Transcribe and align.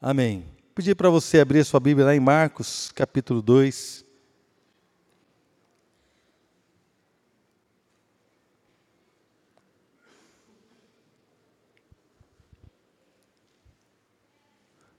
Amém. 0.00 0.44
Pedir 0.74 0.94
para 0.94 1.08
você 1.08 1.40
abrir 1.40 1.64
sua 1.64 1.80
Bíblia 1.80 2.06
lá 2.06 2.14
em 2.14 2.20
Marcos, 2.20 2.90
capítulo 2.92 3.40
2. 3.40 4.04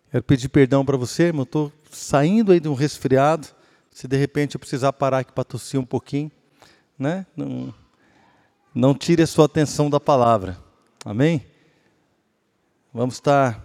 Quero 0.10 0.24
pedir 0.24 0.48
perdão 0.48 0.86
para 0.86 0.96
você, 0.96 1.24
irmão. 1.24 1.44
Estou 1.44 1.74
saindo 1.92 2.54
aí 2.54 2.60
de 2.62 2.70
um 2.70 2.74
resfriado. 2.74 3.50
Se 3.92 4.08
de 4.08 4.16
repente 4.16 4.56
eu 4.56 4.60
precisar 4.60 4.94
parar 4.94 5.20
aqui 5.20 5.34
para 5.34 5.44
tossir 5.44 5.78
um 5.78 5.86
pouquinho, 5.86 6.32
né? 6.98 7.26
Não, 7.36 7.74
não 8.74 8.94
tire 8.94 9.24
a 9.24 9.28
sua 9.28 9.46
atenção 9.46 9.90
da 9.90 10.00
palavra. 10.00 10.58
Amém? 11.04 11.46
Vamos 12.94 13.16
estar 13.16 13.65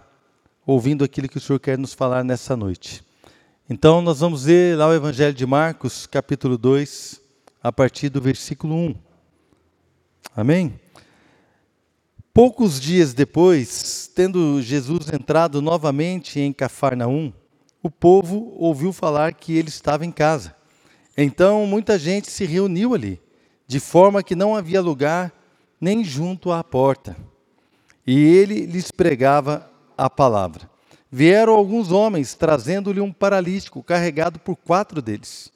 ouvindo 0.65 1.03
aquilo 1.03 1.27
que 1.27 1.37
o 1.37 1.41
Senhor 1.41 1.59
quer 1.59 1.77
nos 1.77 1.93
falar 1.93 2.23
nessa 2.23 2.55
noite. 2.55 3.03
Então, 3.69 4.01
nós 4.01 4.19
vamos 4.19 4.45
ler 4.45 4.77
lá 4.77 4.87
o 4.87 4.93
Evangelho 4.93 5.33
de 5.33 5.45
Marcos, 5.45 6.05
capítulo 6.05 6.57
2, 6.57 7.21
a 7.63 7.71
partir 7.71 8.09
do 8.09 8.21
versículo 8.21 8.75
1. 8.75 8.95
Amém? 10.35 10.79
Poucos 12.33 12.79
dias 12.79 13.13
depois, 13.13 14.09
tendo 14.13 14.61
Jesus 14.61 15.11
entrado 15.11 15.61
novamente 15.61 16.39
em 16.39 16.53
Cafarnaum, 16.53 17.33
o 17.81 17.89
povo 17.89 18.53
ouviu 18.57 18.93
falar 18.93 19.33
que 19.33 19.57
ele 19.57 19.69
estava 19.69 20.05
em 20.05 20.11
casa. 20.11 20.55
Então, 21.17 21.65
muita 21.65 21.97
gente 21.97 22.29
se 22.29 22.45
reuniu 22.45 22.93
ali, 22.93 23.21
de 23.67 23.79
forma 23.79 24.21
que 24.23 24.35
não 24.35 24.55
havia 24.55 24.81
lugar 24.81 25.33
nem 25.79 26.03
junto 26.03 26.51
à 26.51 26.63
porta. 26.63 27.17
E 28.05 28.19
ele 28.19 28.65
lhes 28.65 28.91
pregava 28.91 29.70
a 30.01 30.09
palavra. 30.09 30.67
Vieram 31.11 31.53
alguns 31.53 31.91
homens 31.91 32.33
trazendo-lhe 32.33 32.99
um 32.99 33.13
paralítico 33.13 33.83
carregado 33.83 34.39
por 34.39 34.55
quatro 34.55 34.99
deles. 34.99 35.51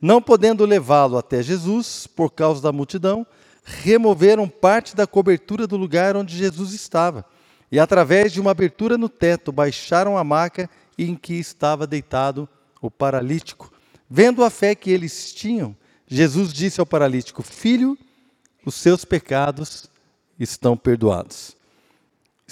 Não 0.00 0.22
podendo 0.22 0.64
levá-lo 0.64 1.18
até 1.18 1.42
Jesus, 1.42 2.06
por 2.06 2.30
causa 2.30 2.62
da 2.62 2.72
multidão, 2.72 3.26
removeram 3.62 4.48
parte 4.48 4.96
da 4.96 5.06
cobertura 5.06 5.66
do 5.66 5.76
lugar 5.76 6.16
onde 6.16 6.34
Jesus 6.34 6.72
estava 6.72 7.22
e, 7.70 7.78
através 7.78 8.32
de 8.32 8.40
uma 8.40 8.52
abertura 8.52 8.96
no 8.96 9.10
teto, 9.10 9.52
baixaram 9.52 10.16
a 10.16 10.24
maca 10.24 10.70
em 10.98 11.14
que 11.14 11.34
estava 11.34 11.86
deitado 11.86 12.48
o 12.80 12.90
paralítico. 12.90 13.70
Vendo 14.08 14.42
a 14.42 14.48
fé 14.48 14.74
que 14.74 14.90
eles 14.90 15.34
tinham, 15.34 15.76
Jesus 16.06 16.50
disse 16.50 16.80
ao 16.80 16.86
paralítico: 16.86 17.42
Filho, 17.42 17.96
os 18.64 18.74
seus 18.74 19.04
pecados 19.04 19.90
estão 20.40 20.78
perdoados. 20.78 21.60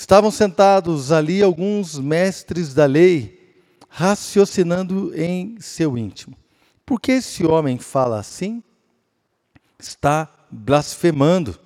Estavam 0.00 0.30
sentados 0.30 1.12
ali 1.12 1.42
alguns 1.42 1.98
mestres 1.98 2.72
da 2.72 2.86
lei, 2.86 3.54
raciocinando 3.86 5.12
em 5.14 5.60
seu 5.60 5.98
íntimo. 5.98 6.34
Por 6.86 6.98
que 6.98 7.12
esse 7.12 7.44
homem 7.44 7.76
fala 7.76 8.18
assim? 8.18 8.62
Está 9.78 10.26
blasfemando. 10.50 11.60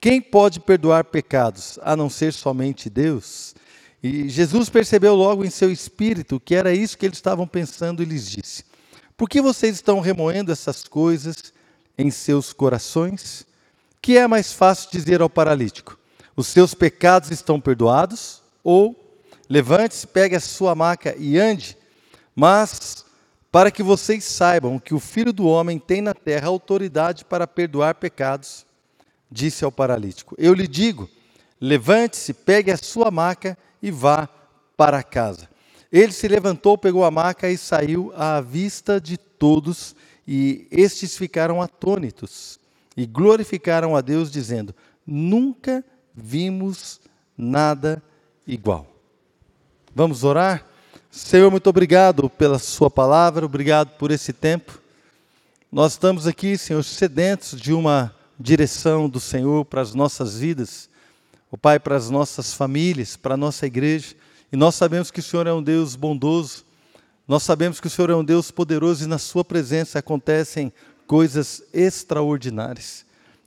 Quem 0.00 0.20
pode 0.20 0.60
perdoar 0.60 1.02
pecados 1.06 1.76
a 1.82 1.96
não 1.96 2.08
ser 2.08 2.32
somente 2.32 2.88
Deus? 2.88 3.56
E 4.00 4.28
Jesus 4.28 4.68
percebeu 4.68 5.16
logo 5.16 5.44
em 5.44 5.50
seu 5.50 5.72
espírito 5.72 6.38
que 6.38 6.54
era 6.54 6.72
isso 6.72 6.96
que 6.96 7.04
eles 7.04 7.18
estavam 7.18 7.44
pensando 7.44 8.04
e 8.04 8.06
lhes 8.06 8.30
disse: 8.30 8.64
Por 9.16 9.28
que 9.28 9.42
vocês 9.42 9.74
estão 9.74 9.98
remoendo 9.98 10.52
essas 10.52 10.86
coisas 10.86 11.52
em 11.98 12.08
seus 12.08 12.52
corações? 12.52 13.44
Que 14.00 14.16
é 14.16 14.28
mais 14.28 14.52
fácil 14.52 14.92
dizer 14.92 15.20
ao 15.20 15.28
paralítico: 15.28 15.98
Os 16.36 16.48
seus 16.48 16.74
pecados 16.74 17.30
estão 17.30 17.60
perdoados? 17.60 18.42
Ou 18.62 18.96
levante-se, 19.48 20.06
pegue 20.06 20.34
a 20.34 20.40
sua 20.40 20.74
maca 20.74 21.14
e 21.18 21.38
ande? 21.38 21.76
Mas 22.34 23.04
para 23.52 23.70
que 23.70 23.84
vocês 23.84 24.24
saibam 24.24 24.80
que 24.80 24.94
o 24.94 24.98
Filho 24.98 25.32
do 25.32 25.46
Homem 25.46 25.78
tem 25.78 26.02
na 26.02 26.12
terra 26.12 26.48
autoridade 26.48 27.24
para 27.24 27.46
perdoar 27.46 27.94
pecados, 27.94 28.66
disse 29.30 29.64
ao 29.64 29.70
paralítico: 29.70 30.34
Eu 30.36 30.52
lhe 30.54 30.66
digo, 30.66 31.08
levante-se, 31.60 32.34
pegue 32.34 32.72
a 32.72 32.76
sua 32.76 33.12
maca 33.12 33.56
e 33.80 33.92
vá 33.92 34.28
para 34.76 35.02
casa. 35.04 35.48
Ele 35.92 36.10
se 36.10 36.26
levantou, 36.26 36.76
pegou 36.76 37.04
a 37.04 37.10
maca 37.12 37.48
e 37.48 37.56
saiu 37.56 38.12
à 38.16 38.40
vista 38.40 39.00
de 39.00 39.16
todos, 39.16 39.94
e 40.26 40.66
estes 40.72 41.16
ficaram 41.16 41.62
atônitos 41.62 42.58
e 42.96 43.06
glorificaram 43.06 43.94
a 43.94 44.00
Deus, 44.00 44.32
dizendo: 44.32 44.74
Nunca 45.06 45.84
vimos 46.14 47.00
nada 47.36 48.02
igual. 48.46 48.86
Vamos 49.94 50.22
orar? 50.24 50.64
Senhor, 51.10 51.50
muito 51.50 51.68
obrigado 51.68 52.28
pela 52.28 52.58
Sua 52.58 52.90
palavra, 52.90 53.46
obrigado 53.46 53.96
por 53.96 54.10
esse 54.10 54.32
tempo. 54.32 54.80
Nós 55.70 55.92
estamos 55.92 56.26
aqui, 56.26 56.56
Senhor, 56.56 56.82
sedentos 56.82 57.60
de 57.60 57.72
uma 57.72 58.14
direção 58.38 59.08
do 59.08 59.18
Senhor 59.18 59.64
para 59.64 59.80
as 59.80 59.94
nossas 59.94 60.38
vidas, 60.38 60.88
o 61.50 61.58
Pai, 61.58 61.78
para 61.78 61.96
as 61.96 62.10
nossas 62.10 62.52
famílias, 62.52 63.16
para 63.16 63.34
a 63.34 63.36
nossa 63.36 63.66
igreja. 63.66 64.14
E 64.52 64.56
nós 64.56 64.74
sabemos 64.74 65.10
que 65.10 65.20
o 65.20 65.22
Senhor 65.22 65.46
é 65.46 65.52
um 65.52 65.62
Deus 65.62 65.96
bondoso, 65.96 66.64
nós 67.26 67.42
sabemos 67.42 67.80
que 67.80 67.86
o 67.86 67.90
Senhor 67.90 68.10
é 68.10 68.14
um 68.14 68.24
Deus 68.24 68.50
poderoso 68.50 69.04
e 69.04 69.08
na 69.08 69.18
Sua 69.18 69.44
presença 69.44 69.98
acontecem 69.98 70.72
coisas 71.06 71.62
extraordinárias. 71.72 73.04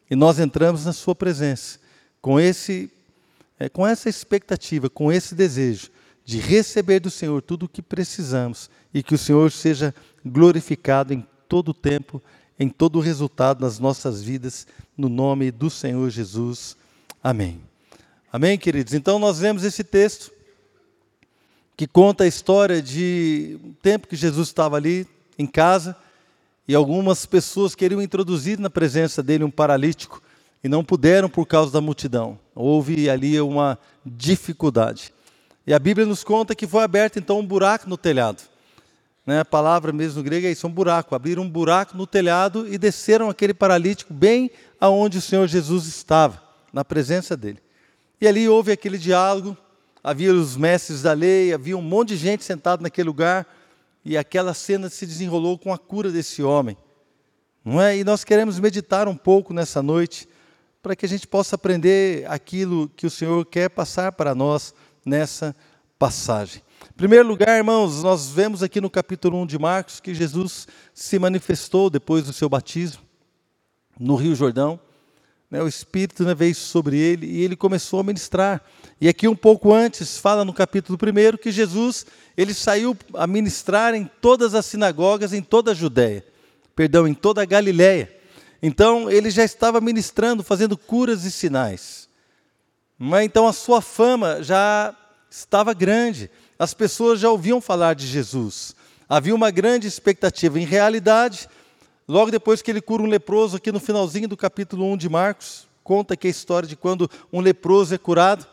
E 0.10 0.16
nós 0.16 0.40
entramos 0.40 0.86
na 0.86 0.94
Sua 0.94 1.14
presença 1.14 1.80
com, 2.22 2.40
esse, 2.40 2.92
é, 3.60 3.70
com 3.70 3.86
essa 3.86 4.10
expectativa, 4.10 4.90
com 4.90 5.12
esse 5.12 5.36
desejo 5.36 5.90
de 6.28 6.40
receber 6.40 7.00
do 7.00 7.10
Senhor 7.10 7.42
tudo 7.42 7.64
o 7.64 7.70
que 7.70 7.82
precisamos 7.82 8.70
e 8.94 9.02
que 9.02 9.16
o 9.16 9.18
Senhor 9.18 9.50
seja 9.50 9.96
glorificado 10.26 11.14
em 11.14 11.26
todo 11.48 11.70
o 11.70 11.74
tempo, 11.74 12.22
em 12.60 12.68
todo 12.68 12.98
o 12.98 13.02
resultado 13.02 13.62
nas 13.62 13.80
nossas 13.80 14.22
vidas, 14.22 14.68
no 14.98 15.08
nome 15.08 15.52
do 15.52 15.70
Senhor 15.70 16.10
Jesus. 16.10 16.76
Amém. 17.24 17.62
Amém, 18.32 18.58
queridos? 18.58 18.94
Então 18.94 19.18
nós 19.20 19.40
vemos 19.40 19.64
esse 19.64 19.86
texto 19.86 20.32
que 21.78 21.88
conta 21.88 22.26
a 22.26 22.28
história 22.28 22.82
de 22.82 23.58
um 23.64 23.72
tempo 23.72 24.08
que 24.08 24.16
Jesus 24.16 24.50
estava 24.50 24.76
ali 24.76 25.08
em 25.40 25.48
casa 25.48 25.96
e 26.68 26.76
algumas 26.76 27.26
pessoas 27.26 27.74
queriam 27.74 28.02
introduzir 28.02 28.60
na 28.60 28.70
presença 28.70 29.24
dele 29.24 29.46
um 29.46 29.52
paralítico 29.52 30.22
e 30.64 30.68
não 30.68 30.84
puderam 30.84 31.30
por 31.30 31.46
causa 31.46 31.72
da 31.72 31.82
multidão. 31.82 32.40
Houve 32.56 33.10
ali 33.10 33.40
uma 33.40 33.78
dificuldade. 34.06 35.14
E 35.66 35.74
a 35.74 35.80
Bíblia 35.80 36.06
nos 36.06 36.24
conta 36.24 36.56
que 36.56 36.66
foi 36.66 36.84
aberto 36.84 37.20
então 37.20 37.40
um 37.40 37.46
buraco 37.46 37.90
no 37.90 37.98
telhado. 37.98 38.42
Né, 39.26 39.42
a 39.42 39.46
palavra 39.46 39.92
mesmo 39.92 40.24
grega 40.24 40.48
é 40.48 40.52
isso, 40.52 40.66
um 40.66 40.72
buraco. 40.72 41.14
Abriram 41.14 41.44
um 41.44 41.50
buraco 41.50 41.98
no 41.98 42.08
telhado 42.08 42.66
e 42.74 42.78
desceram 42.78 43.30
aquele 43.30 43.54
paralítico 43.54 44.14
bem 44.14 44.50
aonde 44.80 45.18
o 45.18 45.22
Senhor 45.22 45.46
Jesus 45.48 45.86
estava, 45.86 46.42
na 46.72 46.86
presença 46.86 47.36
dele. 47.36 47.60
E 48.22 48.28
ali 48.28 48.48
houve 48.48 48.72
aquele 48.72 48.98
diálogo, 48.98 49.58
havia 50.02 50.34
os 50.34 50.56
mestres 50.56 51.02
da 51.02 51.12
lei, 51.12 51.54
havia 51.54 51.78
um 51.78 51.82
monte 51.82 52.10
de 52.10 52.18
gente 52.18 52.46
sentado 52.46 52.82
naquele 52.82 53.08
lugar, 53.08 53.46
e 54.06 54.18
aquela 54.18 54.54
cena 54.54 54.90
se 54.90 55.06
desenrolou 55.06 55.58
com 55.58 55.74
a 55.74 55.78
cura 55.78 56.10
desse 56.10 56.42
homem. 56.42 56.78
Não 57.64 57.82
é? 57.82 57.98
E 57.98 58.06
nós 58.06 58.24
queremos 58.24 58.58
meditar 58.58 59.10
um 59.10 59.18
pouco 59.18 59.54
nessa 59.54 59.84
noite, 59.84 60.30
para 60.82 60.96
que 60.96 61.06
a 61.06 61.10
gente 61.10 61.28
possa 61.28 61.56
aprender 61.56 62.26
aquilo 62.30 62.90
que 62.96 63.06
o 63.06 63.10
Senhor 63.10 63.46
quer 63.46 63.70
passar 63.70 64.12
para 64.12 64.34
nós 64.34 64.74
nessa 65.06 65.56
passagem. 65.98 66.62
Em 66.90 66.98
primeiro 66.98 67.28
lugar, 67.28 67.58
irmãos, 67.58 68.04
nós 68.04 68.30
vemos 68.30 68.62
aqui 68.62 68.80
no 68.80 68.90
capítulo 68.90 69.42
1 69.42 69.46
de 69.48 69.60
Marcos 69.60 70.00
que 70.00 70.14
Jesus 70.14 70.68
se 70.94 71.20
manifestou 71.20 71.90
depois 71.90 72.26
do 72.26 72.34
seu 72.34 72.48
batismo 72.48 73.02
no 74.00 74.16
Rio 74.16 74.36
Jordão. 74.36 74.80
Né, 75.50 75.62
o 75.64 75.68
Espírito 75.68 76.24
né, 76.24 76.36
veio 76.36 76.54
sobre 76.54 76.98
ele 76.98 77.26
e 77.26 77.42
ele 77.42 77.56
começou 77.56 78.02
a 78.02 78.04
ministrar. 78.04 78.62
E 79.00 79.08
aqui 79.08 79.28
um 79.28 79.36
pouco 79.36 79.74
antes, 79.74 80.18
fala 80.18 80.44
no 80.44 80.54
capítulo 80.54 80.98
1 81.02 81.38
que 81.38 81.52
Jesus 81.52 82.06
ele 82.36 82.54
saiu 82.54 82.98
a 83.14 83.26
ministrar 83.26 83.96
em 83.96 84.10
todas 84.22 84.54
as 84.54 84.66
sinagogas 84.66 85.34
em 85.34 85.42
toda 85.42 85.72
a 85.72 85.76
Judéia, 85.76 86.26
perdão, 86.76 87.08
em 87.08 87.14
toda 87.14 87.42
a 87.42 87.46
Galiléia. 87.46 88.17
Então 88.62 89.10
ele 89.10 89.30
já 89.30 89.44
estava 89.44 89.80
ministrando, 89.80 90.44
fazendo 90.44 90.78
curas 90.78 91.24
e 91.24 91.32
sinais. 91.32 92.08
Mas 92.98 93.26
então 93.26 93.48
a 93.48 93.54
sua 93.54 93.82
fama 93.82 94.42
já 94.42 94.96
estava 95.30 95.74
grande. 95.74 96.30
As 96.58 96.74
pessoas 96.74 97.20
já 97.20 97.30
ouviam 97.30 97.62
falar 97.62 97.94
de 97.94 98.08
Jesus. 98.08 98.76
Havia 99.08 99.36
uma 99.36 99.52
grande 99.52 99.88
expectativa. 99.88 100.60
Em 100.60 100.66
realidade, 100.66 101.48
logo 102.08 102.32
depois 102.32 102.62
que 102.62 102.72
ele 102.72 102.82
cura 102.82 103.04
um 103.04 103.08
leproso, 103.08 103.58
aqui 103.58 103.72
no 103.72 103.80
finalzinho 103.80 104.28
do 104.28 104.36
capítulo 104.36 104.86
1 104.86 104.98
de 104.98 105.10
Marcos, 105.10 105.68
conta 105.84 106.16
aqui 106.16 106.28
a 106.28 106.32
história 106.32 106.68
de 106.68 106.76
quando 106.76 107.10
um 107.32 107.40
leproso 107.40 107.94
é 107.94 107.98
curado. 107.98 108.46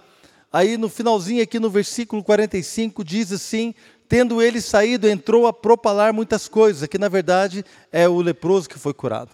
Aí 0.52 0.76
no 0.76 0.88
finalzinho, 0.88 1.42
aqui 1.42 1.58
no 1.58 1.70
versículo 1.70 2.22
45, 2.22 3.02
diz 3.02 3.32
assim: 3.32 3.74
Tendo 4.06 4.42
ele 4.42 4.60
saído, 4.60 5.08
entrou 5.08 5.46
a 5.46 5.52
propalar 5.52 6.12
muitas 6.12 6.46
coisas, 6.46 6.86
que 6.86 6.98
na 6.98 7.08
verdade 7.08 7.64
é 7.90 8.06
o 8.06 8.20
leproso 8.20 8.68
que 8.68 8.78
foi 8.78 8.92
curado 8.92 9.30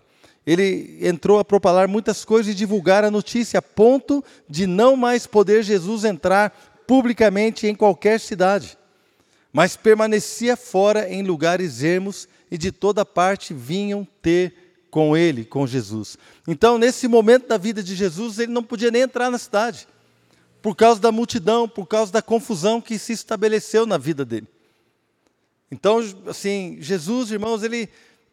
ele 0.46 0.98
entrou 1.02 1.38
a 1.38 1.44
propalar 1.44 1.86
muitas 1.86 2.24
coisas 2.24 2.52
e 2.52 2.56
divulgar 2.56 3.04
a 3.04 3.10
notícia, 3.10 3.58
a 3.58 3.62
ponto 3.62 4.24
de 4.48 4.66
não 4.66 4.96
mais 4.96 5.26
poder 5.26 5.62
Jesus 5.62 6.04
entrar 6.04 6.50
publicamente 6.86 7.66
em 7.66 7.74
qualquer 7.74 8.18
cidade. 8.18 8.76
mas 9.52 9.76
permanecia 9.76 10.56
fora 10.56 11.12
em 11.12 11.22
lugares 11.22 11.82
ermos 11.82 12.28
e 12.50 12.58
de 12.58 12.70
toda 12.70 13.04
parte 13.04 13.52
vinham 13.52 14.06
ter 14.22 14.84
com 14.90 15.16
ele, 15.16 15.44
com 15.44 15.66
Jesus. 15.66 16.16
Então, 16.46 16.78
nesse 16.78 17.06
momento 17.06 17.48
da 17.48 17.56
vida 17.56 17.82
de 17.82 17.94
Jesus, 17.94 18.38
ele 18.38 18.52
não 18.52 18.62
podia 18.62 18.90
nem 18.90 19.02
entrar 19.02 19.30
na 19.30 19.38
cidade, 19.38 19.86
por 20.60 20.74
causa 20.74 21.00
da 21.00 21.12
multidão, 21.12 21.68
por 21.68 21.86
causa 21.86 22.12
da 22.12 22.22
confusão 22.22 22.80
que 22.80 22.98
se 22.98 23.12
estabeleceu 23.12 23.86
na 23.86 23.96
vida 23.96 24.24
dele. 24.24 24.46
Então, 25.70 26.00
assim, 26.26 26.78
Jesus, 26.80 27.30
irmãos, 27.30 27.62
ele 27.62 27.88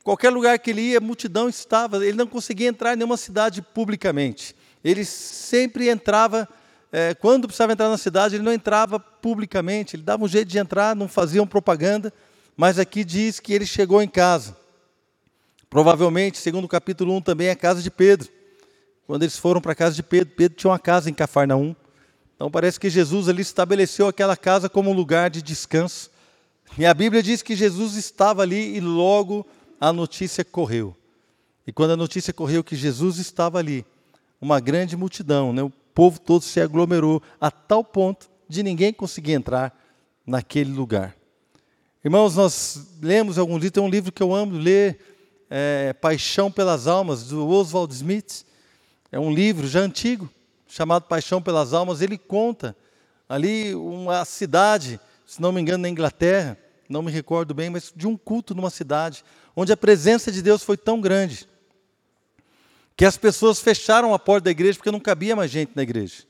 qualquer 0.07 0.30
lugar 0.30 0.57
que 0.57 0.69
ele 0.69 0.83
ia, 0.83 1.00
a 1.00 1.01
multidão 1.01 1.50
estava, 1.50 1.98
ele 1.98 2.15
não 2.15 2.27
conseguia 2.27 2.69
entrar 2.69 2.94
em 2.94 2.95
nenhuma 2.95 3.18
cidade 3.18 3.62
publicamente. 3.62 4.56
Ele 4.81 5.04
sempre 5.04 5.89
entrava 5.89 6.48
é, 6.94 7.13
quando 7.13 7.45
precisava 7.45 7.74
entrar 7.74 7.89
na 7.89 7.98
cidade, 7.98 8.36
ele 8.36 8.44
não 8.45 8.54
entrava 8.54 9.01
publicamente, 9.01 9.98
ele 9.98 10.04
dava 10.04 10.24
um 10.24 10.27
jeito 10.30 10.48
de 10.48 10.57
entrar, 10.57 10.95
não 10.95 11.09
faziam 11.09 11.45
propaganda, 11.45 12.13
mas 12.56 12.80
aqui 12.80 13.04
diz 13.04 13.42
que 13.42 13.51
ele 13.51 13.65
chegou 13.65 14.01
em 14.01 14.07
casa. 14.07 14.56
Provavelmente, 15.69 16.38
segundo 16.38 16.63
o 16.63 16.69
capítulo 16.69 17.13
1, 17.18 17.21
também 17.24 17.48
é 17.48 17.51
a 17.51 17.56
casa 17.57 17.81
de 17.81 17.92
Pedro. 17.92 18.30
Quando 19.06 19.24
eles 19.24 19.38
foram 19.38 19.59
para 19.59 19.74
a 19.74 19.75
casa 19.75 19.94
de 19.94 20.04
Pedro, 20.04 20.33
Pedro 20.38 20.57
tinha 20.57 20.71
uma 20.71 20.80
casa 20.80 21.09
em 21.09 21.13
Cafarnaum. 21.13 21.75
Então 22.33 22.50
parece 22.50 22.80
que 22.80 22.89
Jesus 22.89 23.27
ali 23.27 23.42
estabeleceu 23.42 24.07
aquela 24.07 24.38
casa 24.38 24.69
como 24.69 24.89
um 24.89 24.94
lugar 24.94 25.30
de 25.30 25.42
descanso. 25.42 26.09
E 26.77 26.86
a 26.86 26.94
Bíblia 26.94 27.21
diz 27.21 27.42
que 27.42 27.57
Jesus 27.57 27.95
estava 27.95 28.44
ali 28.44 28.77
e 28.77 28.80
logo 28.80 29.45
a 29.79 29.94
notícia 29.94 30.44
correu. 30.44 30.95
E 31.65 31.71
quando 31.71 31.91
a 31.91 31.97
notícia 31.97 32.33
correu 32.33 32.63
que 32.63 32.75
Jesus 32.75 33.18
estava 33.18 33.59
ali, 33.59 33.85
uma 34.39 34.59
grande 34.59 34.95
multidão, 34.95 35.51
né? 35.51 35.62
o 35.62 35.71
povo 35.94 36.19
todo 36.19 36.44
se 36.44 36.62
aglomerou 36.62 37.21
a 37.41 37.51
tal 37.51 37.83
ponto 37.83 38.29
de 38.47 38.63
ninguém 38.63 38.94
conseguir 38.94 39.33
entrar 39.33 39.77
naquele 40.25 40.71
lugar. 40.71 41.15
Irmãos, 42.03 42.35
nós 42.35 42.88
lemos 43.01 43.38
algum 43.38 43.57
livro, 43.57 43.71
tem 43.71 43.83
um 43.83 43.89
livro 43.89 44.12
que 44.12 44.24
eu 44.24 44.33
amo 44.33 44.57
ler, 44.57 45.00
é, 45.50 45.94
Paixão 45.94 46.51
pelas 46.51 46.88
Almas, 46.88 47.23
do 47.27 47.47
Oswald 47.47 47.94
Smith. 47.94 48.45
É 49.12 49.19
um 49.19 49.33
livro 49.33 49.68
já 49.68 49.80
antigo, 49.80 50.30
chamado 50.68 51.03
Paixão 51.03 51.41
pelas 51.41 51.73
Almas. 51.73 52.01
Ele 52.01 52.18
conta 52.18 52.75
ali 53.27 53.75
uma 53.75 54.23
cidade, 54.23 55.00
se 55.25 55.41
não 55.41 55.51
me 55.51 55.59
engano, 55.59 55.81
na 55.81 55.89
Inglaterra, 55.89 56.57
não 56.88 57.01
me 57.01 57.12
recordo 57.12 57.53
bem, 57.53 57.69
mas 57.69 57.91
de 57.94 58.07
um 58.07 58.15
culto 58.15 58.56
numa 58.56 58.69
cidade, 58.69 59.23
onde 59.59 59.74
a 59.74 59.77
presença 59.77 60.31
de 60.31 60.44
Deus 60.44 60.62
foi 60.62 60.77
tão 60.77 61.01
grande 61.01 61.50
que 62.95 63.04
as 63.04 63.18
pessoas 63.18 63.59
fecharam 63.59 64.13
a 64.13 64.19
porta 64.19 64.45
da 64.45 64.51
igreja 64.51 64.77
porque 64.77 64.92
não 64.92 65.00
cabia 65.00 65.36
mais 65.36 65.50
gente 65.50 65.71
na 65.75 65.81
igreja. 65.81 66.25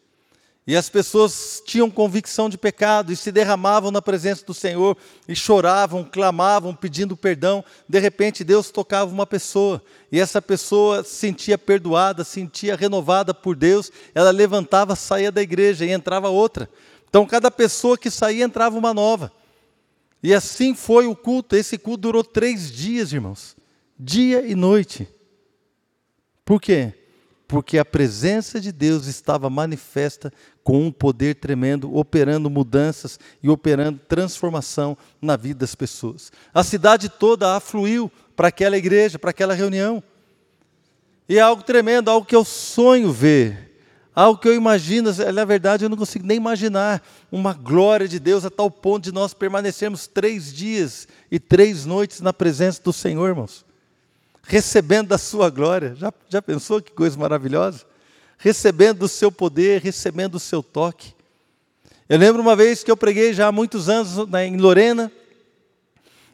E 0.65 0.75
as 0.75 0.89
pessoas 0.89 1.62
tinham 1.65 1.89
convicção 1.89 2.50
de 2.50 2.57
pecado 2.57 3.12
e 3.12 3.15
se 3.15 3.31
derramavam 3.31 3.89
na 3.91 4.01
presença 4.01 4.45
do 4.45 4.53
Senhor 4.53 4.97
e 5.27 5.35
choravam, 5.35 6.03
clamavam, 6.03 6.75
pedindo 6.75 7.15
perdão. 7.15 7.63
De 7.88 8.00
repente, 8.00 8.44
Deus 8.44 8.69
tocava 8.69 9.12
uma 9.12 9.25
pessoa 9.25 9.81
e 10.12 10.19
essa 10.19 10.41
pessoa 10.41 11.03
se 11.03 11.15
sentia 11.15 11.57
perdoada, 11.57 12.25
se 12.25 12.31
sentia 12.31 12.75
renovada 12.75 13.33
por 13.33 13.56
Deus. 13.56 13.91
Ela 14.13 14.31
levantava, 14.31 14.94
saía 14.95 15.31
da 15.31 15.41
igreja 15.41 15.85
e 15.85 15.91
entrava 15.91 16.27
outra. 16.27 16.69
Então, 17.09 17.25
cada 17.25 17.50
pessoa 17.50 17.97
que 17.97 18.12
saía 18.12 18.44
entrava 18.44 18.77
uma 18.77 18.94
nova. 18.94 19.31
E 20.21 20.33
assim 20.33 20.73
foi 20.73 21.07
o 21.07 21.15
culto. 21.15 21.55
Esse 21.55 21.77
culto 21.77 22.01
durou 22.01 22.23
três 22.23 22.71
dias, 22.71 23.13
irmãos, 23.13 23.55
dia 23.97 24.45
e 24.45 24.55
noite. 24.55 25.07
Por 26.43 26.61
quê? 26.61 26.93
Porque 27.47 27.77
a 27.77 27.85
presença 27.85 28.59
de 28.59 28.71
Deus 28.71 29.05
estava 29.05 29.49
manifesta 29.49 30.33
com 30.63 30.85
um 30.85 30.91
poder 30.91 31.35
tremendo, 31.35 31.95
operando 31.95 32.49
mudanças 32.49 33.19
e 33.41 33.49
operando 33.49 34.01
transformação 34.07 34.97
na 35.21 35.37
vida 35.37 35.59
das 35.59 35.73
pessoas. 35.73 36.31
A 36.53 36.63
cidade 36.63 37.07
toda 37.07 37.55
afluiu 37.55 38.11
para 38.35 38.49
aquela 38.49 38.77
igreja, 38.77 39.17
para 39.17 39.29
aquela 39.29 39.53
reunião. 39.53 40.03
E 41.29 41.37
é 41.37 41.41
algo 41.41 41.63
tremendo, 41.63 42.09
algo 42.09 42.27
que 42.27 42.35
eu 42.35 42.43
sonho 42.43 43.11
ver, 43.11 43.66
algo 44.21 44.39
que 44.39 44.47
eu 44.47 44.55
imagino, 44.55 45.11
na 45.33 45.45
verdade 45.45 45.85
eu 45.85 45.89
não 45.89 45.97
consigo 45.97 46.25
nem 46.25 46.37
imaginar, 46.37 47.01
uma 47.31 47.53
glória 47.53 48.07
de 48.07 48.19
Deus 48.19 48.45
a 48.45 48.49
tal 48.49 48.71
ponto 48.71 49.03
de 49.03 49.11
nós 49.11 49.33
permanecermos 49.33 50.07
três 50.07 50.53
dias 50.53 51.07
e 51.31 51.39
três 51.39 51.85
noites 51.85 52.21
na 52.21 52.33
presença 52.33 52.81
do 52.83 52.91
Senhor, 52.91 53.27
irmãos 53.27 53.67
recebendo 54.47 55.09
da 55.09 55.17
sua 55.17 55.49
glória. 55.49 55.93
Já, 55.95 56.11
já 56.29 56.41
pensou 56.41 56.81
que 56.81 56.91
coisa 56.91 57.17
maravilhosa? 57.17 57.85
Recebendo 58.37 58.99
do 58.99 59.07
seu 59.07 59.31
poder, 59.31 59.81
recebendo 59.81 60.33
do 60.33 60.39
seu 60.39 60.63
toque. 60.63 61.13
Eu 62.07 62.17
lembro 62.17 62.41
uma 62.41 62.55
vez 62.55 62.83
que 62.83 62.89
eu 62.89 62.95
preguei 62.95 63.33
já 63.33 63.47
há 63.47 63.51
muitos 63.51 63.89
anos 63.89 64.13
em 64.45 64.57
Lorena, 64.57 65.11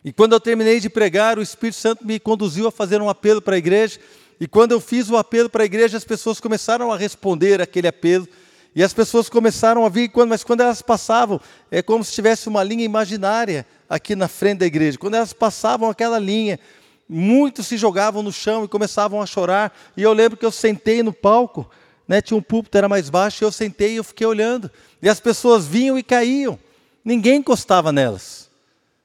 e 0.05 0.11
quando 0.11 0.33
eu 0.33 0.39
terminei 0.39 0.79
de 0.79 0.89
pregar, 0.89 1.39
o 1.39 1.41
Espírito 1.41 1.77
Santo 1.77 2.05
me 2.05 2.19
conduziu 2.19 2.67
a 2.67 2.71
fazer 2.71 3.01
um 3.01 3.09
apelo 3.09 3.41
para 3.41 3.55
a 3.55 3.57
igreja, 3.57 3.99
e 4.39 4.47
quando 4.47 4.71
eu 4.71 4.79
fiz 4.79 5.09
o 5.09 5.17
apelo 5.17 5.49
para 5.49 5.63
a 5.63 5.65
igreja, 5.65 5.97
as 5.97 6.03
pessoas 6.03 6.39
começaram 6.39 6.91
a 6.91 6.97
responder 6.97 7.61
aquele 7.61 7.87
apelo, 7.87 8.27
e 8.75 8.81
as 8.83 8.93
pessoas 8.93 9.29
começaram 9.29 9.85
a 9.85 9.89
vir, 9.89 10.11
mas 10.27 10.43
quando 10.43 10.61
elas 10.61 10.81
passavam, 10.81 11.39
é 11.69 11.81
como 11.81 12.03
se 12.03 12.11
tivesse 12.11 12.47
uma 12.47 12.63
linha 12.63 12.83
imaginária 12.83 13.67
aqui 13.87 14.15
na 14.15 14.27
frente 14.27 14.59
da 14.59 14.65
igreja. 14.65 14.97
Quando 14.97 15.13
elas 15.13 15.31
passavam 15.31 15.89
aquela 15.89 16.17
linha, 16.17 16.59
muitos 17.07 17.67
se 17.67 17.77
jogavam 17.77 18.23
no 18.23 18.33
chão 18.33 18.63
e 18.63 18.67
começavam 18.67 19.21
a 19.21 19.27
chorar. 19.27 19.71
E 19.95 20.01
eu 20.01 20.11
lembro 20.11 20.37
que 20.37 20.45
eu 20.45 20.51
sentei 20.51 21.03
no 21.03 21.13
palco, 21.13 21.69
né, 22.07 22.19
tinha 22.19 22.35
um 22.35 22.41
púlpito, 22.41 22.75
era 22.75 22.89
mais 22.89 23.11
baixo, 23.11 23.43
e 23.43 23.45
eu 23.45 23.51
sentei 23.51 23.93
e 23.93 23.95
eu 23.97 24.03
fiquei 24.03 24.25
olhando. 24.25 24.71
E 25.01 25.07
as 25.07 25.19
pessoas 25.19 25.67
vinham 25.67 25.97
e 25.97 26.01
caíam. 26.01 26.57
Ninguém 27.05 27.37
encostava 27.37 27.91
nelas. 27.91 28.49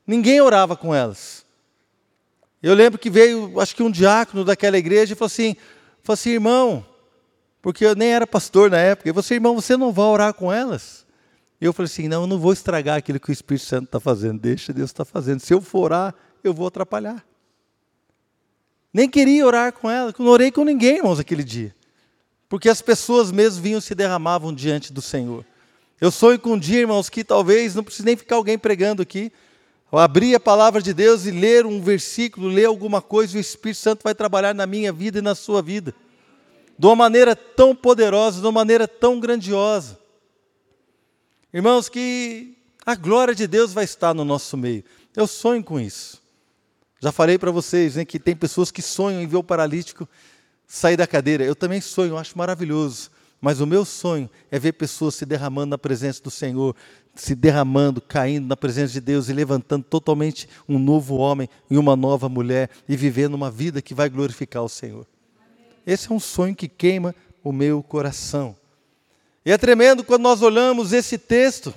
Ninguém 0.06 0.40
orava 0.40 0.76
com 0.76 0.94
elas. 0.94 1.44
Eu 2.62 2.74
lembro 2.74 2.98
que 2.98 3.08
veio, 3.08 3.60
acho 3.60 3.74
que 3.74 3.82
um 3.82 3.90
diácono 3.90 4.44
daquela 4.44 4.76
igreja 4.76 5.12
e 5.12 5.16
falou 5.16 5.26
assim, 5.26 5.56
falou 6.02 6.14
assim, 6.14 6.30
irmão, 6.30 6.84
porque 7.62 7.84
eu 7.84 7.94
nem 7.94 8.08
era 8.08 8.26
pastor 8.26 8.70
na 8.70 8.78
época, 8.78 9.08
e 9.08 9.12
você, 9.12 9.34
irmão, 9.34 9.54
você 9.54 9.76
não 9.76 9.92
vai 9.92 10.06
orar 10.06 10.34
com 10.34 10.52
elas? 10.52 11.06
E 11.60 11.64
eu 11.64 11.72
falei 11.72 11.90
assim, 11.90 12.08
não, 12.08 12.22
eu 12.22 12.26
não 12.26 12.38
vou 12.38 12.52
estragar 12.52 12.98
aquilo 12.98 13.20
que 13.20 13.30
o 13.30 13.32
Espírito 13.32 13.66
Santo 13.66 13.84
está 13.84 14.00
fazendo, 14.00 14.40
deixa 14.40 14.72
Deus 14.72 14.90
estar 14.90 15.04
tá 15.04 15.10
fazendo. 15.10 15.40
Se 15.40 15.52
eu 15.52 15.60
for 15.60 15.84
orar, 15.84 16.14
eu 16.42 16.52
vou 16.52 16.66
atrapalhar. 16.66 17.24
Nem 18.92 19.08
queria 19.08 19.44
orar 19.46 19.72
com 19.72 19.90
ela, 19.90 20.14
não 20.18 20.28
orei 20.28 20.50
com 20.50 20.64
ninguém, 20.64 20.96
irmãos, 20.96 21.18
aquele 21.18 21.44
dia. 21.44 21.74
Porque 22.48 22.68
as 22.68 22.80
pessoas 22.80 23.30
mesmo 23.30 23.62
vinham 23.62 23.80
se 23.80 23.94
derramavam 23.94 24.52
diante 24.52 24.92
do 24.92 25.02
Senhor. 25.02 25.44
Eu 26.00 26.10
sonho 26.10 26.38
com 26.38 26.52
um 26.52 26.58
dia, 26.58 26.80
irmãos, 26.80 27.08
que 27.10 27.22
talvez 27.22 27.74
não 27.74 27.84
precise 27.84 28.06
nem 28.06 28.16
ficar 28.16 28.36
alguém 28.36 28.56
pregando 28.56 29.02
aqui. 29.02 29.32
Abrir 29.90 30.34
a 30.34 30.40
palavra 30.40 30.82
de 30.82 30.92
Deus 30.92 31.24
e 31.24 31.30
ler 31.30 31.64
um 31.64 31.80
versículo, 31.80 32.48
ler 32.48 32.66
alguma 32.66 33.00
coisa, 33.00 33.38
o 33.38 33.40
Espírito 33.40 33.78
Santo 33.78 34.02
vai 34.02 34.14
trabalhar 34.14 34.54
na 34.54 34.66
minha 34.66 34.92
vida 34.92 35.18
e 35.18 35.22
na 35.22 35.34
sua 35.34 35.62
vida. 35.62 35.94
De 36.78 36.86
uma 36.86 36.94
maneira 36.94 37.34
tão 37.34 37.74
poderosa, 37.74 38.40
de 38.40 38.46
uma 38.46 38.52
maneira 38.52 38.86
tão 38.86 39.18
grandiosa. 39.18 39.98
Irmãos, 41.52 41.88
que 41.88 42.54
a 42.84 42.94
glória 42.94 43.34
de 43.34 43.46
Deus 43.46 43.72
vai 43.72 43.84
estar 43.84 44.12
no 44.14 44.24
nosso 44.24 44.56
meio. 44.56 44.84
Eu 45.16 45.26
sonho 45.26 45.64
com 45.64 45.80
isso. 45.80 46.22
Já 47.00 47.10
falei 47.10 47.38
para 47.38 47.50
vocês 47.50 47.96
né, 47.96 48.04
que 48.04 48.18
tem 48.18 48.36
pessoas 48.36 48.70
que 48.70 48.82
sonham 48.82 49.22
em 49.22 49.26
ver 49.26 49.36
o 49.36 49.42
paralítico 49.42 50.06
sair 50.66 50.96
da 50.96 51.06
cadeira. 51.06 51.44
Eu 51.44 51.56
também 51.56 51.80
sonho, 51.80 52.18
acho 52.18 52.36
maravilhoso. 52.36 53.10
Mas 53.40 53.60
o 53.60 53.66
meu 53.66 53.84
sonho 53.84 54.28
é 54.50 54.58
ver 54.58 54.72
pessoas 54.72 55.14
se 55.14 55.24
derramando 55.24 55.70
na 55.70 55.78
presença 55.78 56.22
do 56.22 56.30
Senhor, 56.30 56.74
se 57.20 57.34
derramando, 57.34 58.00
caindo 58.00 58.46
na 58.46 58.56
presença 58.56 58.92
de 58.92 59.00
Deus 59.00 59.28
e 59.28 59.32
levantando 59.32 59.84
totalmente 59.84 60.48
um 60.68 60.78
novo 60.78 61.16
homem 61.16 61.48
e 61.70 61.76
uma 61.76 61.96
nova 61.96 62.28
mulher 62.28 62.70
e 62.88 62.96
vivendo 62.96 63.34
uma 63.34 63.50
vida 63.50 63.82
que 63.82 63.94
vai 63.94 64.08
glorificar 64.08 64.62
o 64.62 64.68
Senhor. 64.68 65.06
Esse 65.86 66.10
é 66.10 66.14
um 66.14 66.20
sonho 66.20 66.54
que 66.54 66.68
queima 66.68 67.14
o 67.42 67.52
meu 67.52 67.82
coração. 67.82 68.56
E 69.44 69.50
é 69.50 69.58
tremendo 69.58 70.04
quando 70.04 70.22
nós 70.22 70.42
olhamos 70.42 70.92
esse 70.92 71.18
texto 71.18 71.74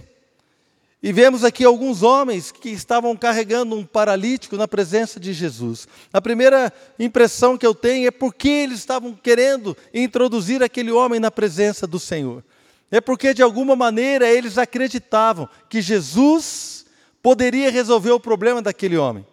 e 1.04 1.12
vemos 1.12 1.44
aqui 1.44 1.64
alguns 1.64 2.04
homens 2.04 2.52
que 2.52 2.70
estavam 2.70 3.16
carregando 3.18 3.76
um 3.76 3.84
paralítico 3.84 4.56
na 4.56 4.68
presença 4.68 5.20
de 5.20 5.34
Jesus. 5.34 5.88
A 6.14 6.22
primeira 6.22 6.72
impressão 7.00 7.58
que 7.58 7.66
eu 7.66 7.74
tenho 7.74 8.08
é 8.08 8.12
porque 8.12 8.48
eles 8.48 8.78
estavam 8.78 9.14
querendo 9.14 9.76
introduzir 9.92 10.62
aquele 10.62 10.92
homem 10.92 11.20
na 11.20 11.32
presença 11.32 11.88
do 11.88 12.00
Senhor. 12.00 12.44
É 12.92 13.00
porque, 13.00 13.34
de 13.34 13.42
alguma 13.42 13.74
maneira, 13.74 14.30
eles 14.30 14.58
acreditavam 14.58 15.48
que 15.70 15.82
Jesus 15.82 16.86
poderia 17.24 17.72
resolver 17.72 18.12
o 18.12 18.20
problema 18.20 18.62
daquele 18.62 18.98
homem. 18.98 19.26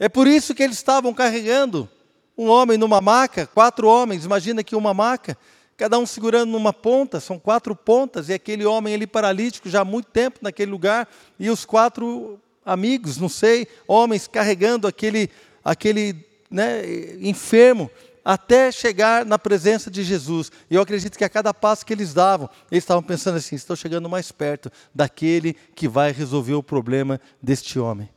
É 0.00 0.08
por 0.08 0.26
isso 0.26 0.52
que 0.52 0.64
eles 0.64 0.76
estavam 0.76 1.14
carregando 1.14 1.88
um 2.36 2.48
homem 2.48 2.76
numa 2.76 3.00
maca, 3.00 3.46
quatro 3.46 3.86
homens, 3.86 4.24
imagina 4.24 4.64
que 4.64 4.74
uma 4.74 4.92
maca, 4.92 5.38
cada 5.76 5.96
um 5.96 6.04
segurando 6.04 6.50
numa 6.50 6.72
ponta, 6.72 7.20
são 7.20 7.38
quatro 7.38 7.76
pontas, 7.76 8.28
e 8.28 8.32
aquele 8.32 8.64
homem 8.64 8.94
ali 8.94 9.06
paralítico 9.06 9.68
já 9.68 9.82
há 9.82 9.84
muito 9.84 10.06
tempo 10.06 10.40
naquele 10.42 10.72
lugar, 10.72 11.08
e 11.38 11.48
os 11.50 11.64
quatro 11.64 12.40
amigos, 12.64 13.16
não 13.18 13.28
sei, 13.28 13.68
homens 13.86 14.26
carregando 14.26 14.88
aquele, 14.88 15.30
aquele 15.64 16.16
né, 16.50 16.82
enfermo 17.20 17.88
até 18.24 18.70
chegar 18.70 19.24
na 19.24 19.38
presença 19.38 19.90
de 19.90 20.02
Jesus. 20.02 20.50
E 20.70 20.74
eu 20.74 20.82
acredito 20.82 21.18
que 21.18 21.24
a 21.24 21.28
cada 21.28 21.52
passo 21.52 21.84
que 21.84 21.92
eles 21.92 22.14
davam, 22.14 22.48
eles 22.70 22.84
estavam 22.84 23.02
pensando 23.02 23.36
assim: 23.36 23.56
estou 23.56 23.76
chegando 23.76 24.08
mais 24.08 24.30
perto 24.30 24.70
daquele 24.94 25.54
que 25.74 25.88
vai 25.88 26.12
resolver 26.12 26.54
o 26.54 26.62
problema 26.62 27.20
deste 27.42 27.78
homem. 27.78 28.08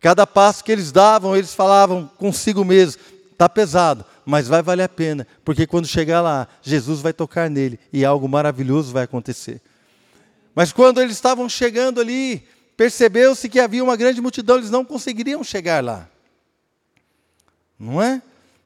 Cada 0.00 0.26
passo 0.26 0.62
que 0.62 0.70
eles 0.70 0.92
davam, 0.92 1.36
eles 1.36 1.54
falavam 1.54 2.06
consigo 2.18 2.64
mesmo: 2.64 3.00
está 3.32 3.48
pesado, 3.48 4.04
mas 4.24 4.48
vai 4.48 4.62
valer 4.62 4.84
a 4.84 4.88
pena, 4.88 5.26
porque 5.44 5.66
quando 5.66 5.86
chegar 5.86 6.20
lá, 6.20 6.46
Jesus 6.62 7.00
vai 7.00 7.12
tocar 7.12 7.48
nele 7.48 7.78
e 7.92 8.04
algo 8.04 8.28
maravilhoso 8.28 8.92
vai 8.92 9.04
acontecer. 9.04 9.60
Mas 10.54 10.72
quando 10.72 11.00
eles 11.00 11.14
estavam 11.14 11.48
chegando 11.48 12.00
ali, 12.00 12.46
percebeu-se 12.76 13.48
que 13.48 13.60
havia 13.60 13.82
uma 13.82 13.96
grande 13.96 14.20
multidão, 14.20 14.56
eles 14.56 14.70
não 14.70 14.84
conseguiriam 14.84 15.42
chegar 15.44 15.82
lá. 15.82 16.08
Não 17.78 18.02
é? 18.02 18.20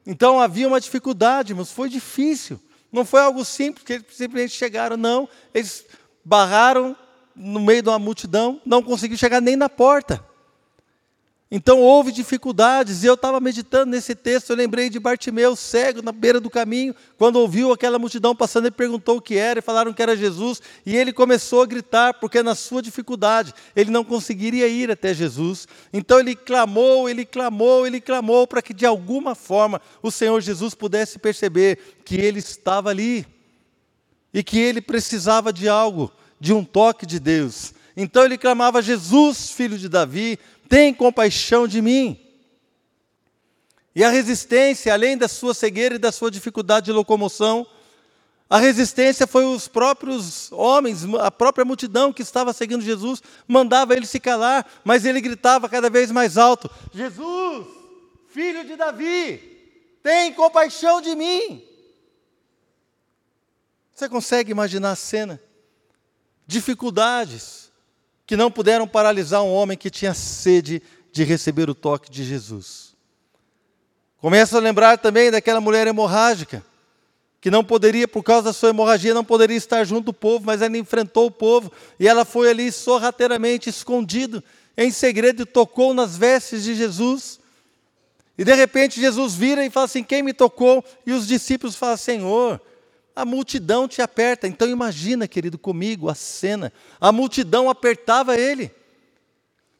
Então 0.05 0.39
havia 0.39 0.67
uma 0.67 0.79
dificuldade, 0.79 1.53
mas 1.53 1.71
foi 1.71 1.89
difícil. 1.89 2.59
Não 2.91 3.05
foi 3.05 3.21
algo 3.21 3.43
simples, 3.43 3.83
que 3.83 3.93
eles 3.93 4.05
simplesmente 4.11 4.53
chegaram, 4.53 4.97
não. 4.97 5.27
Eles 5.53 5.85
barraram 6.23 6.95
no 7.35 7.59
meio 7.59 7.81
de 7.81 7.89
uma 7.89 7.99
multidão, 7.99 8.61
não 8.65 8.83
conseguiram 8.83 9.17
chegar 9.17 9.41
nem 9.41 9.55
na 9.55 9.67
porta. 9.67 10.23
Então 11.55 11.79
houve 11.79 12.11
dificuldades, 12.11 13.03
e 13.03 13.05
eu 13.05 13.13
estava 13.13 13.39
meditando 13.39 13.91
nesse 13.91 14.15
texto, 14.15 14.49
eu 14.49 14.55
lembrei 14.55 14.89
de 14.89 14.99
Bartimeu, 14.99 15.55
cego, 15.55 16.01
na 16.01 16.11
beira 16.11 16.39
do 16.39 16.49
caminho, 16.49 16.95
quando 17.15 17.35
ouviu 17.35 17.71
aquela 17.71 17.99
multidão 17.99 18.35
passando, 18.35 18.65
ele 18.65 18.71
perguntou 18.71 19.17
o 19.17 19.21
que 19.21 19.37
era, 19.37 19.59
e 19.59 19.61
falaram 19.61 19.93
que 19.93 20.01
era 20.01 20.17
Jesus, 20.17 20.59
e 20.83 20.97
ele 20.97 21.13
começou 21.13 21.61
a 21.61 21.67
gritar, 21.67 22.15
porque 22.15 22.41
na 22.41 22.55
sua 22.55 22.81
dificuldade, 22.81 23.53
ele 23.75 23.91
não 23.91 24.03
conseguiria 24.03 24.67
ir 24.67 24.89
até 24.89 25.13
Jesus. 25.13 25.67
Então 25.93 26.19
ele 26.19 26.35
clamou, 26.35 27.07
ele 27.07 27.23
clamou, 27.23 27.85
ele 27.85 28.01
clamou, 28.01 28.47
para 28.47 28.59
que 28.59 28.73
de 28.73 28.87
alguma 28.87 29.35
forma 29.35 29.79
o 30.01 30.09
Senhor 30.09 30.41
Jesus 30.41 30.73
pudesse 30.73 31.19
perceber 31.19 31.77
que 32.03 32.15
ele 32.15 32.39
estava 32.39 32.89
ali, 32.89 33.27
e 34.33 34.41
que 34.43 34.57
ele 34.57 34.81
precisava 34.81 35.53
de 35.53 35.69
algo, 35.69 36.11
de 36.39 36.51
um 36.51 36.65
toque 36.65 37.05
de 37.05 37.19
Deus. 37.19 37.75
Então 37.95 38.25
ele 38.25 38.39
clamava: 38.39 38.81
Jesus, 38.81 39.51
filho 39.51 39.77
de 39.77 39.87
Davi, 39.87 40.39
tem 40.73 40.91
compaixão 40.91 41.67
de 41.67 41.83
mim. 41.83 42.19
E 43.93 44.03
a 44.03 44.09
resistência, 44.09 44.91
além 44.91 45.15
da 45.15 45.27
sua 45.27 45.53
cegueira 45.53 45.93
e 45.93 45.99
da 45.99 46.11
sua 46.11 46.31
dificuldade 46.31 46.87
de 46.87 46.91
locomoção, 46.91 47.67
a 48.49 48.57
resistência 48.57 49.27
foi 49.27 49.45
os 49.45 49.67
próprios 49.67 50.51
homens, 50.51 51.05
a 51.21 51.29
própria 51.29 51.63
multidão 51.63 52.11
que 52.11 52.23
estava 52.23 52.51
seguindo 52.53 52.81
Jesus, 52.81 53.21
mandava 53.47 53.93
ele 53.93 54.07
se 54.07 54.19
calar, 54.19 54.65
mas 54.83 55.05
ele 55.05 55.21
gritava 55.21 55.69
cada 55.69 55.91
vez 55.91 56.09
mais 56.09 56.39
alto: 56.39 56.67
Jesus, 56.91 57.67
filho 58.29 58.65
de 58.65 58.75
Davi, 58.75 59.37
tem 60.01 60.33
compaixão 60.33 60.99
de 61.01 61.13
mim. 61.15 61.63
Você 63.93 64.09
consegue 64.09 64.51
imaginar 64.51 64.93
a 64.93 64.95
cena? 64.95 65.39
Dificuldades, 66.47 67.71
que 68.25 68.37
não 68.37 68.49
puderam 68.49 68.87
paralisar 68.87 69.43
um 69.43 69.53
homem 69.53 69.77
que 69.77 69.89
tinha 69.89 70.13
sede 70.13 70.81
de 71.11 71.23
receber 71.23 71.69
o 71.69 71.75
toque 71.75 72.09
de 72.09 72.23
Jesus. 72.23 72.93
Começa 74.19 74.57
a 74.57 74.61
lembrar 74.61 74.97
também 74.97 75.29
daquela 75.29 75.59
mulher 75.59 75.85
hemorrágica, 75.85 76.63
que 77.41 77.51
não 77.51 77.63
poderia, 77.63 78.07
por 78.07 78.23
causa 78.23 78.43
da 78.43 78.53
sua 78.53 78.69
hemorragia, 78.69 79.13
não 79.13 79.23
poderia 79.23 79.57
estar 79.57 79.83
junto 79.83 80.05
do 80.05 80.13
povo, 80.13 80.45
mas 80.45 80.61
ela 80.61 80.77
enfrentou 80.77 81.25
o 81.25 81.31
povo 81.31 81.71
e 81.99 82.07
ela 82.07 82.23
foi 82.23 82.49
ali 82.49 82.71
sorrateiramente, 82.71 83.69
escondido, 83.69 84.41
em 84.77 84.89
segredo, 84.91 85.43
e 85.43 85.45
tocou 85.45 85.93
nas 85.93 86.15
vestes 86.17 86.63
de 86.63 86.73
Jesus. 86.73 87.39
E 88.37 88.45
de 88.45 88.53
repente 88.53 88.99
Jesus 88.99 89.35
vira 89.35 89.65
e 89.65 89.69
fala 89.69 89.85
assim: 89.85 90.03
Quem 90.03 90.23
me 90.23 90.33
tocou? 90.33 90.83
E 91.05 91.11
os 91.11 91.27
discípulos 91.27 91.75
falam: 91.75 91.97
Senhor, 91.97 92.61
a 93.15 93.25
multidão 93.25 93.87
te 93.87 94.01
aperta. 94.01 94.47
Então 94.47 94.67
imagina, 94.67 95.27
querido, 95.27 95.57
comigo 95.57 96.09
a 96.09 96.15
cena. 96.15 96.71
A 96.99 97.11
multidão 97.11 97.69
apertava 97.69 98.37
ele. 98.37 98.71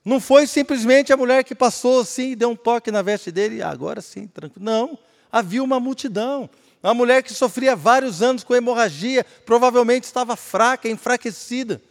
Não 0.06 0.20
foi 0.20 0.46
simplesmente 0.46 1.14
a 1.14 1.18
mulher 1.18 1.44
que 1.44 1.56
passou 1.56 2.02
assim 2.02 2.32
e 2.32 2.36
deu 2.36 2.50
um 2.50 2.56
toque 2.56 2.92
na 2.92 3.02
veste 3.02 3.32
dele, 3.32 3.62
ah, 3.62 3.70
agora 3.70 4.02
sim, 4.02 4.28
tranquilo. 4.28 4.66
Não, 4.66 5.00
havia 5.32 5.64
uma 5.64 5.80
multidão. 5.80 6.50
Uma 6.84 6.94
mulher 6.94 7.24
que 7.24 7.34
sofria 7.34 7.78
vários 7.78 8.22
anos 8.22 8.44
com 8.44 8.54
hemorragia, 8.54 9.26
provavelmente 9.46 10.04
estava 10.04 10.36
fraca, 10.36 10.90
enfraquecida. 10.90 11.82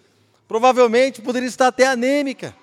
Provavelmente 0.46 1.22
poderia 1.22 1.48
estar 1.48 1.68
até 1.68 1.86
anêmica. 1.86 2.54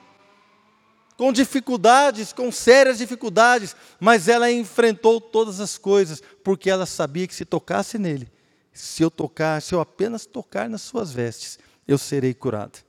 Com 1.17 1.33
dificuldades, 1.33 2.31
com 2.31 2.51
sérias 2.51 2.99
dificuldades, 2.99 3.75
mas 3.99 4.27
ela 4.27 4.51
enfrentou 4.51 5.19
todas 5.19 5.59
as 5.59 5.77
coisas, 5.77 6.21
porque 6.43 6.69
ela 6.69 6.85
sabia 6.85 7.27
que 7.27 7.33
se 7.33 7.43
tocasse 7.43 7.97
nele, 7.97 8.31
se 8.73 9.03
eu 9.03 9.11
tocar, 9.11 9.61
se 9.61 9.73
eu 9.73 9.79
apenas 9.79 10.25
tocar 10.25 10.69
nas 10.69 10.81
suas 10.81 11.11
vestes, 11.11 11.59
eu 11.87 11.97
serei 11.97 12.33
curado. 12.33 12.79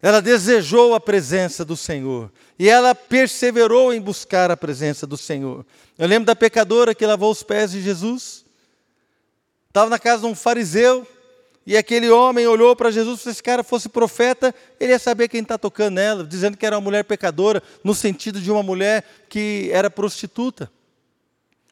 Ela 0.00 0.22
desejou 0.22 0.94
a 0.94 1.00
presença 1.00 1.64
do 1.64 1.76
Senhor 1.76 2.30
e 2.58 2.68
ela 2.68 2.94
perseverou 2.94 3.92
em 3.92 4.00
buscar 4.00 4.50
a 4.50 4.56
presença 4.56 5.06
do 5.06 5.16
Senhor. 5.16 5.66
Eu 5.98 6.06
lembro 6.06 6.26
da 6.26 6.36
pecadora 6.36 6.94
que 6.94 7.04
lavou 7.04 7.32
os 7.32 7.42
pés 7.42 7.72
de 7.72 7.82
Jesus. 7.82 8.44
Estava 9.66 9.90
na 9.90 9.98
casa 9.98 10.22
de 10.22 10.28
um 10.28 10.36
fariseu 10.36 11.06
e 11.66 11.76
aquele 11.76 12.08
homem 12.10 12.46
olhou 12.46 12.74
para 12.76 12.90
Jesus, 12.90 13.20
se 13.20 13.30
esse 13.30 13.42
cara 13.42 13.62
fosse 13.64 13.88
profeta, 13.88 14.54
ele 14.78 14.92
ia 14.92 14.98
saber 14.98 15.28
quem 15.28 15.42
está 15.42 15.58
tocando 15.58 15.94
nela, 15.94 16.24
dizendo 16.24 16.56
que 16.56 16.64
era 16.64 16.76
uma 16.76 16.80
mulher 16.80 17.04
pecadora, 17.04 17.62
no 17.84 17.94
sentido 17.94 18.40
de 18.40 18.50
uma 18.50 18.62
mulher 18.62 19.04
que 19.28 19.68
era 19.72 19.90
prostituta 19.90 20.70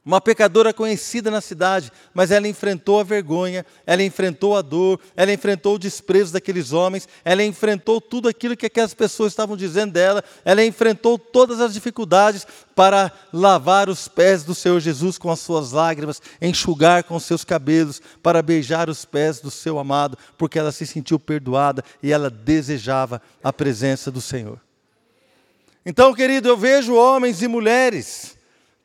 uma 0.07 0.21
pecadora 0.21 0.73
conhecida 0.73 1.33
na 1.33 1.41
cidade, 1.41 1.91
mas 2.15 2.31
ela 2.31 2.47
enfrentou 2.47 3.01
a 3.01 3.03
vergonha, 3.03 3.67
ela 3.85 4.05
enfrentou 4.05 4.57
a 4.57 4.63
dor, 4.63 5.01
ela 5.17 5.33
enfrentou 5.33 5.75
o 5.75 5.79
desprezo 5.81 6.33
daqueles 6.33 6.73
homens, 6.73 7.09
ela 7.25 7.43
enfrentou 7.43 8.01
tudo 8.01 8.29
aquilo 8.29 8.57
que 8.57 8.67
aquelas 8.67 8.95
pessoas 8.95 9.33
estavam 9.33 9.57
dizendo 9.57 9.95
dela, 9.95 10.23
ela 10.45 10.65
enfrentou 10.65 11.19
todas 11.19 11.61
as 11.61 11.75
dificuldades 11.75 12.47
para 12.73 13.11
lavar 13.33 13.89
os 13.89 14.07
pés 14.07 14.45
do 14.45 14.55
Senhor 14.55 14.79
Jesus 14.79 15.19
com 15.19 15.29
as 15.29 15.41
suas 15.41 15.73
lágrimas, 15.73 16.23
enxugar 16.41 17.03
com 17.03 17.17
os 17.17 17.25
seus 17.25 17.43
cabelos, 17.43 18.01
para 18.23 18.43
beijar 18.43 18.89
os 18.89 19.05
pés 19.05 19.41
do 19.41 19.51
seu 19.51 19.77
amado, 19.77 20.17
porque 20.39 20.57
ela 20.57 20.71
se 20.71 20.87
sentiu 20.87 21.19
perdoada 21.19 21.83
e 22.01 22.13
ela 22.13 22.31
desejava 22.31 23.21
a 23.43 23.53
presença 23.53 24.09
do 24.09 24.21
Senhor. 24.21 24.61
Então, 25.85 26.15
querido, 26.15 26.49
eu 26.49 26.57
vejo 26.57 26.95
homens 26.95 27.43
e 27.43 27.49
mulheres 27.49 28.36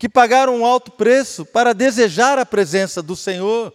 que 0.02 0.10
pagaram 0.10 0.58
um 0.58 0.66
alto 0.66 0.90
preço 0.90 1.46
para 1.46 1.76
desejar 1.76 2.40
a 2.40 2.44
presença 2.44 3.04
do 3.04 3.16
Senhor, 3.16 3.72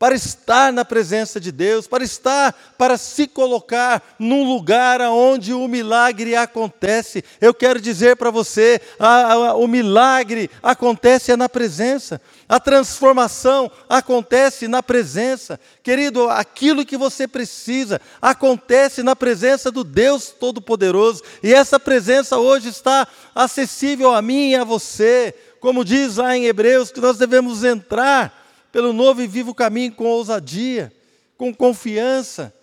para 0.00 0.14
estar 0.14 0.72
na 0.72 0.82
presença 0.82 1.38
de 1.38 1.52
Deus, 1.52 1.86
para 1.86 2.02
estar, 2.02 2.54
para 2.78 2.96
se 2.96 3.26
colocar 3.28 4.02
num 4.18 4.48
lugar 4.48 4.98
onde 5.02 5.52
o 5.52 5.68
milagre 5.68 6.34
acontece. 6.34 7.22
Eu 7.38 7.52
quero 7.52 7.78
dizer 7.78 8.16
para 8.16 8.30
você, 8.30 8.80
a, 8.98 9.34
a, 9.34 9.54
o 9.56 9.68
milagre 9.68 10.50
acontece 10.62 11.36
na 11.36 11.50
presença. 11.50 12.18
A 12.48 12.58
transformação 12.58 13.70
acontece 13.90 14.66
na 14.66 14.82
presença. 14.82 15.60
Querido, 15.82 16.30
aquilo 16.30 16.86
que 16.86 16.96
você 16.96 17.28
precisa 17.28 18.00
acontece 18.22 19.02
na 19.02 19.14
presença 19.14 19.70
do 19.70 19.84
Deus 19.84 20.28
Todo-Poderoso. 20.28 21.22
E 21.42 21.52
essa 21.52 21.78
presença 21.78 22.38
hoje 22.38 22.70
está 22.70 23.06
acessível 23.34 24.14
a 24.14 24.22
mim 24.22 24.52
e 24.52 24.56
a 24.56 24.64
você. 24.64 25.34
Como 25.60 25.84
diz 25.84 26.16
lá 26.16 26.34
em 26.34 26.46
Hebreus, 26.46 26.90
que 26.90 27.02
nós 27.02 27.18
devemos 27.18 27.64
entrar 27.64 28.39
pelo 28.72 28.92
novo 28.92 29.22
e 29.22 29.26
vivo 29.26 29.54
caminho 29.54 29.92
com 29.92 30.04
ousadia, 30.04 30.92
com 31.36 31.54
confiança, 31.54 32.54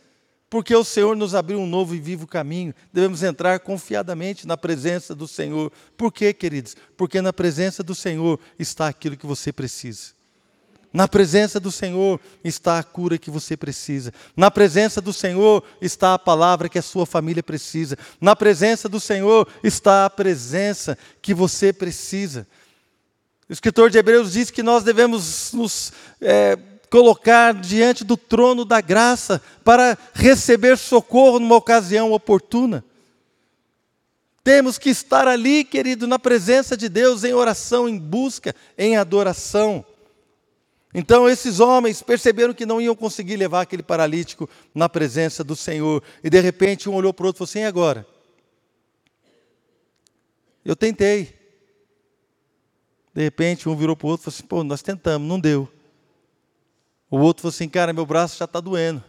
porque 0.50 0.74
o 0.76 0.84
Senhor 0.84 1.16
nos 1.16 1.36
abriu 1.36 1.60
um 1.60 1.68
novo 1.68 1.94
e 1.94 2.00
vivo 2.00 2.26
caminho. 2.26 2.74
Devemos 2.94 3.22
entrar 3.22 3.60
confiadamente 3.60 4.48
na 4.48 4.56
presença 4.56 5.14
do 5.14 5.28
Senhor. 5.28 5.72
Por 5.98 6.12
quê, 6.12 6.34
queridos? 6.34 6.76
Porque 6.96 7.22
na 7.22 7.34
presença 7.34 7.84
do 7.84 7.94
Senhor 7.94 8.40
está 8.58 8.88
aquilo 8.88 9.18
que 9.18 9.26
você 9.26 9.52
precisa. 9.52 10.18
Na 10.94 11.08
presença 11.08 11.60
do 11.60 11.72
Senhor 11.72 12.20
está 12.44 12.80
a 12.80 12.84
cura 12.84 13.18
que 13.18 13.30
você 13.30 13.58
precisa. 13.58 14.14
Na 14.36 14.50
presença 14.50 15.02
do 15.02 15.12
Senhor 15.12 15.64
está 15.82 16.14
a 16.14 16.20
palavra 16.20 16.70
que 16.70 16.80
a 16.80 16.82
sua 16.82 17.06
família 17.06 17.44
precisa. 17.44 17.98
Na 18.22 18.36
presença 18.36 18.88
do 18.88 19.00
Senhor 19.00 19.48
está 19.64 20.06
a 20.06 20.10
presença 20.10 20.98
que 21.22 21.34
você 21.34 21.74
precisa. 21.74 22.48
O 23.50 23.54
escritor 23.54 23.90
de 23.90 23.98
Hebreus 23.98 24.34
diz 24.34 24.52
que 24.52 24.62
nós 24.62 24.84
devemos 24.84 25.54
nos 25.54 25.94
é, 26.20 26.58
colocar 26.90 27.54
diante 27.54 28.04
do 28.04 28.18
trono 28.18 28.66
da 28.66 28.82
graça 28.82 29.42
para 29.64 29.98
receber 30.14 30.78
socorro 30.78 31.40
numa 31.40 31.56
ocasião 31.56 32.12
oportuna. 32.12 32.84
Temos 34.44 34.78
que 34.78 34.90
estar 34.90 35.28
ali, 35.28 35.64
querido, 35.64 36.08
na 36.08 36.20
presença 36.20 36.76
de 36.76 36.90
Deus, 36.90 37.24
em 37.24 37.34
oração, 37.34 37.88
em 37.88 37.98
busca, 37.98 38.54
em 38.78 38.98
adoração. 38.98 39.86
Então 40.94 41.30
esses 41.30 41.60
homens 41.60 42.02
perceberam 42.02 42.54
que 42.54 42.66
não 42.66 42.82
iam 42.82 42.96
conseguir 42.96 43.38
levar 43.38 43.62
aquele 43.62 43.84
paralítico 43.84 44.50
na 44.74 44.90
presença 44.90 45.44
do 45.44 45.56
Senhor. 45.56 46.04
E 46.22 46.30
de 46.30 46.40
repente 46.42 46.90
um 46.90 46.96
olhou 46.96 47.14
para 47.14 47.24
o 47.24 47.28
outro 47.28 47.38
e 47.38 47.40
falou 47.46 47.50
assim: 47.50 47.60
e 47.60 47.66
agora? 47.66 48.06
Eu 50.66 50.76
tentei. 50.76 51.37
De 53.18 53.24
repente, 53.24 53.68
um 53.68 53.76
virou 53.76 53.96
para 53.96 54.06
o 54.06 54.10
outro 54.12 54.22
e 54.22 54.26
falou 54.26 54.36
assim: 54.38 54.48
pô, 54.48 54.64
nós 54.64 54.84
tentamos, 54.84 55.28
não 55.28 55.40
deu. 55.40 55.68
O 57.10 57.18
outro 57.18 57.42
falou 57.42 57.50
assim: 57.50 57.68
cara, 57.68 57.92
meu 57.92 58.06
braço 58.06 58.38
já 58.38 58.46
está 58.46 58.60
doendo. 58.60 59.04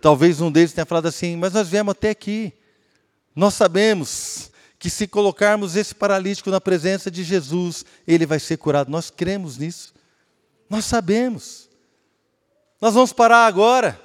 Talvez 0.00 0.40
um 0.40 0.50
deles 0.50 0.72
tenha 0.72 0.86
falado 0.86 1.04
assim: 1.04 1.36
mas 1.36 1.52
nós 1.52 1.68
viemos 1.68 1.92
até 1.92 2.08
aqui. 2.08 2.54
Nós 3.34 3.52
sabemos 3.52 4.50
que 4.78 4.88
se 4.88 5.06
colocarmos 5.06 5.76
esse 5.76 5.94
paralítico 5.94 6.50
na 6.50 6.58
presença 6.58 7.10
de 7.10 7.22
Jesus, 7.22 7.84
ele 8.08 8.24
vai 8.24 8.40
ser 8.40 8.56
curado. 8.56 8.90
Nós 8.90 9.10
cremos 9.10 9.58
nisso. 9.58 9.92
Nós 10.70 10.86
sabemos. 10.86 11.68
Nós 12.80 12.94
vamos 12.94 13.12
parar 13.12 13.44
agora. 13.44 14.00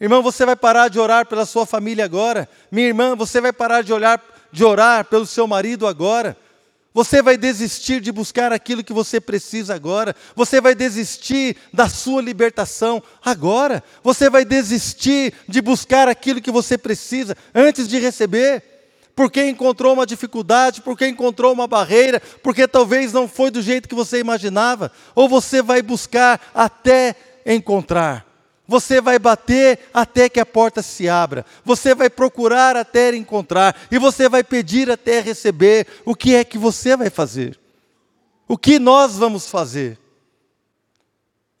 Irmão, 0.00 0.22
você 0.22 0.46
vai 0.46 0.56
parar 0.56 0.88
de 0.88 0.98
orar 0.98 1.26
pela 1.26 1.44
sua 1.44 1.66
família 1.66 2.06
agora. 2.06 2.48
Minha 2.72 2.86
irmã, 2.86 3.14
você 3.14 3.42
vai 3.42 3.52
parar 3.52 3.82
de, 3.82 3.92
olhar, 3.92 4.24
de 4.50 4.64
orar 4.64 5.04
pelo 5.04 5.26
seu 5.26 5.46
marido 5.46 5.86
agora. 5.86 6.34
Você 6.96 7.20
vai 7.20 7.36
desistir 7.36 8.00
de 8.00 8.10
buscar 8.10 8.54
aquilo 8.54 8.82
que 8.82 8.94
você 8.94 9.20
precisa 9.20 9.74
agora. 9.74 10.16
Você 10.34 10.62
vai 10.62 10.74
desistir 10.74 11.54
da 11.70 11.90
sua 11.90 12.22
libertação 12.22 13.02
agora. 13.22 13.84
Você 14.02 14.30
vai 14.30 14.46
desistir 14.46 15.34
de 15.46 15.60
buscar 15.60 16.08
aquilo 16.08 16.40
que 16.40 16.50
você 16.50 16.78
precisa 16.78 17.36
antes 17.54 17.86
de 17.86 17.98
receber. 17.98 18.64
Porque 19.14 19.44
encontrou 19.44 19.92
uma 19.92 20.06
dificuldade, 20.06 20.80
porque 20.80 21.06
encontrou 21.06 21.52
uma 21.52 21.66
barreira, 21.66 22.18
porque 22.42 22.66
talvez 22.66 23.12
não 23.12 23.28
foi 23.28 23.50
do 23.50 23.60
jeito 23.60 23.90
que 23.90 23.94
você 23.94 24.18
imaginava. 24.18 24.90
Ou 25.14 25.28
você 25.28 25.60
vai 25.60 25.82
buscar 25.82 26.40
até 26.54 27.14
encontrar. 27.44 28.25
Você 28.68 29.00
vai 29.00 29.18
bater 29.18 29.78
até 29.94 30.28
que 30.28 30.40
a 30.40 30.46
porta 30.46 30.82
se 30.82 31.08
abra. 31.08 31.46
Você 31.64 31.94
vai 31.94 32.10
procurar 32.10 32.76
até 32.76 33.14
encontrar. 33.14 33.76
E 33.90 33.98
você 33.98 34.28
vai 34.28 34.42
pedir 34.42 34.90
até 34.90 35.20
receber. 35.20 35.86
O 36.04 36.14
que 36.14 36.34
é 36.34 36.44
que 36.44 36.58
você 36.58 36.96
vai 36.96 37.08
fazer? 37.08 37.58
O 38.48 38.58
que 38.58 38.78
nós 38.78 39.16
vamos 39.16 39.48
fazer? 39.48 39.98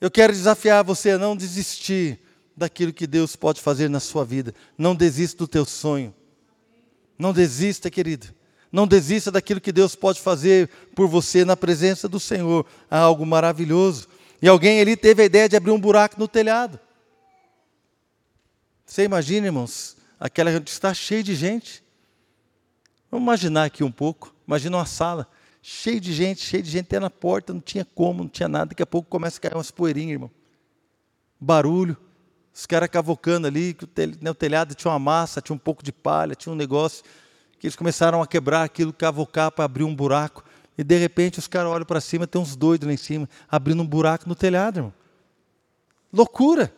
Eu 0.00 0.10
quero 0.10 0.32
desafiar 0.32 0.84
você 0.84 1.10
a 1.10 1.18
não 1.18 1.36
desistir 1.36 2.18
daquilo 2.56 2.92
que 2.92 3.06
Deus 3.06 3.36
pode 3.36 3.60
fazer 3.60 3.88
na 3.88 4.00
sua 4.00 4.24
vida. 4.24 4.54
Não 4.76 4.94
desista 4.94 5.38
do 5.38 5.48
teu 5.48 5.64
sonho. 5.64 6.12
Não 7.18 7.32
desista, 7.32 7.90
querido. 7.90 8.28
Não 8.70 8.86
desista 8.86 9.30
daquilo 9.30 9.60
que 9.60 9.72
Deus 9.72 9.94
pode 9.94 10.20
fazer 10.20 10.68
por 10.94 11.06
você 11.06 11.44
na 11.44 11.56
presença 11.56 12.08
do 12.08 12.18
Senhor. 12.18 12.66
Há 12.90 12.98
algo 12.98 13.24
maravilhoso. 13.24 14.08
E 14.42 14.48
alguém 14.48 14.80
ali 14.80 14.96
teve 14.96 15.22
a 15.22 15.26
ideia 15.26 15.48
de 15.48 15.56
abrir 15.56 15.70
um 15.70 15.80
buraco 15.80 16.18
no 16.18 16.28
telhado. 16.28 16.78
Você 18.86 19.02
imagina, 19.02 19.46
irmãos, 19.46 19.96
aquela 20.18 20.60
que 20.60 20.70
está 20.70 20.94
cheia 20.94 21.22
de 21.22 21.34
gente. 21.34 21.82
Vamos 23.10 23.24
imaginar 23.24 23.64
aqui 23.64 23.82
um 23.82 23.90
pouco. 23.90 24.32
Imagina 24.46 24.76
uma 24.76 24.86
sala 24.86 25.28
cheia 25.60 26.00
de 26.00 26.12
gente, 26.12 26.40
cheia 26.40 26.62
de 26.62 26.70
gente 26.70 26.84
até 26.84 27.00
na 27.00 27.10
porta, 27.10 27.52
não 27.52 27.60
tinha 27.60 27.84
como, 27.84 28.22
não 28.22 28.30
tinha 28.30 28.48
nada. 28.48 28.66
Daqui 28.66 28.82
a 28.84 28.86
pouco 28.86 29.08
começa 29.08 29.38
a 29.38 29.40
cair 29.40 29.54
umas 29.54 29.72
poeirinhas, 29.72 30.12
irmão. 30.12 30.30
Barulho. 31.40 31.96
Os 32.54 32.64
caras 32.64 32.88
cavocando 32.88 33.48
ali, 33.48 33.74
que 33.74 33.84
o 33.84 34.34
telhado 34.34 34.74
tinha 34.74 34.90
uma 34.90 34.98
massa, 34.98 35.42
tinha 35.42 35.54
um 35.54 35.58
pouco 35.58 35.82
de 35.82 35.92
palha, 35.92 36.36
tinha 36.36 36.52
um 36.52 36.56
negócio. 36.56 37.04
Que 37.58 37.66
eles 37.66 37.74
começaram 37.74 38.22
a 38.22 38.26
quebrar 38.26 38.62
aquilo, 38.62 38.92
cavocar 38.92 39.50
para 39.50 39.64
abrir 39.64 39.82
um 39.82 39.94
buraco. 39.94 40.44
E 40.78 40.84
de 40.84 40.96
repente 40.96 41.40
os 41.40 41.48
caras 41.48 41.72
olham 41.72 41.84
para 41.84 42.00
cima, 42.00 42.26
tem 42.26 42.40
uns 42.40 42.54
doidos 42.54 42.86
lá 42.86 42.94
em 42.94 42.96
cima, 42.96 43.28
abrindo 43.48 43.82
um 43.82 43.86
buraco 43.86 44.28
no 44.28 44.36
telhado, 44.36 44.78
irmão. 44.78 44.94
Loucura. 46.12 46.72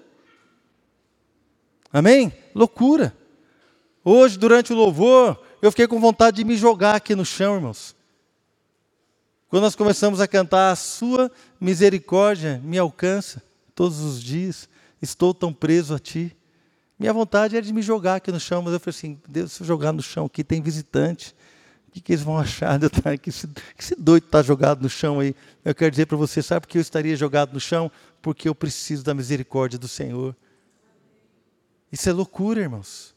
Amém? 1.92 2.32
Loucura. 2.54 3.14
Hoje, 4.04 4.38
durante 4.38 4.72
o 4.72 4.76
louvor, 4.76 5.40
eu 5.60 5.70
fiquei 5.70 5.86
com 5.86 6.00
vontade 6.00 6.38
de 6.38 6.44
me 6.44 6.56
jogar 6.56 6.94
aqui 6.94 7.14
no 7.14 7.24
chão, 7.24 7.56
irmãos. 7.56 7.96
Quando 9.48 9.62
nós 9.62 9.74
começamos 9.74 10.20
a 10.20 10.28
cantar, 10.28 10.70
a 10.70 10.76
sua 10.76 11.30
misericórdia 11.60 12.60
me 12.62 12.78
alcança 12.78 13.42
todos 13.74 14.00
os 14.00 14.22
dias, 14.22 14.68
estou 15.00 15.32
tão 15.32 15.52
preso 15.52 15.94
a 15.94 15.98
ti. 15.98 16.36
Minha 16.98 17.12
vontade 17.12 17.56
era 17.56 17.64
de 17.64 17.72
me 17.72 17.80
jogar 17.80 18.16
aqui 18.16 18.30
no 18.30 18.40
chão, 18.40 18.60
mas 18.60 18.74
eu 18.74 18.80
falei 18.80 18.96
assim: 18.96 19.18
Deus, 19.26 19.52
se 19.52 19.62
eu 19.62 19.66
jogar 19.66 19.92
no 19.92 20.02
chão 20.02 20.26
aqui, 20.26 20.44
tem 20.44 20.60
visitante. 20.60 21.34
O 21.88 21.92
que, 21.92 22.00
que 22.02 22.12
eles 22.12 22.22
vão 22.22 22.36
achar 22.36 22.78
de 22.78 22.84
eu 22.84 22.88
estar 22.88 23.10
aqui? 23.10 23.30
Que 23.30 23.82
esse 23.82 23.94
doido 23.96 24.26
está 24.26 24.42
jogado 24.42 24.82
no 24.82 24.90
chão 24.90 25.20
aí. 25.20 25.34
Eu 25.64 25.74
quero 25.74 25.90
dizer 25.90 26.06
para 26.06 26.16
você: 26.16 26.42
sabe 26.42 26.66
por 26.66 26.68
que 26.68 26.76
eu 26.76 26.82
estaria 26.82 27.16
jogado 27.16 27.54
no 27.54 27.60
chão? 27.60 27.90
Porque 28.20 28.48
eu 28.48 28.54
preciso 28.54 29.02
da 29.02 29.14
misericórdia 29.14 29.78
do 29.78 29.88
Senhor. 29.88 30.36
Isso 31.90 32.08
é 32.08 32.12
loucura, 32.12 32.60
irmãos. 32.60 33.14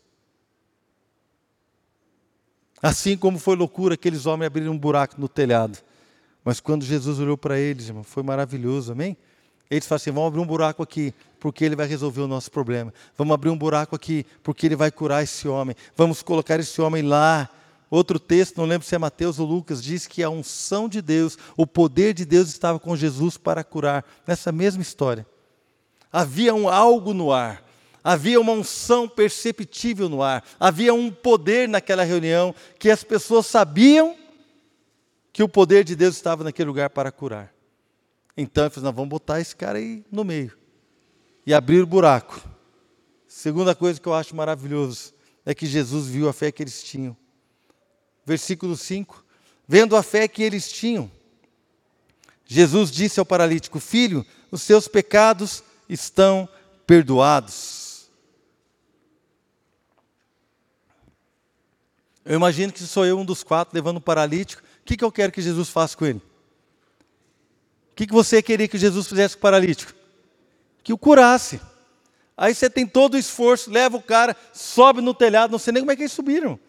Assim 2.81 3.15
como 3.15 3.37
foi 3.37 3.55
loucura 3.55 3.93
aqueles 3.93 4.25
homens 4.25 4.47
abrirem 4.47 4.69
um 4.69 4.77
buraco 4.77 5.19
no 5.19 5.27
telhado. 5.27 5.77
Mas 6.43 6.59
quando 6.59 6.83
Jesus 6.83 7.19
olhou 7.19 7.37
para 7.37 7.59
eles, 7.59 7.87
irmão, 7.87 8.03
foi 8.03 8.23
maravilhoso, 8.23 8.91
amém? 8.91 9.15
Eles 9.69 9.85
falaram 9.85 10.01
assim: 10.01 10.11
vamos 10.11 10.27
abrir 10.27 10.39
um 10.41 10.47
buraco 10.47 10.81
aqui, 10.81 11.13
porque 11.39 11.63
ele 11.63 11.75
vai 11.75 11.85
resolver 11.85 12.21
o 12.21 12.27
nosso 12.27 12.49
problema. 12.49 12.91
Vamos 13.15 13.33
abrir 13.33 13.49
um 13.51 13.57
buraco 13.57 13.95
aqui, 13.95 14.25
porque 14.41 14.65
ele 14.65 14.75
vai 14.75 14.89
curar 14.89 15.23
esse 15.23 15.47
homem. 15.47 15.75
Vamos 15.95 16.23
colocar 16.23 16.59
esse 16.59 16.81
homem 16.81 17.03
lá. 17.03 17.47
Outro 17.89 18.17
texto, 18.17 18.57
não 18.57 18.65
lembro 18.65 18.87
se 18.87 18.95
é 18.95 18.97
Mateus 18.97 19.37
ou 19.37 19.45
Lucas, 19.45 19.83
diz 19.83 20.07
que 20.07 20.23
a 20.23 20.29
unção 20.29 20.87
de 20.87 21.01
Deus, 21.01 21.37
o 21.57 21.67
poder 21.67 22.13
de 22.13 22.23
Deus 22.23 22.47
estava 22.47 22.79
com 22.79 22.95
Jesus 22.95 23.37
para 23.37 23.63
curar. 23.63 24.03
Nessa 24.25 24.51
mesma 24.51 24.81
história. 24.81 25.25
Havia 26.11 26.55
um 26.55 26.67
algo 26.67 27.13
no 27.13 27.31
ar 27.31 27.63
havia 28.03 28.39
uma 28.39 28.51
unção 28.51 29.07
perceptível 29.07 30.09
no 30.09 30.21
ar, 30.21 30.43
havia 30.59 30.93
um 30.93 31.11
poder 31.11 31.67
naquela 31.67 32.03
reunião 32.03 32.53
que 32.79 32.89
as 32.89 33.03
pessoas 33.03 33.45
sabiam 33.45 34.15
que 35.33 35.43
o 35.43 35.49
poder 35.49 35.83
de 35.83 35.95
Deus 35.95 36.15
estava 36.15 36.43
naquele 36.43 36.67
lugar 36.67 36.89
para 36.89 37.11
curar. 37.11 37.53
Então, 38.35 38.63
eu 38.63 38.71
falei, 38.71 38.85
nós 38.85 38.95
vamos 38.95 39.09
botar 39.09 39.39
esse 39.39 39.55
cara 39.55 39.77
aí 39.77 40.03
no 40.11 40.23
meio 40.23 40.57
e 41.45 41.53
abrir 41.53 41.81
o 41.81 41.87
buraco. 41.87 42.41
Segunda 43.27 43.73
coisa 43.73 43.99
que 43.99 44.07
eu 44.07 44.13
acho 44.13 44.35
maravilhoso 44.35 45.13
é 45.45 45.53
que 45.53 45.65
Jesus 45.65 46.07
viu 46.07 46.27
a 46.27 46.33
fé 46.33 46.51
que 46.51 46.61
eles 46.61 46.83
tinham. 46.83 47.15
Versículo 48.25 48.75
5: 48.75 49.25
Vendo 49.67 49.95
a 49.95 50.03
fé 50.03 50.27
que 50.27 50.43
eles 50.43 50.71
tinham, 50.71 51.09
Jesus 52.45 52.91
disse 52.91 53.19
ao 53.19 53.25
paralítico: 53.25 53.79
Filho, 53.79 54.25
os 54.51 54.61
seus 54.61 54.87
pecados 54.87 55.63
estão 55.87 56.47
perdoados. 56.85 57.90
Eu 62.25 62.35
imagino 62.35 62.71
que 62.71 62.79
sou 62.83 63.05
eu 63.05 63.19
um 63.19 63.25
dos 63.25 63.43
quatro 63.43 63.73
levando 63.73 63.97
um 63.97 64.01
paralítico. 64.01 64.61
O 64.61 64.85
que, 64.85 64.97
que 64.97 65.03
eu 65.03 65.11
quero 65.11 65.31
que 65.31 65.41
Jesus 65.41 65.69
faça 65.69 65.97
com 65.97 66.05
ele? 66.05 66.21
O 67.91 67.95
que, 67.95 68.07
que 68.07 68.13
você 68.13 68.41
queria 68.41 68.67
que 68.67 68.77
Jesus 68.77 69.07
fizesse 69.07 69.35
com 69.35 69.39
o 69.39 69.41
paralítico? 69.41 69.93
Que 70.83 70.93
o 70.93 70.97
curasse. 70.97 71.59
Aí 72.37 72.55
você 72.55 72.69
tem 72.69 72.87
todo 72.87 73.15
o 73.15 73.17
esforço, 73.17 73.69
leva 73.69 73.97
o 73.97 74.01
cara, 74.01 74.35
sobe 74.53 75.01
no 75.01 75.13
telhado, 75.13 75.51
não 75.51 75.59
sei 75.59 75.73
nem 75.73 75.81
como 75.81 75.91
é 75.91 75.95
que 75.95 76.03
eles 76.03 76.11
subiram. 76.11 76.59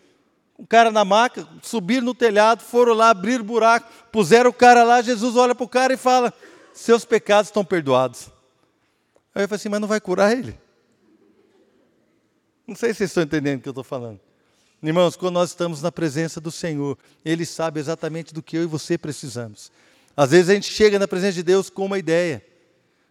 O 0.58 0.66
cara 0.66 0.90
na 0.90 1.04
maca, 1.04 1.48
subiram 1.62 2.04
no 2.04 2.14
telhado, 2.14 2.62
foram 2.62 2.92
lá, 2.92 3.10
abriram 3.10 3.42
o 3.42 3.46
buraco, 3.46 3.90
puseram 4.10 4.50
o 4.50 4.52
cara 4.52 4.84
lá, 4.84 5.00
Jesus 5.00 5.34
olha 5.34 5.54
para 5.54 5.64
o 5.64 5.68
cara 5.68 5.94
e 5.94 5.96
fala: 5.96 6.32
Seus 6.74 7.04
pecados 7.04 7.48
estão 7.48 7.64
perdoados. 7.64 8.28
Aí 9.34 9.44
eu 9.44 9.48
falei 9.48 9.56
assim, 9.56 9.68
mas 9.68 9.80
não 9.80 9.88
vai 9.88 10.00
curar 10.00 10.36
ele? 10.36 10.58
Não 12.66 12.76
sei 12.76 12.90
se 12.90 12.98
vocês 12.98 13.10
estão 13.10 13.22
entendendo 13.22 13.58
o 13.58 13.62
que 13.62 13.68
eu 13.68 13.72
estou 13.72 13.84
falando. 13.84 14.20
Irmãos, 14.82 15.14
quando 15.14 15.34
nós 15.34 15.50
estamos 15.50 15.80
na 15.80 15.92
presença 15.92 16.40
do 16.40 16.50
Senhor, 16.50 16.98
Ele 17.24 17.46
sabe 17.46 17.78
exatamente 17.78 18.34
do 18.34 18.42
que 18.42 18.56
eu 18.56 18.64
e 18.64 18.66
você 18.66 18.98
precisamos. 18.98 19.70
Às 20.16 20.30
vezes 20.30 20.50
a 20.50 20.54
gente 20.54 20.72
chega 20.72 20.98
na 20.98 21.06
presença 21.06 21.34
de 21.34 21.42
Deus 21.44 21.70
com 21.70 21.86
uma 21.86 22.00
ideia. 22.00 22.44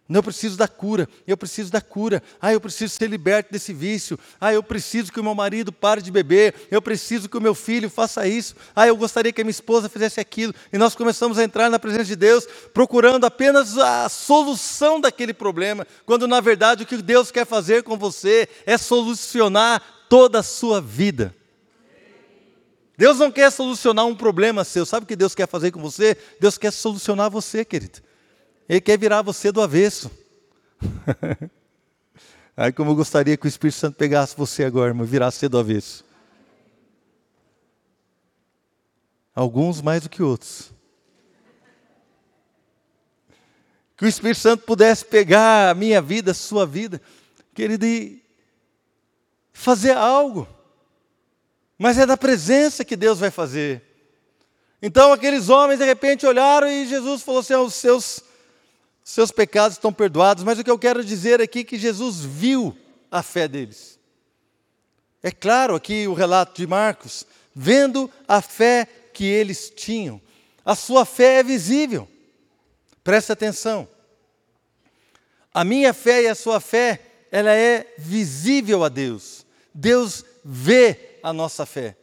Não, 0.06 0.18
eu 0.18 0.22
preciso 0.22 0.58
da 0.58 0.68
cura, 0.68 1.08
eu 1.26 1.34
preciso 1.34 1.72
da 1.72 1.80
cura. 1.80 2.22
Ah, 2.38 2.52
eu 2.52 2.60
preciso 2.60 2.92
ser 2.94 3.08
liberto 3.08 3.50
desse 3.50 3.72
vício. 3.72 4.18
Ah, 4.38 4.52
eu 4.52 4.62
preciso 4.62 5.10
que 5.10 5.18
o 5.18 5.24
meu 5.24 5.34
marido 5.34 5.72
pare 5.72 6.02
de 6.02 6.10
beber. 6.10 6.54
Eu 6.70 6.82
preciso 6.82 7.26
que 7.26 7.38
o 7.38 7.40
meu 7.40 7.54
filho 7.54 7.88
faça 7.88 8.28
isso. 8.28 8.54
Ah, 8.76 8.86
eu 8.86 8.94
gostaria 8.94 9.32
que 9.32 9.40
a 9.40 9.44
minha 9.44 9.50
esposa 9.50 9.88
fizesse 9.88 10.20
aquilo. 10.20 10.54
E 10.70 10.76
nós 10.76 10.94
começamos 10.94 11.38
a 11.38 11.44
entrar 11.44 11.70
na 11.70 11.78
presença 11.78 12.04
de 12.04 12.16
Deus 12.16 12.46
procurando 12.74 13.24
apenas 13.24 13.78
a 13.78 14.10
solução 14.10 15.00
daquele 15.00 15.32
problema, 15.32 15.86
quando 16.04 16.28
na 16.28 16.40
verdade 16.40 16.82
o 16.82 16.86
que 16.86 16.98
Deus 16.98 17.30
quer 17.30 17.46
fazer 17.46 17.82
com 17.82 17.96
você 17.96 18.46
é 18.66 18.76
solucionar 18.76 19.82
toda 20.10 20.40
a 20.40 20.42
sua 20.42 20.78
vida. 20.78 21.34
Deus 23.02 23.18
não 23.18 23.32
quer 23.32 23.50
solucionar 23.50 24.06
um 24.06 24.14
problema 24.14 24.62
seu. 24.62 24.86
Sabe 24.86 25.02
o 25.02 25.06
que 25.08 25.16
Deus 25.16 25.34
quer 25.34 25.48
fazer 25.48 25.72
com 25.72 25.80
você? 25.80 26.16
Deus 26.38 26.56
quer 26.56 26.70
solucionar 26.70 27.28
você, 27.28 27.64
querido. 27.64 27.98
Ele 28.68 28.80
quer 28.80 28.96
virar 28.96 29.22
você 29.22 29.50
do 29.50 29.60
avesso. 29.60 30.08
Aí 32.56 32.72
como 32.72 32.92
eu 32.92 32.94
gostaria 32.94 33.36
que 33.36 33.44
o 33.44 33.48
Espírito 33.48 33.76
Santo 33.76 33.96
pegasse 33.96 34.36
você 34.36 34.62
agora, 34.62 34.90
irmão, 34.90 35.04
virasse 35.04 35.40
você 35.40 35.48
do 35.48 35.58
avesso. 35.58 36.04
Alguns 39.34 39.82
mais 39.82 40.04
do 40.04 40.08
que 40.08 40.22
outros. 40.22 40.70
Que 43.96 44.04
o 44.04 44.08
Espírito 44.08 44.38
Santo 44.38 44.62
pudesse 44.62 45.04
pegar 45.04 45.70
a 45.70 45.74
minha 45.74 46.00
vida, 46.00 46.30
a 46.30 46.34
sua 46.34 46.64
vida, 46.64 47.02
querido, 47.52 47.84
e 47.84 48.22
fazer 49.52 49.96
algo. 49.96 50.46
Mas 51.82 51.98
é 51.98 52.06
da 52.06 52.16
presença 52.16 52.84
que 52.84 52.94
Deus 52.94 53.18
vai 53.18 53.28
fazer. 53.28 53.82
Então 54.80 55.12
aqueles 55.12 55.48
homens 55.48 55.80
de 55.80 55.84
repente 55.84 56.24
olharam 56.24 56.70
e 56.70 56.86
Jesus 56.86 57.22
falou 57.22 57.40
assim: 57.40 57.56
os 57.56 57.74
seus, 57.74 58.20
seus 59.02 59.32
pecados 59.32 59.78
estão 59.78 59.92
perdoados. 59.92 60.44
Mas 60.44 60.60
o 60.60 60.62
que 60.62 60.70
eu 60.70 60.78
quero 60.78 61.04
dizer 61.04 61.40
aqui 61.42 61.58
é 61.58 61.64
que 61.64 61.76
Jesus 61.76 62.20
viu 62.20 62.78
a 63.10 63.20
fé 63.20 63.48
deles. 63.48 63.98
É 65.24 65.32
claro 65.32 65.74
aqui 65.74 66.06
o 66.06 66.14
relato 66.14 66.60
de 66.60 66.68
Marcos, 66.68 67.26
vendo 67.52 68.08
a 68.28 68.40
fé 68.40 68.86
que 69.12 69.24
eles 69.24 69.68
tinham. 69.68 70.22
A 70.64 70.76
sua 70.76 71.04
fé 71.04 71.40
é 71.40 71.42
visível. 71.42 72.08
Presta 73.02 73.32
atenção. 73.32 73.88
A 75.52 75.64
minha 75.64 75.92
fé 75.92 76.22
e 76.22 76.28
a 76.28 76.36
sua 76.36 76.60
fé, 76.60 77.00
ela 77.32 77.52
é 77.52 77.92
visível 77.98 78.84
a 78.84 78.88
Deus. 78.88 79.44
Deus 79.74 80.24
vê 80.44 81.11
a 81.22 81.32
nossa 81.32 81.64
fé. 81.66 81.96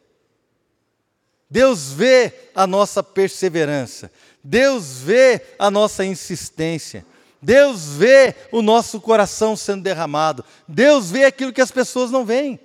Deus 1.49 1.91
vê 1.91 2.33
a 2.53 2.67
nossa 2.67 3.01
perseverança. 3.01 4.11
Deus 4.43 4.99
vê 4.99 5.41
a 5.57 5.71
nossa 5.71 6.05
insistência. 6.05 7.05
Deus 7.41 7.95
vê 7.95 8.35
o 8.51 8.61
nosso 8.61 8.99
coração 9.01 9.55
sendo 9.55 9.83
derramado. 9.83 10.45
Deus 10.67 11.09
vê 11.09 11.25
aquilo 11.25 11.53
que 11.53 11.61
as 11.61 11.71
pessoas 11.71 12.11
não 12.11 12.25
veem. 12.25 12.59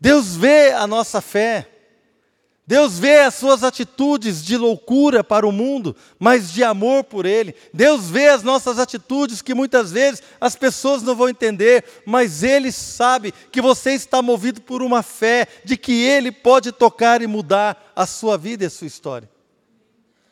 Deus 0.00 0.34
vê 0.34 0.72
a 0.72 0.86
nossa 0.86 1.20
fé. 1.20 1.68
Deus 2.66 2.98
vê 2.98 3.20
as 3.20 3.34
suas 3.34 3.62
atitudes 3.62 4.42
de 4.42 4.56
loucura 4.56 5.22
para 5.22 5.46
o 5.46 5.52
mundo, 5.52 5.94
mas 6.18 6.50
de 6.50 6.64
amor 6.64 7.04
por 7.04 7.26
Ele. 7.26 7.54
Deus 7.74 8.08
vê 8.08 8.28
as 8.28 8.42
nossas 8.42 8.78
atitudes 8.78 9.42
que 9.42 9.52
muitas 9.52 9.92
vezes 9.92 10.22
as 10.40 10.56
pessoas 10.56 11.02
não 11.02 11.14
vão 11.14 11.28
entender, 11.28 11.84
mas 12.06 12.42
Ele 12.42 12.72
sabe 12.72 13.34
que 13.52 13.60
você 13.60 13.92
está 13.92 14.22
movido 14.22 14.62
por 14.62 14.82
uma 14.82 15.02
fé 15.02 15.46
de 15.62 15.76
que 15.76 15.92
Ele 15.92 16.32
pode 16.32 16.72
tocar 16.72 17.20
e 17.20 17.26
mudar 17.26 17.92
a 17.94 18.06
sua 18.06 18.38
vida 18.38 18.64
e 18.64 18.66
a 18.66 18.70
sua 18.70 18.86
história. 18.86 19.28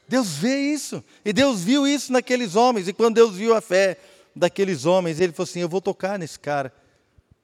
Deus 0.09 0.29
vê 0.29 0.57
isso, 0.73 1.05
e 1.23 1.35
Deus 1.35 1.62
viu 1.62 1.87
isso 1.87 2.12
naqueles 2.12 2.57
homens, 2.57 2.88
e 2.88 2.95
quando 2.95 3.16
Deus 3.16 3.37
viu 3.37 3.55
a 3.55 3.61
fé 3.61 3.99
daqueles 4.35 4.87
homens, 4.87 5.21
Ele 5.21 5.35
falou 5.35 5.49
assim: 5.49 5.61
Eu 5.61 5.68
vou 5.68 5.83
tocar 5.83 6.18
nesse 6.18 6.38
cara, 6.38 6.73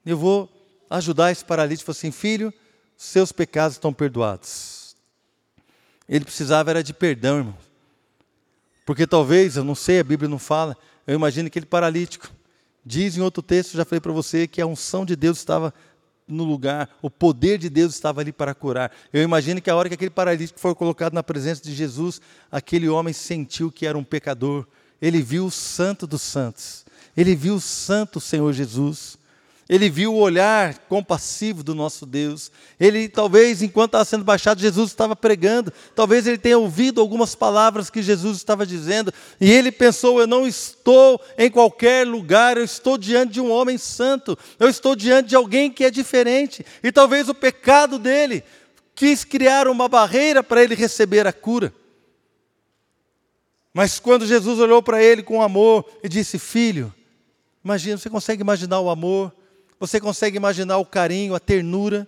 eu 0.05 0.17
vou 0.17 0.49
ajudar 0.89 1.31
esse 1.31 1.45
paralítico. 1.45 1.87
Falou 1.87 1.99
assim: 1.99 2.11
Filho, 2.11 2.53
seus 2.97 3.33
pecados 3.33 3.77
estão 3.77 3.93
perdoados. 3.93 4.78
Ele 6.09 6.25
precisava 6.25 6.71
era 6.71 6.83
de 6.83 6.95
perdão, 6.95 7.39
irmão. 7.39 7.59
Porque 8.87 9.07
talvez, 9.07 9.57
eu 9.57 9.65
não 9.65 9.75
sei, 9.75 10.01
a 10.01 10.05
Bíblia 10.05 10.29
não 10.29 10.39
fala, 10.39 10.77
eu 11.07 11.15
imagino 11.15 11.49
aquele 11.49 11.67
paralítico. 11.67 12.31
Diz 12.85 13.19
em 13.19 13.21
outro 13.21 13.43
texto, 13.43 13.77
já 13.77 13.85
falei 13.85 14.01
para 14.01 14.13
você, 14.13 14.47
que 14.47 14.63
a 14.63 14.67
unção 14.67 15.05
de 15.05 15.15
Deus 15.15 15.37
estava 15.37 15.75
no 16.27 16.45
lugar, 16.45 16.89
o 17.03 17.11
poder 17.11 17.59
de 17.59 17.69
Deus 17.69 17.95
estava 17.95 18.23
ali 18.23 18.33
para 18.33 18.55
curar. 18.55 18.91
Eu 19.13 19.23
imagino 19.23 19.61
que 19.61 19.69
a 19.69 19.77
hora 19.77 19.89
que 19.89 19.95
aquele 19.95 20.11
paralítico 20.11 20.59
foi 20.59 20.75
colocado 20.75 21.13
na 21.13 21.23
presença 21.23 21.63
de 21.63 21.75
Jesus, 21.75 22.21
aquele 22.51 22.89
homem 22.89 23.13
sentiu 23.13 23.71
que 23.71 23.87
era 23.87 23.97
um 23.97 24.05
pecador. 24.05 24.67
Ele 25.03 25.21
viu 25.21 25.47
o 25.47 25.51
santo 25.51 26.07
dos 26.07 26.23
santos. 26.23 26.87
Ele 27.15 27.35
viu 27.35 27.57
o 27.57 27.61
santo 27.61 28.21
Senhor 28.21 28.53
Jesus. 28.55 29.18
Ele 29.69 29.91
viu 29.91 30.15
o 30.15 30.19
olhar 30.19 30.79
compassivo 30.89 31.63
do 31.63 31.75
nosso 31.75 32.07
Deus. 32.07 32.51
Ele, 32.81 33.07
talvez, 33.07 33.61
enquanto 33.61 33.91
estava 33.91 34.05
sendo 34.07 34.25
baixado, 34.25 34.63
Jesus 34.63 34.89
estava 34.89 35.15
pregando. 35.15 35.71
Talvez 35.95 36.27
ele 36.27 36.39
tenha 36.39 36.57
ouvido 36.57 37.03
algumas 37.03 37.35
palavras 37.35 37.91
que 37.91 38.03
Jesus 38.03 38.39
estava 38.39 38.65
dizendo. 38.65 39.13
E 39.39 39.53
ele 39.53 39.71
pensou: 39.71 40.19
Eu 40.19 40.27
não 40.27 40.47
estou 40.47 41.21
em 41.37 41.51
qualquer 41.51 42.07
lugar, 42.07 42.57
eu 42.57 42.65
estou 42.65 42.97
diante 42.97 43.35
de 43.35 43.41
um 43.43 43.51
homem 43.51 43.77
santo. 43.77 44.39
Eu 44.59 44.71
estou 44.71 44.97
diante 44.97 45.29
de 45.29 45.37
alguém 45.37 45.71
que 45.71 45.85
é 45.85 45.91
diferente. 45.91 46.65
E 46.83 46.91
talvez 46.91 47.29
o 47.29 47.35
pecado 47.35 47.99
dele 47.99 48.43
quis 48.95 49.23
criar 49.23 49.69
uma 49.69 49.87
barreira 49.87 50.43
para 50.43 50.63
ele 50.63 50.75
receber 50.75 51.27
a 51.27 51.33
cura. 51.33 51.75
Mas 53.75 54.01
quando 54.01 54.27
Jesus 54.27 54.59
olhou 54.59 54.83
para 54.83 55.03
ele 55.03 55.23
com 55.23 55.43
amor 55.43 55.85
e 56.03 56.09
disse: 56.09 56.39
Filho, 56.39 56.93
imagina, 57.63 57.99
você 57.99 58.09
consegue 58.09 58.41
imaginar 58.41 58.81
o 58.81 58.89
amor? 58.89 59.31
Você 59.79 60.01
consegue 60.01 60.37
imaginar 60.37 60.79
o 60.79 60.87
carinho, 60.87 61.35
a 61.35 61.41
ternura, 61.41 62.07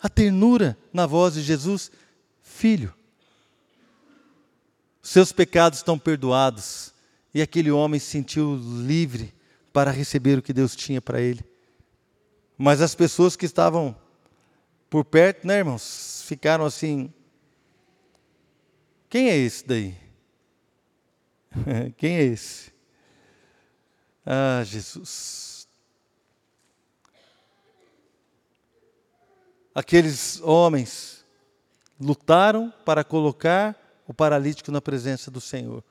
a 0.00 0.08
ternura 0.08 0.78
na 0.92 1.06
voz 1.06 1.34
de 1.34 1.42
Jesus? 1.42 1.90
Filho, 2.40 2.94
seus 5.02 5.32
pecados 5.32 5.78
estão 5.78 5.98
perdoados. 5.98 6.92
E 7.32 7.42
aquele 7.42 7.70
homem 7.70 8.00
se 8.00 8.06
sentiu 8.06 8.56
livre 8.56 9.34
para 9.72 9.90
receber 9.90 10.38
o 10.38 10.42
que 10.42 10.52
Deus 10.52 10.74
tinha 10.74 11.00
para 11.00 11.20
ele. 11.20 11.44
Mas 12.56 12.80
as 12.80 12.94
pessoas 12.94 13.36
que 13.36 13.46
estavam 13.46 13.96
por 14.90 15.04
perto, 15.04 15.46
né, 15.46 15.58
irmãos, 15.58 16.24
ficaram 16.26 16.64
assim: 16.64 17.12
quem 19.08 19.28
é 19.30 19.36
esse 19.36 19.66
daí? 19.66 19.96
quem 21.96 22.16
é 22.16 22.24
esse? 22.24 22.72
Ah, 24.26 24.62
Jesus. 24.64 25.47
Aqueles 29.78 30.40
homens 30.42 31.24
lutaram 32.00 32.74
para 32.84 33.04
colocar 33.04 33.76
o 34.08 34.12
paralítico 34.12 34.72
na 34.72 34.80
presença 34.80 35.30
do 35.30 35.40
Senhor. 35.40 35.84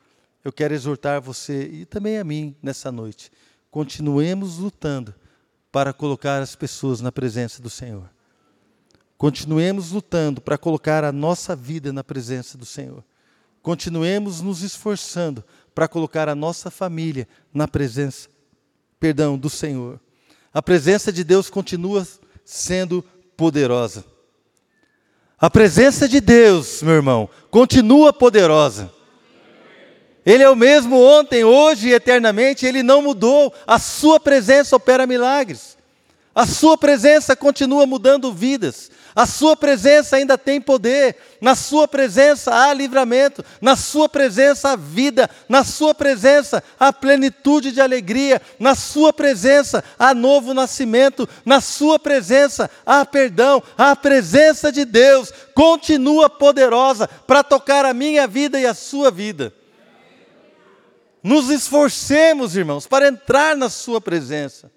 Eu 0.43 0.51
quero 0.51 0.73
exortar 0.73 1.21
você 1.21 1.63
e 1.63 1.85
também 1.85 2.17
a 2.17 2.23
mim 2.25 2.53
nessa 2.61 2.91
noite. 2.91 3.31
Continuemos 3.71 4.57
lutando 4.57 5.15
para 5.71 5.93
colocar 5.93 6.41
as 6.41 6.53
pessoas 6.53 6.99
na 6.99 7.13
presença 7.13 7.61
do 7.61 7.69
Senhor. 7.69 8.09
Continuemos 9.17 9.91
lutando 9.91 10.41
para 10.41 10.57
colocar 10.57 11.05
a 11.05 11.13
nossa 11.13 11.55
vida 11.55 11.93
na 11.93 12.03
presença 12.03 12.57
do 12.57 12.65
Senhor. 12.65 13.05
Continuemos 13.61 14.41
nos 14.41 14.63
esforçando 14.63 15.45
para 15.73 15.87
colocar 15.87 16.27
a 16.27 16.35
nossa 16.35 16.69
família 16.69 17.25
na 17.53 17.69
presença, 17.69 18.27
perdão, 18.99 19.37
do 19.37 19.49
Senhor. 19.49 19.97
A 20.53 20.61
presença 20.61 21.09
de 21.09 21.23
Deus 21.23 21.49
continua 21.49 22.05
sendo 22.43 23.03
poderosa. 23.37 24.03
A 25.39 25.49
presença 25.49 26.09
de 26.09 26.19
Deus, 26.19 26.81
meu 26.81 26.95
irmão, 26.95 27.29
continua 27.51 28.11
poderosa. 28.11 28.91
Ele 30.25 30.43
é 30.43 30.49
o 30.49 30.55
mesmo 30.55 30.99
ontem, 30.99 31.43
hoje 31.45 31.89
e 31.89 31.93
eternamente, 31.93 32.65
ele 32.65 32.83
não 32.83 33.01
mudou. 33.01 33.53
A 33.65 33.79
sua 33.79 34.19
presença 34.19 34.75
opera 34.75 35.07
milagres. 35.07 35.77
A 36.35 36.45
sua 36.45 36.77
presença 36.77 37.35
continua 37.35 37.85
mudando 37.85 38.33
vidas. 38.33 38.91
A 39.17 39.25
sua 39.25 39.57
presença 39.57 40.15
ainda 40.15 40.37
tem 40.37 40.61
poder, 40.61 41.15
na 41.41 41.55
sua 41.55 41.87
presença 41.87 42.53
há 42.53 42.71
livramento, 42.71 43.43
na 43.59 43.75
sua 43.75 44.07
presença 44.07 44.69
há 44.69 44.75
vida, 44.75 45.27
na 45.49 45.63
sua 45.63 45.95
presença 45.95 46.63
há 46.79 46.93
plenitude 46.93 47.71
de 47.71 47.81
alegria, 47.81 48.39
na 48.59 48.75
sua 48.75 49.11
presença 49.11 49.83
há 49.97 50.13
novo 50.13 50.53
nascimento, 50.53 51.27
na 51.43 51.59
sua 51.59 51.97
presença 51.97 52.69
há 52.85 53.03
perdão. 53.03 53.63
A 53.75 53.95
presença 53.95 54.71
de 54.71 54.85
Deus 54.85 55.33
continua 55.55 56.29
poderosa 56.29 57.07
para 57.07 57.43
tocar 57.43 57.85
a 57.85 57.95
minha 57.95 58.27
vida 58.27 58.59
e 58.59 58.67
a 58.67 58.75
sua 58.75 59.09
vida. 59.09 59.51
Nos 61.23 61.49
esforcemos, 61.49 62.55
irmãos, 62.55 62.85
para 62.85 63.07
entrar 63.07 63.57
na 63.57 63.67
sua 63.67 63.99
presença 63.99 64.76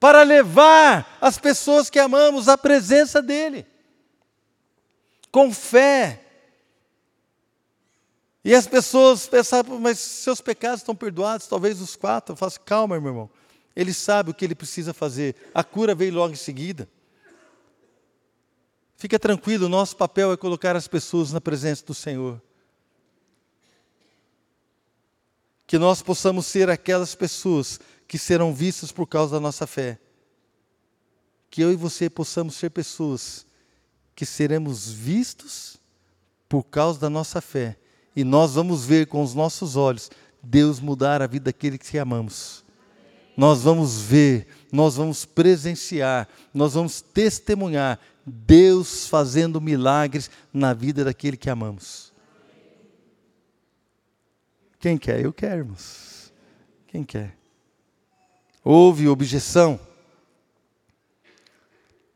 para 0.00 0.22
levar 0.22 1.18
as 1.20 1.38
pessoas 1.38 1.90
que 1.90 1.98
amamos 1.98 2.48
à 2.48 2.56
presença 2.56 3.20
dEle, 3.20 3.66
com 5.30 5.52
fé. 5.52 6.24
E 8.44 8.54
as 8.54 8.66
pessoas 8.66 9.26
pensavam, 9.26 9.78
mas 9.80 9.98
seus 9.98 10.40
pecados 10.40 10.80
estão 10.80 10.94
perdoados, 10.94 11.46
talvez 11.46 11.80
os 11.80 11.96
quatro. 11.96 12.36
Eu 12.40 12.46
assim, 12.46 12.60
calma, 12.64 12.98
meu 13.00 13.10
irmão. 13.10 13.30
Ele 13.74 13.92
sabe 13.92 14.30
o 14.30 14.34
que 14.34 14.44
ele 14.44 14.54
precisa 14.54 14.94
fazer. 14.94 15.34
A 15.52 15.62
cura 15.62 15.94
veio 15.94 16.14
logo 16.14 16.32
em 16.32 16.36
seguida. 16.36 16.88
Fica 18.96 19.18
tranquilo, 19.18 19.66
o 19.66 19.68
nosso 19.68 19.96
papel 19.96 20.32
é 20.32 20.36
colocar 20.36 20.74
as 20.74 20.88
pessoas 20.88 21.32
na 21.32 21.40
presença 21.40 21.84
do 21.84 21.94
Senhor. 21.94 22.40
Que 25.66 25.78
nós 25.78 26.02
possamos 26.02 26.46
ser 26.46 26.70
aquelas 26.70 27.14
pessoas 27.14 27.78
que 28.08 28.18
serão 28.18 28.54
vistas 28.54 28.90
por 28.90 29.06
causa 29.06 29.36
da 29.36 29.40
nossa 29.40 29.66
fé. 29.66 29.98
Que 31.50 31.60
eu 31.60 31.70
e 31.70 31.76
você 31.76 32.08
possamos 32.08 32.54
ser 32.54 32.70
pessoas 32.70 33.46
que 34.16 34.24
seremos 34.24 34.90
vistos 34.90 35.78
por 36.48 36.64
causa 36.64 36.98
da 36.98 37.10
nossa 37.10 37.42
fé. 37.42 37.76
E 38.16 38.24
nós 38.24 38.54
vamos 38.54 38.84
ver 38.84 39.06
com 39.06 39.22
os 39.22 39.34
nossos 39.34 39.76
olhos 39.76 40.10
Deus 40.42 40.80
mudar 40.80 41.20
a 41.20 41.26
vida 41.26 41.44
daquele 41.44 41.76
que 41.76 41.98
amamos. 41.98 42.64
Nós 43.36 43.62
vamos 43.62 44.00
ver, 44.00 44.48
nós 44.72 44.96
vamos 44.96 45.24
presenciar, 45.24 46.26
nós 46.52 46.74
vamos 46.74 47.00
testemunhar 47.00 48.00
Deus 48.26 49.06
fazendo 49.06 49.60
milagres 49.60 50.30
na 50.52 50.72
vida 50.72 51.04
daquele 51.04 51.36
que 51.36 51.48
amamos. 51.48 52.12
Quem 54.80 54.96
quer? 54.96 55.24
Eu 55.24 55.32
quero, 55.32 55.60
irmãos. 55.60 56.32
Quem 56.88 57.04
quer? 57.04 57.38
Houve 58.64 59.08
objeção. 59.08 59.78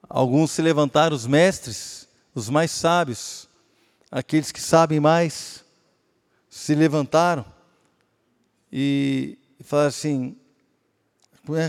Alguns 0.09 0.51
se 0.51 0.61
levantaram, 0.61 1.17
os 1.17 1.27
mestres, 1.27 2.09
os 2.35 2.51
mais 2.51 2.71
sábios, 2.71 3.49
aqueles 4.11 4.53
que 4.53 4.61
sabem 4.61 5.01
mais 5.01 5.65
se 6.51 6.75
levantaram 6.75 7.47
e 8.71 9.39
falaram 9.61 9.89
assim, 9.89 10.37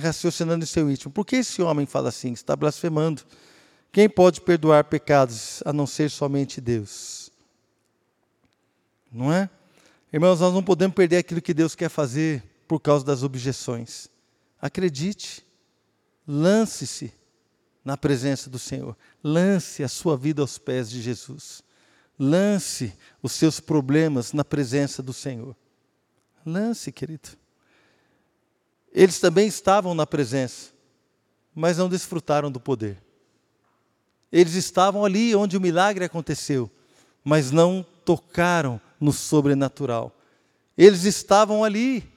raciocinando 0.02 0.64
em 0.64 0.68
seu 0.68 0.92
íntimo, 0.92 1.12
por 1.12 1.26
que 1.26 1.38
esse 1.38 1.62
homem 1.62 1.86
fala 1.86 2.10
assim? 2.10 2.34
Está 2.34 2.56
blasfemando. 2.56 3.22
Quem 3.92 4.10
pode 4.10 4.42
perdoar 4.42 4.84
pecados 4.86 5.62
a 5.66 5.72
não 5.72 5.88
ser 5.88 6.10
somente 6.10 6.60
Deus? 6.60 7.32
Não 9.12 9.32
é? 9.32 9.50
Irmãos, 10.12 10.40
nós 10.40 10.54
não 10.54 10.64
podemos 10.64 10.96
perder 10.96 11.18
aquilo 11.18 11.42
que 11.42 11.54
Deus 11.54 11.76
quer 11.76 11.90
fazer 11.90 12.44
por 12.68 12.80
causa 12.80 13.06
das 13.06 13.24
objeções. 13.24 14.10
Acredite, 14.64 15.46
lance-se 16.26 17.14
na 17.84 17.98
presença 17.98 18.50
do 18.50 18.58
Senhor, 18.58 18.96
lance 19.22 19.84
a 19.84 19.90
sua 19.90 20.16
vida 20.16 20.42
aos 20.42 20.58
pés 20.58 20.90
de 20.90 21.02
Jesus. 21.02 21.62
Lance 22.18 22.94
os 23.22 23.34
seus 23.34 23.60
problemas 23.60 24.32
na 24.32 24.46
presença 24.46 25.04
do 25.04 25.12
Senhor. 25.12 25.54
Lance, 26.46 26.94
querido. 26.94 27.28
Eles 28.94 29.20
também 29.20 29.48
estavam 29.48 29.94
na 29.94 30.08
presença, 30.08 30.72
mas 31.54 31.78
não 31.78 31.90
desfrutaram 31.90 32.50
do 32.50 32.58
poder. 32.58 33.04
Eles 34.32 34.54
estavam 34.54 35.04
ali 35.04 35.36
onde 35.36 35.58
o 35.58 35.62
milagre 35.62 36.06
aconteceu, 36.06 36.72
mas 37.22 37.52
não 37.52 37.86
tocaram 38.06 38.80
no 38.98 39.12
sobrenatural. 39.12 40.18
Eles 40.78 41.04
estavam 41.04 41.66
ali, 41.66 42.13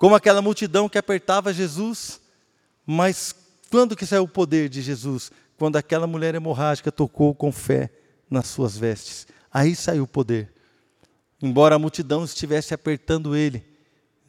como 0.00 0.14
aquela 0.14 0.40
multidão 0.40 0.88
que 0.88 0.96
apertava 0.96 1.52
Jesus, 1.52 2.22
mas 2.86 3.34
quando 3.70 3.94
que 3.94 4.06
saiu 4.06 4.22
o 4.22 4.28
poder 4.28 4.70
de 4.70 4.80
Jesus? 4.80 5.30
Quando 5.58 5.76
aquela 5.76 6.06
mulher 6.06 6.34
hemorrágica 6.34 6.90
tocou 6.90 7.34
com 7.34 7.52
fé 7.52 7.90
nas 8.30 8.46
suas 8.46 8.78
vestes. 8.78 9.26
Aí 9.52 9.76
saiu 9.76 10.04
o 10.04 10.08
poder. 10.08 10.54
Embora 11.42 11.74
a 11.74 11.78
multidão 11.78 12.24
estivesse 12.24 12.72
apertando 12.72 13.36
ele, 13.36 13.62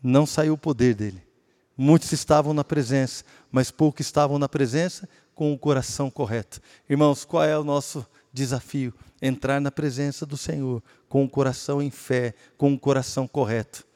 não 0.03 0.25
saiu 0.25 0.55
o 0.55 0.57
poder 0.57 0.93
dele. 0.93 1.23
Muitos 1.77 2.11
estavam 2.11 2.53
na 2.53 2.65
presença, 2.65 3.23
mas 3.49 3.71
poucos 3.71 4.05
estavam 4.05 4.37
na 4.37 4.49
presença 4.49 5.07
com 5.33 5.53
o 5.53 5.57
coração 5.57 6.11
correto. 6.11 6.59
Irmãos, 6.89 7.23
qual 7.23 7.45
é 7.45 7.57
o 7.57 7.63
nosso 7.63 8.05
desafio? 8.33 8.93
Entrar 9.21 9.61
na 9.61 9.71
presença 9.71 10.25
do 10.25 10.35
Senhor 10.35 10.83
com 11.07 11.23
o 11.23 11.29
coração 11.29 11.81
em 11.81 11.89
fé, 11.89 12.33
com 12.57 12.73
o 12.73 12.77
coração 12.77 13.25
correto. 13.25 13.87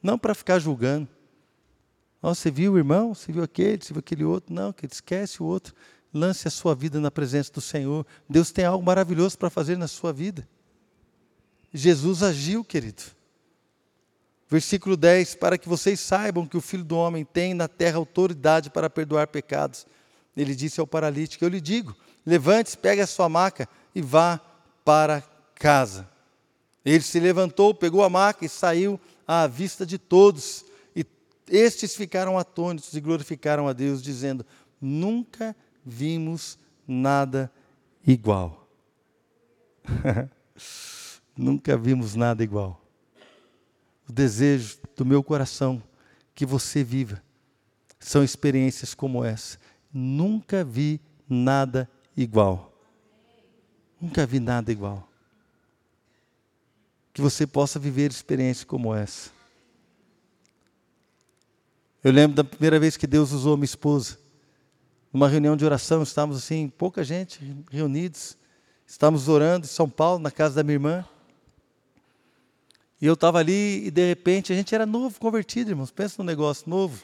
Não 0.00 0.16
para 0.16 0.32
ficar 0.32 0.60
julgando. 0.60 1.08
Oh, 2.26 2.34
você 2.34 2.50
viu 2.50 2.72
o 2.72 2.78
irmão? 2.78 3.14
Você 3.14 3.30
viu 3.30 3.42
aquele? 3.42 3.84
Você 3.84 3.92
viu 3.92 4.00
aquele 4.00 4.24
outro? 4.24 4.54
Não, 4.54 4.72
que 4.72 4.86
esquece 4.86 5.42
o 5.42 5.44
outro. 5.44 5.74
Lance 6.10 6.48
a 6.48 6.50
sua 6.50 6.74
vida 6.74 6.98
na 6.98 7.10
presença 7.10 7.52
do 7.52 7.60
Senhor. 7.60 8.06
Deus 8.26 8.50
tem 8.50 8.64
algo 8.64 8.82
maravilhoso 8.82 9.36
para 9.36 9.50
fazer 9.50 9.76
na 9.76 9.86
sua 9.86 10.10
vida. 10.10 10.48
Jesus 11.70 12.22
agiu, 12.22 12.64
querido. 12.64 13.02
Versículo 14.48 14.96
10: 14.96 15.34
Para 15.34 15.58
que 15.58 15.68
vocês 15.68 16.00
saibam 16.00 16.46
que 16.46 16.56
o 16.56 16.62
Filho 16.62 16.82
do 16.82 16.96
Homem 16.96 17.26
tem 17.26 17.52
na 17.52 17.68
terra 17.68 17.98
autoridade 17.98 18.70
para 18.70 18.88
perdoar 18.88 19.26
pecados. 19.26 19.86
Ele 20.34 20.54
disse 20.54 20.80
ao 20.80 20.86
paralítico: 20.86 21.44
Eu 21.44 21.50
lhe 21.50 21.60
digo, 21.60 21.94
levante-se, 22.24 22.78
pegue 22.78 23.02
a 23.02 23.06
sua 23.06 23.28
maca 23.28 23.68
e 23.94 24.00
vá 24.00 24.40
para 24.82 25.22
casa. 25.56 26.08
Ele 26.82 27.04
se 27.04 27.20
levantou, 27.20 27.74
pegou 27.74 28.02
a 28.02 28.08
maca 28.08 28.46
e 28.46 28.48
saiu 28.48 28.98
à 29.28 29.46
vista 29.46 29.84
de 29.84 29.98
todos. 29.98 30.64
Estes 31.48 31.94
ficaram 31.94 32.38
atônitos 32.38 32.94
e 32.94 33.00
glorificaram 33.00 33.68
a 33.68 33.72
Deus, 33.72 34.02
dizendo: 34.02 34.44
Nunca 34.80 35.54
vimos 35.84 36.58
nada 36.86 37.52
igual. 38.06 38.68
Nunca 41.36 41.76
vimos 41.76 42.14
nada 42.14 42.42
igual. 42.42 42.80
O 44.08 44.12
desejo 44.12 44.78
do 44.96 45.04
meu 45.04 45.22
coração 45.22 45.82
que 46.34 46.46
você 46.46 46.84
viva 46.84 47.22
são 47.98 48.22
experiências 48.22 48.94
como 48.94 49.24
essa. 49.24 49.58
Nunca 49.92 50.64
vi 50.64 51.00
nada 51.28 51.88
igual. 52.16 52.72
Nunca 54.00 54.26
vi 54.26 54.40
nada 54.40 54.70
igual. 54.70 55.08
Que 57.12 57.22
você 57.22 57.46
possa 57.46 57.78
viver 57.78 58.10
experiências 58.10 58.64
como 58.64 58.94
essa. 58.94 59.33
Eu 62.04 62.12
lembro 62.12 62.36
da 62.36 62.44
primeira 62.44 62.78
vez 62.78 62.98
que 62.98 63.06
Deus 63.06 63.32
usou 63.32 63.56
minha 63.56 63.64
esposa 63.64 64.18
numa 65.10 65.26
reunião 65.26 65.56
de 65.56 65.64
oração, 65.64 66.02
estávamos 66.02 66.36
assim, 66.36 66.68
pouca 66.68 67.02
gente 67.02 67.40
reunidos, 67.70 68.36
estávamos 68.86 69.26
orando 69.26 69.64
em 69.64 69.70
São 69.70 69.88
Paulo, 69.88 70.18
na 70.18 70.30
casa 70.30 70.56
da 70.56 70.62
minha 70.62 70.74
irmã. 70.74 71.02
E 73.00 73.06
eu 73.06 73.14
estava 73.14 73.38
ali 73.38 73.86
e 73.86 73.90
de 73.90 74.06
repente 74.06 74.52
a 74.52 74.54
gente 74.54 74.74
era 74.74 74.84
novo, 74.84 75.18
convertido, 75.18 75.70
irmãos. 75.70 75.90
Pensa 75.90 76.16
num 76.18 76.26
negócio 76.26 76.68
novo, 76.68 77.02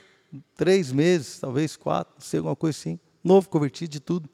três 0.55 0.93
meses, 0.93 1.39
talvez 1.41 1.77
quatro, 1.77 2.13
não 2.19 2.23
sei, 2.23 2.37
alguma 2.37 2.55
coisa 2.55 2.79
assim. 2.79 3.01
Novo, 3.25 3.49
convertido 3.49 3.93
de 3.93 4.01
tudo. 4.01 4.29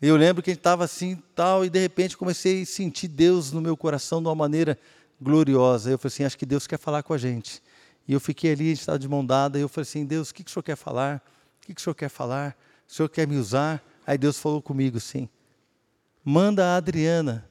E 0.00 0.06
eu 0.06 0.14
lembro 0.14 0.44
que 0.44 0.50
a 0.50 0.52
gente 0.52 0.60
estava 0.60 0.84
assim 0.84 1.20
tal, 1.34 1.64
e 1.64 1.70
de 1.70 1.80
repente 1.80 2.16
comecei 2.16 2.62
a 2.62 2.66
sentir 2.66 3.08
Deus 3.08 3.50
no 3.50 3.60
meu 3.60 3.76
coração 3.76 4.22
de 4.22 4.28
uma 4.28 4.34
maneira 4.36 4.78
gloriosa. 5.20 5.90
Eu 5.90 5.98
falei 5.98 6.14
assim: 6.14 6.22
acho 6.22 6.38
que 6.38 6.46
Deus 6.46 6.68
quer 6.68 6.78
falar 6.78 7.02
com 7.02 7.12
a 7.12 7.18
gente. 7.18 7.60
E 8.08 8.12
eu 8.12 8.20
fiquei 8.20 8.52
ali, 8.52 8.66
a 8.66 8.68
gente 8.68 8.80
estava 8.80 8.98
de 8.98 9.08
mão 9.08 9.24
dada, 9.24 9.58
e 9.58 9.62
eu 9.62 9.68
falei 9.68 9.82
assim: 9.82 10.04
Deus, 10.04 10.30
o 10.30 10.34
que, 10.34 10.44
que 10.44 10.50
o 10.50 10.52
senhor 10.52 10.62
quer 10.62 10.76
falar? 10.76 11.22
O 11.62 11.66
que 11.66 11.80
o 11.80 11.80
senhor 11.80 11.94
quer 11.94 12.08
falar? 12.08 12.56
O 12.88 12.92
senhor 12.92 13.08
quer 13.08 13.26
me 13.26 13.36
usar? 13.36 13.82
Aí 14.06 14.16
Deus 14.16 14.38
falou 14.38 14.62
comigo 14.62 14.98
assim: 14.98 15.28
manda 16.24 16.64
a 16.64 16.76
Adriana 16.76 17.48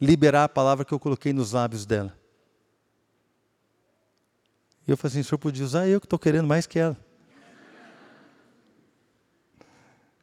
liberar 0.00 0.44
a 0.44 0.48
palavra 0.48 0.84
que 0.84 0.92
eu 0.92 0.98
coloquei 0.98 1.32
nos 1.32 1.52
lábios 1.52 1.86
dela. 1.86 2.16
E 4.86 4.90
eu 4.90 4.96
falei 4.96 5.12
assim: 5.12 5.20
o 5.20 5.24
senhor 5.24 5.38
podia 5.38 5.64
usar 5.64 5.88
eu 5.88 6.00
que 6.00 6.06
estou 6.06 6.18
querendo 6.18 6.46
mais 6.46 6.66
que 6.66 6.78
ela. 6.78 6.96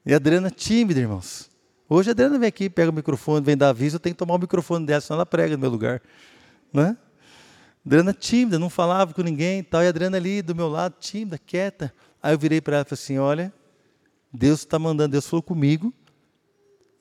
E 0.06 0.14
a 0.14 0.18
Adriana 0.18 0.52
tímida, 0.52 1.00
irmãos. 1.00 1.50
Hoje 1.88 2.10
a 2.10 2.12
Adriana 2.12 2.38
vem 2.38 2.48
aqui, 2.48 2.70
pega 2.70 2.90
o 2.92 2.94
microfone, 2.94 3.46
vem 3.46 3.56
dar 3.56 3.70
aviso, 3.70 3.96
eu 3.96 4.00
tenho 4.00 4.14
que 4.14 4.20
tomar 4.20 4.36
o 4.36 4.40
microfone 4.40 4.86
dela, 4.86 5.02
senão 5.02 5.18
ela 5.18 5.26
prega 5.26 5.56
no 5.56 5.62
meu 5.62 5.70
lugar. 5.70 6.02
Né? 6.72 6.98
Adriana 7.86 8.14
tímida, 8.14 8.58
não 8.58 8.70
falava 8.70 9.14
com 9.14 9.22
ninguém 9.22 9.60
e 9.60 9.64
tal. 9.64 9.84
E 9.84 9.88
a 9.88 9.90
Adriana 9.90 10.18
ali 10.18 10.42
do 10.42 10.56
meu 10.56 10.70
lado, 10.70 10.96
tímida, 11.00 11.38
quieta. 11.38 11.94
Aí 12.22 12.34
eu 12.34 12.40
virei 12.40 12.62
para 12.62 12.78
ela 12.78 12.86
e 12.86 12.90
falei 12.90 13.02
assim: 13.04 13.18
Olha, 13.18 13.54
Deus 14.32 14.62
está 14.62 14.80
mandando, 14.80 15.12
Deus 15.12 15.28
falou 15.28 15.44
comigo, 15.44 15.94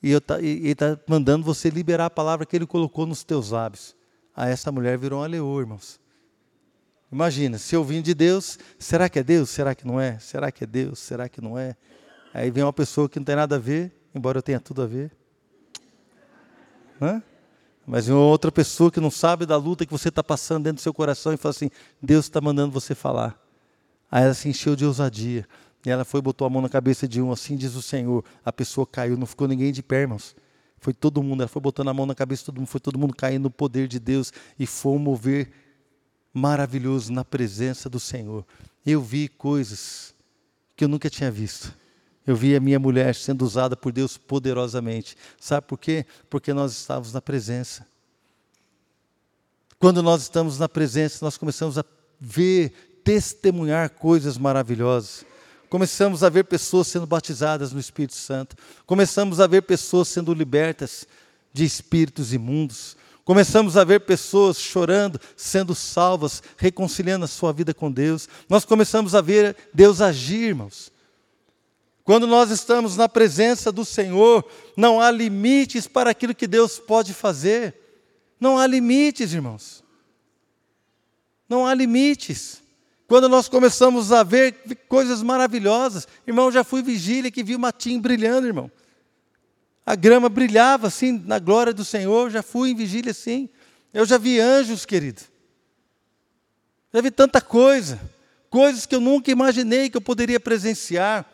e 0.01 0.19
tá, 0.19 0.39
Ele 0.39 0.69
está 0.69 0.99
mandando 1.07 1.45
você 1.45 1.69
liberar 1.69 2.07
a 2.07 2.09
palavra 2.09 2.45
que 2.45 2.55
Ele 2.55 2.65
colocou 2.65 3.05
nos 3.05 3.23
teus 3.23 3.51
lábios. 3.51 3.95
Aí 4.35 4.51
essa 4.51 4.71
mulher 4.71 4.97
virou 4.97 5.21
uma 5.21 5.27
leoa, 5.27 5.61
irmãos. 5.61 5.99
Imagina, 7.11 7.57
se 7.57 7.75
eu 7.75 7.83
vim 7.83 8.01
de 8.01 8.13
Deus, 8.13 8.57
será 8.77 9.07
que 9.07 9.19
é 9.19 9.23
Deus? 9.23 9.49
Será 9.49 9.73
que 9.73 9.85
não 9.85 10.01
é? 10.01 10.17
Será 10.19 10.51
que 10.51 10.63
é 10.63 10.67
Deus? 10.67 10.99
Será 10.99 11.29
que 11.29 11.39
não 11.39 11.57
é? 11.57 11.75
Aí 12.33 12.49
vem 12.49 12.63
uma 12.63 12.73
pessoa 12.73 13.07
que 13.07 13.19
não 13.19 13.23
tem 13.23 13.35
nada 13.35 13.55
a 13.55 13.59
ver, 13.59 13.93
embora 14.13 14.39
eu 14.39 14.41
tenha 14.41 14.59
tudo 14.59 14.81
a 14.81 14.87
ver. 14.87 15.11
Hã? 16.99 17.21
Mas 17.85 18.07
vem 18.07 18.15
outra 18.15 18.51
pessoa 18.51 18.89
que 18.89 18.99
não 18.99 19.11
sabe 19.11 19.45
da 19.45 19.57
luta 19.57 19.85
que 19.85 19.91
você 19.91 20.09
está 20.09 20.23
passando 20.23 20.63
dentro 20.63 20.77
do 20.77 20.81
seu 20.81 20.93
coração 20.93 21.33
e 21.33 21.37
fala 21.37 21.51
assim: 21.51 21.69
Deus 22.01 22.25
está 22.25 22.39
mandando 22.39 22.71
você 22.71 22.95
falar. 22.95 23.37
Aí 24.09 24.23
ela 24.23 24.33
se 24.33 24.47
encheu 24.47 24.75
de 24.75 24.85
ousadia. 24.85 25.47
E 25.85 25.89
ela 25.89 26.05
foi, 26.05 26.21
botou 26.21 26.47
a 26.47 26.49
mão 26.49 26.61
na 26.61 26.69
cabeça 26.69 27.07
de 27.07 27.21
um, 27.21 27.31
assim 27.31 27.57
diz 27.57 27.75
o 27.75 27.81
Senhor. 27.81 28.23
A 28.45 28.53
pessoa 28.53 28.87
caiu, 28.87 29.17
não 29.17 29.25
ficou 29.25 29.47
ninguém 29.47 29.71
de 29.71 29.83
pé, 29.83 30.01
irmãos. 30.01 30.35
Foi 30.77 30.93
todo 30.93 31.21
mundo, 31.21 31.41
ela 31.41 31.47
foi 31.47 31.61
botando 31.61 31.89
a 31.89 31.93
mão 31.93 32.05
na 32.05 32.15
cabeça 32.15 32.41
de 32.41 32.45
todo 32.45 32.57
mundo, 32.57 32.67
foi 32.67 32.79
todo 32.79 32.97
mundo 32.97 33.13
caindo 33.13 33.43
no 33.43 33.49
poder 33.49 33.87
de 33.87 33.99
Deus. 33.99 34.31
E 34.57 34.65
foi 34.65 34.93
um 34.93 34.99
mover 34.99 35.51
maravilhoso 36.33 37.11
na 37.11 37.25
presença 37.25 37.89
do 37.89 37.99
Senhor. 37.99 38.45
Eu 38.85 39.01
vi 39.01 39.27
coisas 39.27 40.15
que 40.75 40.83
eu 40.83 40.87
nunca 40.87 41.09
tinha 41.09 41.29
visto. 41.29 41.75
Eu 42.25 42.35
vi 42.35 42.55
a 42.55 42.59
minha 42.59 42.79
mulher 42.79 43.13
sendo 43.15 43.43
usada 43.43 43.75
por 43.75 43.91
Deus 43.91 44.17
poderosamente. 44.17 45.17
Sabe 45.39 45.67
por 45.67 45.77
quê? 45.77 46.05
Porque 46.29 46.53
nós 46.53 46.71
estávamos 46.71 47.11
na 47.11 47.21
presença. 47.21 47.85
Quando 49.77 50.01
nós 50.01 50.21
estamos 50.21 50.57
na 50.57 50.69
presença, 50.69 51.25
nós 51.25 51.37
começamos 51.37 51.77
a 51.77 51.83
ver 52.17 53.01
testemunhar 53.03 53.89
coisas 53.89 54.37
maravilhosas. 54.37 55.25
Começamos 55.69 56.23
a 56.23 56.29
ver 56.29 56.45
pessoas 56.45 56.87
sendo 56.87 57.05
batizadas 57.05 57.73
no 57.73 57.79
Espírito 57.79 58.15
Santo. 58.15 58.55
Começamos 58.85 59.41
a 59.41 59.47
ver 59.47 59.63
pessoas 59.63 60.07
sendo 60.07 60.33
libertas 60.33 61.05
de 61.51 61.65
espíritos 61.65 62.31
imundos. 62.31 62.95
Começamos 63.25 63.75
a 63.75 63.83
ver 63.83 64.01
pessoas 64.01 64.57
chorando, 64.57 65.19
sendo 65.35 65.75
salvas, 65.75 66.41
reconciliando 66.55 67.25
a 67.25 67.27
sua 67.27 67.51
vida 67.51 67.73
com 67.73 67.91
Deus. 67.91 68.29
Nós 68.47 68.63
começamos 68.63 69.13
a 69.13 69.19
ver 69.19 69.57
Deus 69.73 69.99
agir, 69.99 70.49
irmãos. 70.49 70.92
Quando 72.03 72.27
nós 72.27 72.51
estamos 72.51 72.97
na 72.97 73.07
presença 73.07 73.71
do 73.71 73.85
Senhor, 73.85 74.45
não 74.75 74.99
há 74.99 75.09
limites 75.09 75.87
para 75.87 76.09
aquilo 76.09 76.35
que 76.35 76.47
Deus 76.47 76.77
pode 76.77 77.13
fazer. 77.13 77.75
Não 78.39 78.57
há 78.57 78.67
limites, 78.67 79.33
irmãos. 79.33 79.83
Não 81.47 81.65
há 81.65 81.73
limites. 81.73 82.61
Quando 83.07 83.29
nós 83.29 83.47
começamos 83.47 84.11
a 84.11 84.21
ver 84.23 84.53
coisas 84.89 85.21
maravilhosas, 85.21 86.07
irmão, 86.27 86.51
já 86.51 86.63
fui 86.63 86.81
vigília 86.81 87.31
que 87.31 87.43
vi 87.43 87.55
o 87.55 87.59
matinho 87.59 88.01
brilhando, 88.01 88.47
irmão. 88.47 88.71
A 89.85 89.95
grama 89.95 90.27
brilhava 90.27 90.87
assim 90.87 91.23
na 91.25 91.39
glória 91.39 91.73
do 91.73 91.85
Senhor. 91.85 92.29
Já 92.29 92.43
fui 92.43 92.71
em 92.71 92.75
vigília 92.75 93.11
assim. 93.11 93.49
Eu 93.93 94.05
já 94.05 94.17
vi 94.17 94.39
anjos, 94.39 94.85
querido. 94.85 95.21
Já 96.93 97.01
vi 97.01 97.11
tanta 97.11 97.39
coisa. 97.39 97.99
Coisas 98.49 98.85
que 98.85 98.95
eu 98.95 99.01
nunca 99.01 99.31
imaginei 99.31 99.89
que 99.89 99.95
eu 99.97 100.01
poderia 100.01 100.39
presenciar. 100.39 101.25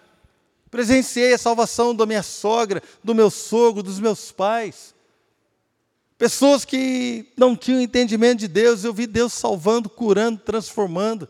Presenciei 0.70 1.34
a 1.34 1.38
salvação 1.38 1.96
da 1.96 2.06
minha 2.06 2.24
sogra, 2.24 2.82
do 3.04 3.16
meu 3.16 3.30
sogro, 3.30 3.82
dos 3.82 4.00
meus 4.00 4.32
pais. 4.32 4.94
Pessoas 6.18 6.66
que 6.66 7.32
não 7.38 7.56
tinham 7.56 7.82
entendimento 7.82 8.40
de 8.40 8.48
Deus, 8.48 8.84
eu 8.84 8.94
vi 8.94 9.08
Deus 9.08 9.34
salvando, 9.34 9.90
curando, 9.90 10.40
transformando. 10.40 11.30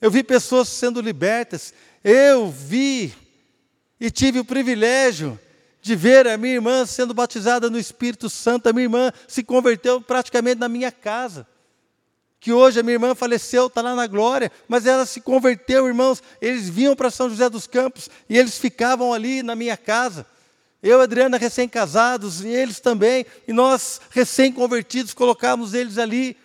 Eu 0.00 0.10
vi 0.10 0.22
pessoas 0.22 0.68
sendo 0.68 1.00
libertas. 1.00 1.74
Eu 2.04 2.48
vi 2.48 3.12
e 4.00 4.10
tive 4.10 4.38
o 4.38 4.44
privilégio 4.44 5.38
de 5.82 5.96
ver 5.96 6.26
a 6.28 6.38
minha 6.38 6.54
irmã 6.54 6.86
sendo 6.86 7.12
batizada 7.12 7.68
no 7.68 7.78
Espírito 7.78 8.30
Santo. 8.30 8.68
A 8.68 8.72
minha 8.72 8.84
irmã 8.84 9.12
se 9.26 9.42
converteu 9.42 10.00
praticamente 10.00 10.60
na 10.60 10.68
minha 10.68 10.92
casa. 10.92 11.46
Que 12.40 12.52
hoje 12.52 12.78
a 12.78 12.82
minha 12.82 12.94
irmã 12.94 13.14
faleceu, 13.14 13.66
está 13.66 13.82
lá 13.82 13.94
na 13.94 14.06
glória, 14.06 14.50
mas 14.68 14.86
ela 14.86 15.04
se 15.04 15.20
converteu, 15.20 15.88
irmãos. 15.88 16.22
Eles 16.40 16.68
vinham 16.68 16.94
para 16.94 17.10
São 17.10 17.28
José 17.28 17.48
dos 17.50 17.66
Campos 17.66 18.08
e 18.28 18.38
eles 18.38 18.58
ficavam 18.58 19.12
ali 19.12 19.42
na 19.42 19.54
minha 19.54 19.76
casa. 19.76 20.26
Eu 20.80 21.00
e 21.00 21.02
Adriana, 21.02 21.36
recém-casados, 21.36 22.44
e 22.44 22.48
eles 22.48 22.78
também, 22.78 23.26
e 23.48 23.52
nós, 23.52 24.00
recém-convertidos, 24.10 25.12
colocávamos 25.12 25.74
eles 25.74 25.98
ali 25.98 26.36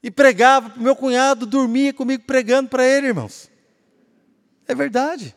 e 0.00 0.12
pregava. 0.12 0.72
Meu 0.76 0.94
cunhado 0.94 1.44
dormia 1.44 1.92
comigo 1.92 2.22
pregando 2.24 2.68
para 2.68 2.86
ele, 2.86 3.08
irmãos. 3.08 3.50
É 4.68 4.74
verdade 4.74 5.34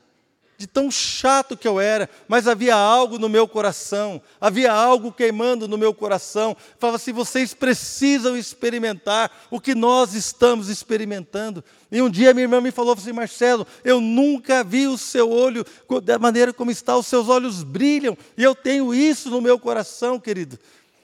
de 0.58 0.68
tão 0.68 0.90
chato 0.90 1.58
que 1.58 1.68
eu 1.68 1.80
era, 1.80 2.10
mas 2.28 2.48
havia 2.48 2.76
algo 2.76 3.20
no 3.20 3.28
meu 3.28 3.48
coração, 3.48 4.22
havia 4.40 4.72
algo 4.72 5.12
queimando 5.12 5.68
no 5.68 5.78
meu 5.78 5.94
coração. 5.94 6.56
Falava 6.80 6.96
assim: 6.96 7.12
vocês 7.12 7.54
precisam 7.54 8.38
experimentar 8.38 9.32
o 9.52 9.60
que 9.60 9.76
nós 9.76 10.14
estamos 10.14 10.70
experimentando. 10.70 11.64
E 11.92 12.02
um 12.02 12.10
dia 12.10 12.34
minha 12.34 12.46
irmã 12.46 12.62
me 12.62 12.72
falou 12.72 12.94
assim: 12.94 13.12
Marcelo, 13.12 13.68
eu 13.84 14.00
nunca 14.00 14.64
vi 14.64 14.88
o 14.88 14.98
seu 14.98 15.30
olho 15.30 15.66
da 16.04 16.18
maneira 16.18 16.54
como 16.54 16.72
está, 16.72 16.96
os 16.96 17.08
seus 17.08 17.28
olhos 17.28 17.64
brilham, 17.64 18.18
e 18.38 18.44
eu 18.44 18.56
tenho 18.56 18.94
isso 18.94 19.30
no 19.30 19.42
meu 19.42 19.60
coração, 19.60 20.20
querido. 20.20 20.58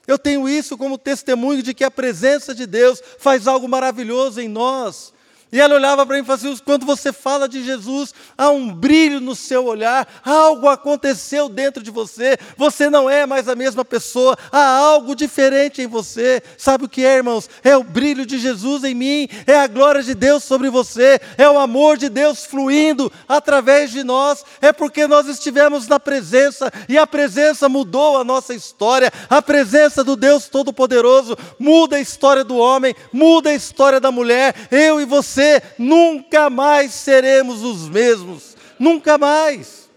Eu 0.06 0.18
tenho 0.18 0.48
isso 0.48 0.76
como 0.76 0.98
testemunho 0.98 1.62
de 1.62 1.72
que 1.72 1.84
a 1.84 1.90
presença 1.90 2.54
de 2.54 2.66
Deus 2.66 3.00
faz 3.18 3.46
algo 3.46 3.68
maravilhoso 3.68 4.40
em 4.40 4.48
nós. 4.48 5.12
E 5.52 5.60
ela 5.60 5.74
olhava 5.74 6.06
para 6.06 6.16
mim 6.16 6.22
e 6.22 6.24
falava 6.24 6.48
assim: 6.48 6.62
quando 6.64 6.86
você 6.86 7.12
fala 7.12 7.46
de 7.46 7.62
Jesus, 7.62 8.14
há 8.38 8.48
um 8.48 8.72
brilho 8.72 9.20
no 9.20 9.36
seu 9.36 9.66
olhar, 9.66 10.08
algo 10.24 10.66
aconteceu 10.66 11.46
dentro 11.46 11.82
de 11.82 11.90
você, 11.90 12.38
você 12.56 12.88
não 12.88 13.08
é 13.08 13.26
mais 13.26 13.50
a 13.50 13.54
mesma 13.54 13.84
pessoa, 13.84 14.34
há 14.50 14.78
algo 14.78 15.14
diferente 15.14 15.82
em 15.82 15.86
você. 15.86 16.42
Sabe 16.56 16.86
o 16.86 16.88
que 16.88 17.04
é, 17.04 17.16
irmãos? 17.16 17.50
É 17.62 17.76
o 17.76 17.84
brilho 17.84 18.24
de 18.24 18.38
Jesus 18.38 18.82
em 18.82 18.94
mim, 18.94 19.28
é 19.46 19.54
a 19.58 19.66
glória 19.66 20.02
de 20.02 20.14
Deus 20.14 20.42
sobre 20.42 20.70
você, 20.70 21.20
é 21.36 21.48
o 21.48 21.58
amor 21.58 21.98
de 21.98 22.08
Deus 22.08 22.46
fluindo 22.46 23.12
através 23.28 23.90
de 23.90 24.02
nós, 24.02 24.46
é 24.62 24.72
porque 24.72 25.06
nós 25.06 25.28
estivemos 25.28 25.86
na 25.86 26.00
presença 26.00 26.72
e 26.88 26.96
a 26.96 27.06
presença 27.06 27.68
mudou 27.68 28.16
a 28.16 28.24
nossa 28.24 28.54
história, 28.54 29.12
a 29.28 29.42
presença 29.42 30.02
do 30.02 30.16
Deus 30.16 30.48
Todo-Poderoso 30.48 31.36
muda 31.58 31.96
a 31.96 32.00
história 32.00 32.42
do 32.42 32.56
homem, 32.56 32.94
muda 33.12 33.50
a 33.50 33.54
história 33.54 34.00
da 34.00 34.10
mulher, 34.10 34.54
eu 34.70 34.98
e 34.98 35.04
você 35.04 35.41
você, 35.42 35.62
nunca 35.78 36.48
mais 36.48 36.94
seremos 36.94 37.62
os 37.62 37.88
mesmos. 37.88 38.56
Nunca 38.78 39.18
mais. 39.18 39.90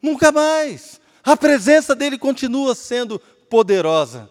Nunca 0.00 0.32
mais. 0.32 1.00
A 1.22 1.36
presença 1.36 1.94
dele 1.94 2.16
continua 2.16 2.74
sendo 2.74 3.18
poderosa. 3.50 4.30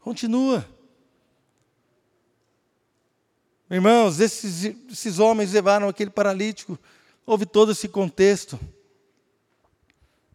Continua. 0.00 0.66
Irmãos, 3.70 4.20
esses, 4.20 4.74
esses 4.90 5.18
homens 5.18 5.52
levaram 5.52 5.88
aquele 5.88 6.10
paralítico, 6.10 6.78
houve 7.24 7.46
todo 7.46 7.72
esse 7.72 7.88
contexto. 7.88 8.58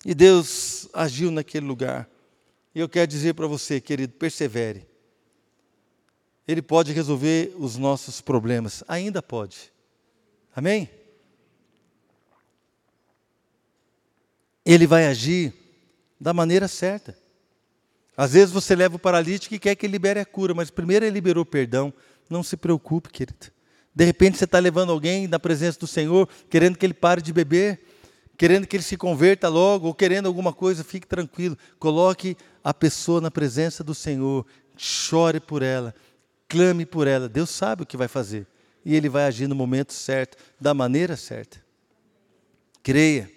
E 0.06 0.14
Deus 0.14 0.88
agiu 0.94 1.32
naquele 1.32 1.66
lugar. 1.66 2.10
E 2.74 2.80
eu 2.80 2.88
quero 2.88 3.08
dizer 3.08 3.34
para 3.34 3.48
você, 3.48 3.82
querido, 3.82 4.14
persevere. 4.14 4.88
Ele 6.48 6.62
pode 6.62 6.92
resolver 6.92 7.56
os 7.58 7.78
nossos 7.78 8.22
problemas. 8.22 8.84
Ainda 8.88 9.22
pode. 9.22 9.72
Amém? 10.56 10.90
Ele 14.66 14.88
vai 14.88 15.08
agir 15.08 15.54
da 16.20 16.34
maneira 16.34 16.68
certa. 16.68 17.18
Às 18.18 18.34
vezes 18.34 18.52
você 18.54 18.76
leva 18.76 18.96
o 18.96 19.00
paralítico 19.00 19.54
e 19.54 19.60
quer 19.60 19.76
que 19.76 19.86
ele 19.86 19.94
libere 19.94 20.20
a 20.20 20.26
cura, 20.26 20.54
mas 20.54 20.70
primeiro 20.70 21.06
ele 21.06 21.14
liberou 21.14 21.46
perdão. 21.46 21.94
Não 22.30 22.42
se 22.42 22.56
preocupe, 22.56 23.10
querido. 23.10 23.52
De 23.94 24.04
repente 24.04 24.38
você 24.38 24.46
está 24.46 24.60
levando 24.60 24.92
alguém 24.92 25.28
na 25.28 25.40
presença 25.40 25.80
do 25.80 25.88
Senhor, 25.88 26.28
querendo 26.50 26.78
que 26.78 26.86
ele 26.86 26.94
pare 26.94 27.22
de 27.22 27.32
beber, 27.32 27.82
querendo 28.38 28.68
que 28.68 28.76
ele 28.76 28.84
se 28.84 28.98
converta 28.98 29.48
logo, 29.48 29.88
ou 29.88 29.94
querendo 29.94 30.26
alguma 30.26 30.54
coisa, 30.54 30.84
fique 30.84 31.08
tranquilo. 31.08 31.58
Coloque 31.80 32.36
a 32.64 32.74
pessoa 32.74 33.22
na 33.22 33.32
presença 33.32 33.84
do 33.84 33.94
Senhor, 33.94 34.46
chore 34.76 35.40
por 35.40 35.62
ela, 35.62 35.94
clame 36.48 36.86
por 36.86 37.08
ela. 37.08 37.28
Deus 37.28 37.50
sabe 37.50 37.84
o 37.84 37.86
que 37.86 37.98
vai 37.98 38.08
fazer. 38.08 38.48
E 38.84 38.96
Ele 38.96 39.10
vai 39.10 39.26
agir 39.26 39.48
no 39.48 39.56
momento 39.56 39.94
certo, 39.94 40.38
da 40.60 40.74
maneira 40.74 41.16
certa. 41.18 41.64
Creia. 42.84 43.32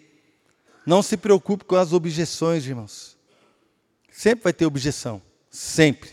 Não 0.84 1.02
se 1.02 1.16
preocupe 1.16 1.64
com 1.64 1.76
as 1.76 1.92
objeções, 1.92 2.66
irmãos. 2.66 3.16
Sempre 4.10 4.44
vai 4.44 4.52
ter 4.52 4.66
objeção. 4.66 5.22
Sempre. 5.50 6.10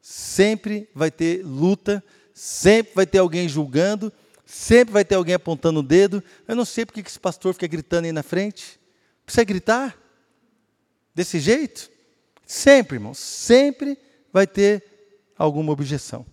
Sempre 0.00 0.88
vai 0.94 1.10
ter 1.10 1.44
luta. 1.44 2.02
Sempre 2.32 2.94
vai 2.94 3.06
ter 3.06 3.18
alguém 3.18 3.48
julgando. 3.48 4.12
Sempre 4.46 4.92
vai 4.92 5.04
ter 5.04 5.14
alguém 5.14 5.34
apontando 5.34 5.80
o 5.80 5.82
dedo. 5.82 6.22
Eu 6.46 6.56
não 6.56 6.64
sei 6.64 6.84
porque 6.84 7.02
que 7.02 7.08
esse 7.08 7.20
pastor 7.20 7.52
fica 7.54 7.66
gritando 7.66 8.06
aí 8.06 8.12
na 8.12 8.22
frente. 8.22 8.80
Precisa 9.24 9.44
gritar? 9.44 9.98
Desse 11.14 11.38
jeito? 11.38 11.90
Sempre, 12.46 12.96
irmãos. 12.96 13.18
Sempre 13.18 13.98
vai 14.32 14.46
ter 14.46 14.93
alguma 15.36 15.72
objeção. 15.72 16.24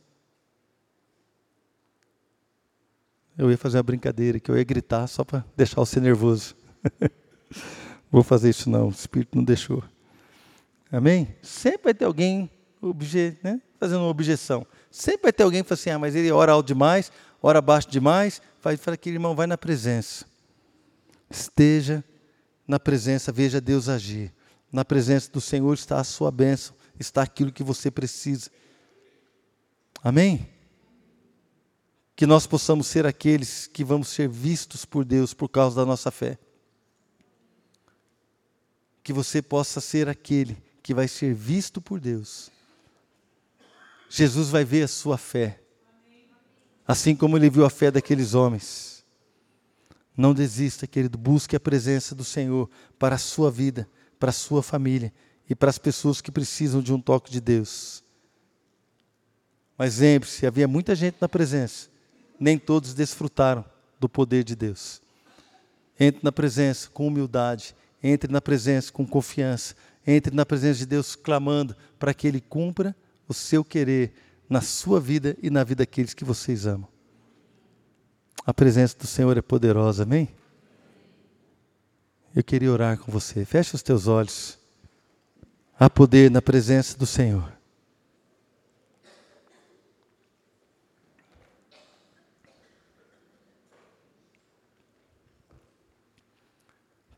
Eu 3.37 3.49
ia 3.49 3.57
fazer 3.57 3.77
uma 3.77 3.83
brincadeira 3.83 4.39
que 4.39 4.51
eu 4.51 4.57
ia 4.57 4.63
gritar 4.63 5.07
só 5.07 5.23
para 5.23 5.43
deixar 5.55 5.77
você 5.77 5.99
nervoso. 5.99 6.55
Vou 8.11 8.23
fazer 8.23 8.49
isso 8.49 8.69
não, 8.69 8.87
o 8.87 8.91
Espírito 8.91 9.37
não 9.37 9.43
deixou. 9.43 9.83
Amém? 10.91 11.35
Sempre 11.41 11.85
vai 11.85 11.93
ter 11.93 12.05
alguém 12.05 12.49
obje, 12.81 13.37
né, 13.41 13.61
fazendo 13.79 14.01
uma 14.01 14.09
objeção. 14.09 14.67
Sempre 14.89 15.23
vai 15.23 15.33
ter 15.33 15.43
alguém 15.43 15.63
que 15.63 15.69
fala 15.69 15.79
assim, 15.79 15.89
ah, 15.91 15.99
mas 15.99 16.15
ele 16.15 16.31
ora 16.31 16.51
alto 16.51 16.67
demais, 16.67 17.11
ora 17.41 17.61
baixo 17.61 17.89
demais. 17.89 18.41
Vai 18.61 18.75
falar 18.75 18.97
que 18.97 19.09
irmão, 19.09 19.35
vai 19.35 19.47
na 19.47 19.57
presença. 19.57 20.25
Esteja 21.29 22.03
na 22.67 22.79
presença, 22.79 23.31
veja 23.31 23.61
Deus 23.61 23.87
agir. 23.87 24.33
Na 24.71 24.83
presença 24.83 25.31
do 25.31 25.39
Senhor 25.39 25.73
está 25.73 25.99
a 25.99 26.03
sua 26.03 26.29
bênção, 26.31 26.75
está 26.99 27.21
aquilo 27.21 27.51
que 27.51 27.63
você 27.63 27.89
precisa. 27.89 28.49
Amém? 30.03 30.49
Que 32.15 32.25
nós 32.25 32.47
possamos 32.47 32.87
ser 32.87 33.05
aqueles 33.05 33.67
que 33.67 33.83
vamos 33.83 34.07
ser 34.07 34.27
vistos 34.27 34.85
por 34.85 35.05
Deus 35.05 35.33
por 35.33 35.49
causa 35.49 35.75
da 35.75 35.85
nossa 35.85 36.11
fé. 36.11 36.37
Que 39.03 39.13
você 39.13 39.41
possa 39.41 39.79
ser 39.79 40.09
aquele 40.09 40.61
que 40.81 40.93
vai 40.93 41.07
ser 41.07 41.33
visto 41.33 41.79
por 41.81 41.99
Deus. 41.99 42.51
Jesus 44.09 44.49
vai 44.49 44.65
ver 44.65 44.83
a 44.83 44.87
sua 44.87 45.17
fé, 45.17 45.61
assim 46.85 47.15
como 47.15 47.37
ele 47.37 47.49
viu 47.49 47.63
a 47.63 47.69
fé 47.69 47.89
daqueles 47.89 48.33
homens. 48.33 49.05
Não 50.17 50.33
desista, 50.33 50.85
querido, 50.85 51.17
busque 51.17 51.55
a 51.55 51.59
presença 51.59 52.13
do 52.13 52.23
Senhor 52.23 52.69
para 52.99 53.15
a 53.15 53.19
sua 53.19 53.49
vida, 53.49 53.89
para 54.19 54.29
a 54.29 54.33
sua 54.33 54.61
família 54.61 55.13
e 55.49 55.55
para 55.55 55.69
as 55.69 55.77
pessoas 55.77 56.19
que 56.19 56.31
precisam 56.31 56.81
de 56.81 56.93
um 56.93 56.99
toque 56.99 57.31
de 57.31 57.39
Deus. 57.39 58.00
Mas 59.81 59.97
lembre-se, 59.97 60.45
havia 60.45 60.67
muita 60.67 60.93
gente 60.93 61.17
na 61.19 61.27
presença, 61.27 61.89
nem 62.39 62.55
todos 62.55 62.93
desfrutaram 62.93 63.65
do 63.99 64.07
poder 64.07 64.43
de 64.43 64.55
Deus. 64.55 65.01
Entre 65.99 66.23
na 66.23 66.31
presença 66.31 66.87
com 66.87 67.07
humildade, 67.07 67.75
entre 68.03 68.31
na 68.31 68.39
presença 68.39 68.91
com 68.91 69.07
confiança, 69.07 69.73
entre 70.05 70.35
na 70.35 70.45
presença 70.45 70.77
de 70.77 70.85
Deus 70.85 71.15
clamando 71.15 71.75
para 71.97 72.13
que 72.13 72.27
Ele 72.27 72.39
cumpra 72.39 72.95
o 73.27 73.33
seu 73.33 73.65
querer 73.65 74.13
na 74.47 74.61
sua 74.61 74.99
vida 74.99 75.35
e 75.41 75.49
na 75.49 75.63
vida 75.63 75.81
daqueles 75.81 76.13
que 76.13 76.23
vocês 76.23 76.67
amam. 76.67 76.87
A 78.45 78.53
presença 78.53 78.95
do 78.99 79.07
Senhor 79.07 79.35
é 79.35 79.41
poderosa, 79.41 80.03
amém? 80.03 80.29
Eu 82.35 82.43
queria 82.43 82.71
orar 82.71 82.99
com 82.99 83.11
você. 83.11 83.45
Feche 83.45 83.73
os 83.73 83.81
teus 83.81 84.05
olhos. 84.05 84.59
Há 85.79 85.89
poder 85.89 86.29
na 86.29 86.39
presença 86.39 86.95
do 86.95 87.07
Senhor. 87.07 87.60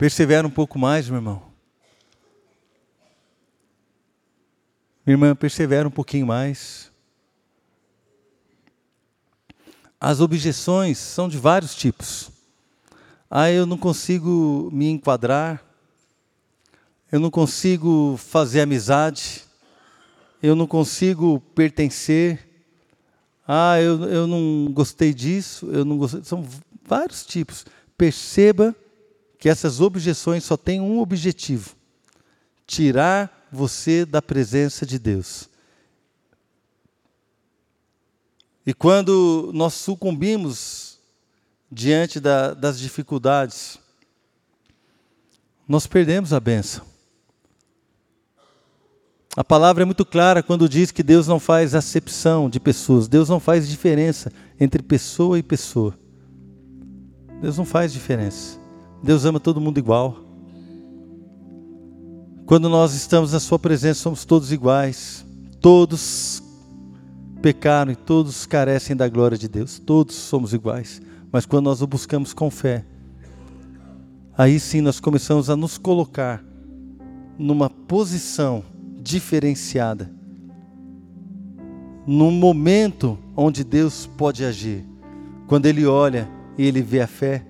Persevera 0.03 0.45
um 0.45 0.51
pouco 0.51 0.77
mais, 0.77 1.07
meu 1.07 1.15
irmão. 1.15 1.41
Minha 5.05 5.13
irmã, 5.13 5.33
persevera 5.33 5.87
um 5.87 5.91
pouquinho 5.91 6.27
mais. 6.27 6.91
As 9.97 10.19
objeções 10.19 10.97
são 10.97 11.29
de 11.29 11.37
vários 11.37 11.73
tipos. 11.73 12.29
Ah, 13.31 13.49
eu 13.49 13.65
não 13.65 13.77
consigo 13.77 14.69
me 14.73 14.89
enquadrar, 14.89 15.63
eu 17.09 17.21
não 17.21 17.31
consigo 17.31 18.17
fazer 18.17 18.59
amizade, 18.59 19.45
eu 20.41 20.53
não 20.53 20.67
consigo 20.67 21.39
pertencer, 21.55 22.45
ah, 23.47 23.79
eu, 23.79 24.03
eu 24.03 24.27
não 24.27 24.69
gostei 24.73 25.13
disso, 25.13 25.65
eu 25.71 25.85
não 25.85 25.97
gostei. 25.97 26.25
São 26.25 26.45
vários 26.85 27.25
tipos. 27.25 27.65
Perceba 27.97 28.75
que 29.43 29.49
essas 29.49 29.81
objeções 29.81 30.45
só 30.45 30.55
têm 30.55 30.79
um 30.79 31.01
objetivo: 31.01 31.75
tirar 32.65 33.45
você 33.51 34.05
da 34.05 34.21
presença 34.21 34.85
de 34.85 34.97
Deus. 34.97 35.49
E 38.65 38.73
quando 38.73 39.51
nós 39.53 39.73
sucumbimos 39.73 40.97
diante 41.69 42.21
da, 42.21 42.53
das 42.53 42.79
dificuldades, 42.79 43.77
nós 45.67 45.85
perdemos 45.87 46.31
a 46.31 46.39
benção. 46.39 46.85
A 49.35 49.43
palavra 49.43 49.83
é 49.83 49.85
muito 49.85 50.05
clara 50.05 50.41
quando 50.41 50.69
diz 50.69 50.89
que 50.89 51.03
Deus 51.03 51.27
não 51.27 51.37
faz 51.37 51.75
acepção 51.75 52.49
de 52.49 52.61
pessoas, 52.61 53.09
Deus 53.09 53.27
não 53.27 53.41
faz 53.41 53.67
diferença 53.67 54.31
entre 54.57 54.81
pessoa 54.81 55.37
e 55.37 55.43
pessoa. 55.43 55.99
Deus 57.41 57.57
não 57.57 57.65
faz 57.65 57.91
diferença. 57.91 58.62
Deus 59.03 59.25
ama 59.25 59.37
todo 59.37 59.59
mundo 59.59 59.77
igual. 59.77 60.17
Quando 62.45 62.69
nós 62.69 62.93
estamos 62.93 63.33
na 63.33 63.39
Sua 63.39 63.59
presença, 63.59 63.99
somos 63.99 64.23
todos 64.23 64.51
iguais. 64.51 65.25
Todos 65.59 66.41
pecaram 67.41 67.91
e 67.91 67.95
todos 67.97 68.45
carecem 68.45 68.95
da 68.95 69.09
glória 69.09 69.37
de 69.37 69.49
Deus. 69.49 69.77
Todos 69.77 70.15
somos 70.15 70.53
iguais. 70.53 71.01
Mas 71.29 71.45
quando 71.45 71.65
nós 71.65 71.81
o 71.81 71.87
buscamos 71.87 72.33
com 72.33 72.49
fé, 72.49 72.85
aí 74.37 74.57
sim 74.57 74.79
nós 74.79 75.01
começamos 75.01 75.49
a 75.49 75.55
nos 75.57 75.77
colocar 75.77 76.41
numa 77.37 77.69
posição 77.69 78.63
diferenciada. 79.01 80.09
No 82.07 82.31
momento 82.31 83.17
onde 83.35 83.65
Deus 83.65 84.07
pode 84.17 84.45
agir, 84.45 84.85
quando 85.47 85.65
Ele 85.65 85.85
olha 85.85 86.29
e 86.57 86.63
Ele 86.65 86.81
vê 86.81 87.01
a 87.01 87.07
fé, 87.07 87.45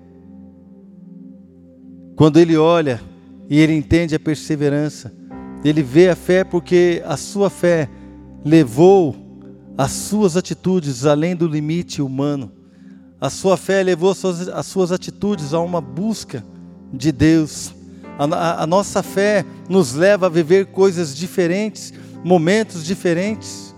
quando 2.16 2.38
Ele 2.38 2.56
olha 2.56 3.00
e 3.48 3.58
Ele 3.58 3.74
entende 3.74 4.14
a 4.14 4.20
perseverança, 4.20 5.12
Ele 5.64 5.82
vê 5.82 6.08
a 6.08 6.16
fé 6.16 6.44
porque 6.44 7.02
a 7.04 7.16
sua 7.16 7.50
fé 7.50 7.88
levou 8.44 9.16
as 9.76 9.90
suas 9.90 10.36
atitudes 10.36 11.04
além 11.04 11.34
do 11.34 11.46
limite 11.46 12.00
humano, 12.00 12.52
a 13.20 13.30
sua 13.30 13.56
fé 13.56 13.82
levou 13.82 14.10
as 14.10 14.18
suas, 14.18 14.48
as 14.48 14.66
suas 14.66 14.92
atitudes 14.92 15.54
a 15.54 15.60
uma 15.60 15.80
busca 15.80 16.44
de 16.92 17.10
Deus 17.10 17.74
a, 18.18 18.24
a, 18.24 18.62
a 18.62 18.66
nossa 18.66 19.02
fé 19.02 19.44
nos 19.68 19.94
leva 19.94 20.26
a 20.26 20.28
viver 20.28 20.66
coisas 20.66 21.14
diferentes, 21.14 21.92
momentos 22.22 22.84
diferentes. 22.84 23.74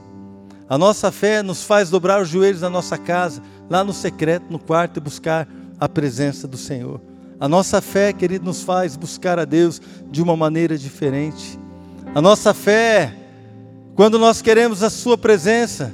A 0.68 0.76
nossa 0.76 1.11
fé 1.11 1.43
nos 1.43 1.62
faz 1.62 1.91
dobrar 1.91 2.20
os 2.20 2.28
joelhos 2.28 2.61
na 2.61 2.70
nossa 2.70 2.99
casa, 2.99 3.41
lá 3.70 3.84
no 3.84 3.93
secreto, 3.93 4.47
no 4.51 4.59
quarto, 4.59 4.99
e 4.99 5.01
buscar 5.01 5.49
a 5.78 5.89
presença 5.89 6.47
do 6.47 6.57
Senhor. 6.57 7.01
A 7.39 7.49
nossa 7.49 7.82
fé, 7.82 8.12
querido, 8.12 8.47
nos 8.47 8.62
faz 8.62 8.97
buscar 8.97 9.39
a 9.39 9.45
Deus 9.45 9.80
de 10.11 10.22
uma 10.22 10.37
maneira 10.37 10.78
diferente. 10.78 11.59
A 12.14 12.22
nossa 12.22 12.55
fé, 12.55 13.14
quando 13.95 14.18
nós 14.18 14.41
queremos 14.41 14.82
a 14.82 14.89
Sua 14.89 15.18
presença, 15.18 15.93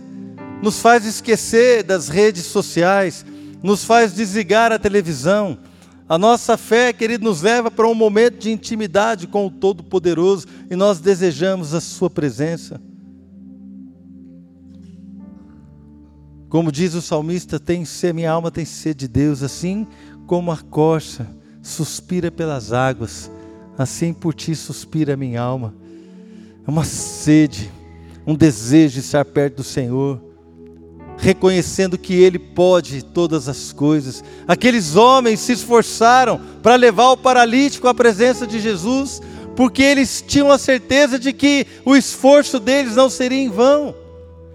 nos 0.63 0.79
faz 0.79 1.05
esquecer 1.05 1.83
das 1.83 2.09
redes 2.09 2.45
sociais, 2.45 3.27
nos 3.61 3.85
faz 3.85 4.15
desligar 4.15 4.71
a 4.71 4.79
televisão, 4.79 5.59
a 6.09 6.17
nossa 6.17 6.57
fé, 6.57 6.93
querido, 6.93 7.25
nos 7.25 7.43
leva 7.43 7.71
para 7.71 7.89
um 7.89 7.95
momento 7.95 8.39
de 8.39 8.51
intimidade 8.51 9.27
com 9.27 9.47
o 9.47 9.51
Todo-Poderoso 9.51 10.47
e 10.71 10.77
nós 10.77 11.01
desejamos 11.01 11.75
a 11.75 11.81
Sua 11.81 12.11
presença. 12.11 12.81
Como 16.49 16.71
diz 16.71 16.93
o 16.93 17.01
salmista, 17.01 17.59
tem 17.59 17.83
sede, 17.87 18.13
minha 18.13 18.31
alma 18.31 18.51
tem 18.51 18.65
sede 18.67 19.07
de 19.07 19.09
Deus, 19.09 19.43
assim 19.43 19.87
como 20.27 20.51
a 20.51 20.59
corça 20.59 21.29
suspira 21.63 22.31
pelas 22.31 22.73
águas, 22.73 23.31
assim 23.77 24.13
por 24.13 24.35
ti 24.35 24.55
suspira 24.55 25.15
a 25.15 25.17
minha 25.17 25.41
alma. 25.41 25.75
É 26.67 26.71
uma 26.71 26.85
sede, 26.85 27.71
um 28.27 28.35
desejo 28.35 28.95
de 28.95 29.01
estar 29.01 29.25
perto 29.25 29.57
do 29.57 29.65
Senhor 29.65 30.21
reconhecendo 31.23 31.97
que 31.97 32.15
Ele 32.15 32.39
pode 32.39 33.05
todas 33.05 33.49
as 33.49 33.73
coisas. 33.73 34.25
Aqueles 34.47 34.97
homens 34.97 35.39
se 35.39 35.53
esforçaram 35.53 36.41
para 36.61 36.75
levar 36.75 37.11
o 37.11 37.17
paralítico 37.17 37.87
à 37.87 37.95
presença 37.95 38.45
de 38.45 38.59
Jesus, 38.59 39.23
porque 39.55 39.83
eles 39.83 40.25
tinham 40.27 40.51
a 40.51 40.59
certeza 40.59 41.21
de 41.21 41.33
que 41.33 41.65
o 41.85 41.95
esforço 41.95 42.59
deles 42.59 42.97
não 42.97 43.09
seria 43.09 43.39
em 43.39 43.49
vão. 43.49 43.95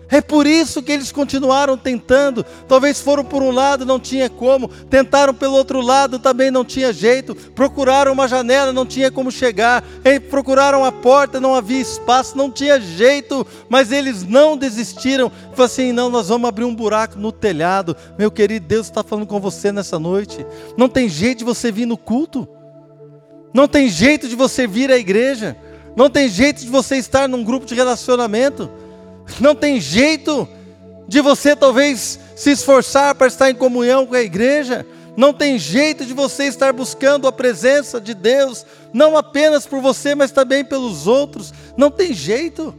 É 0.09 0.21
por 0.21 0.47
isso 0.47 0.81
que 0.81 0.91
eles 0.91 1.11
continuaram 1.11 1.77
tentando. 1.77 2.45
Talvez 2.67 3.01
foram 3.01 3.25
por 3.25 3.41
um 3.41 3.51
lado, 3.51 3.85
não 3.85 3.99
tinha 3.99 4.29
como. 4.29 4.67
Tentaram 4.67 5.33
pelo 5.33 5.53
outro 5.53 5.81
lado, 5.81 6.17
também 6.17 6.49
não 6.49 6.63
tinha 6.63 6.93
jeito. 6.93 7.35
Procuraram 7.35 8.13
uma 8.13 8.27
janela, 8.27 8.71
não 8.71 8.85
tinha 8.85 9.11
como 9.11 9.31
chegar. 9.31 9.83
Procuraram 10.29 10.85
a 10.85 10.91
porta, 10.91 11.41
não 11.41 11.53
havia 11.53 11.81
espaço, 11.81 12.37
não 12.37 12.49
tinha 12.49 12.79
jeito. 12.79 13.45
Mas 13.67 13.91
eles 13.91 14.23
não 14.23 14.55
desistiram. 14.55 15.29
Falaram 15.29 15.65
assim: 15.65 15.91
não, 15.91 16.09
nós 16.09 16.29
vamos 16.29 16.47
abrir 16.47 16.63
um 16.63 16.75
buraco 16.75 17.19
no 17.19 17.31
telhado. 17.31 17.95
Meu 18.17 18.31
querido, 18.31 18.65
Deus 18.65 18.87
está 18.87 19.03
falando 19.03 19.27
com 19.27 19.41
você 19.41 19.71
nessa 19.73 19.99
noite. 19.99 20.45
Não 20.77 20.87
tem 20.87 21.09
jeito 21.09 21.39
de 21.39 21.45
você 21.45 21.69
vir 21.71 21.85
no 21.85 21.97
culto. 21.97 22.47
Não 23.53 23.67
tem 23.67 23.89
jeito 23.89 24.29
de 24.29 24.35
você 24.35 24.65
vir 24.65 24.89
à 24.89 24.97
igreja. 24.97 25.57
Não 25.97 26.09
tem 26.09 26.29
jeito 26.29 26.61
de 26.61 26.69
você 26.69 26.95
estar 26.95 27.27
num 27.27 27.43
grupo 27.43 27.65
de 27.65 27.75
relacionamento. 27.75 28.69
Não 29.39 29.55
tem 29.55 29.79
jeito 29.79 30.47
de 31.07 31.21
você 31.21 31.55
talvez 31.55 32.19
se 32.35 32.51
esforçar 32.51 33.15
para 33.15 33.27
estar 33.27 33.49
em 33.49 33.55
comunhão 33.55 34.05
com 34.05 34.15
a 34.15 34.21
igreja. 34.21 34.85
Não 35.15 35.33
tem 35.33 35.57
jeito 35.57 36.05
de 36.05 36.13
você 36.13 36.43
estar 36.43 36.71
buscando 36.73 37.27
a 37.27 37.31
presença 37.31 37.99
de 37.99 38.13
Deus, 38.13 38.65
não 38.93 39.17
apenas 39.17 39.65
por 39.65 39.81
você, 39.81 40.13
mas 40.13 40.31
também 40.31 40.63
pelos 40.63 41.07
outros. 41.07 41.51
Não 41.75 41.89
tem 41.89 42.13
jeito. 42.13 42.75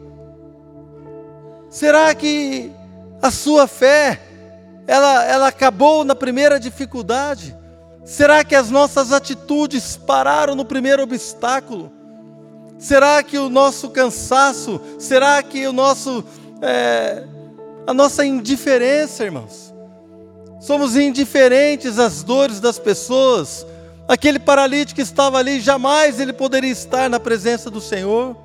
Será 1.68 2.14
que 2.14 2.70
a 3.20 3.30
sua 3.30 3.66
fé 3.66 4.20
ela, 4.86 5.24
ela 5.24 5.48
acabou 5.48 6.04
na 6.04 6.14
primeira 6.14 6.60
dificuldade? 6.60 7.56
Será 8.04 8.42
que 8.44 8.54
as 8.54 8.70
nossas 8.70 9.12
atitudes 9.12 9.96
pararam 9.96 10.54
no 10.54 10.64
primeiro 10.64 11.02
obstáculo? 11.02 11.92
Será 12.78 13.22
que 13.22 13.36
o 13.36 13.48
nosso 13.48 13.90
cansaço, 13.90 14.80
será 14.98 15.42
que 15.42 15.66
o 15.66 15.72
nosso, 15.72 16.24
é, 16.62 17.24
a 17.86 17.92
nossa 17.92 18.24
indiferença, 18.24 19.24
irmãos? 19.24 19.74
Somos 20.60 20.96
indiferentes 20.96 21.98
às 21.98 22.22
dores 22.22 22.60
das 22.60 22.78
pessoas. 22.78 23.66
Aquele 24.06 24.38
paralítico 24.38 25.00
estava 25.00 25.38
ali, 25.38 25.60
jamais 25.60 26.20
ele 26.20 26.32
poderia 26.32 26.70
estar 26.70 27.10
na 27.10 27.18
presença 27.18 27.68
do 27.68 27.80
Senhor. 27.80 28.36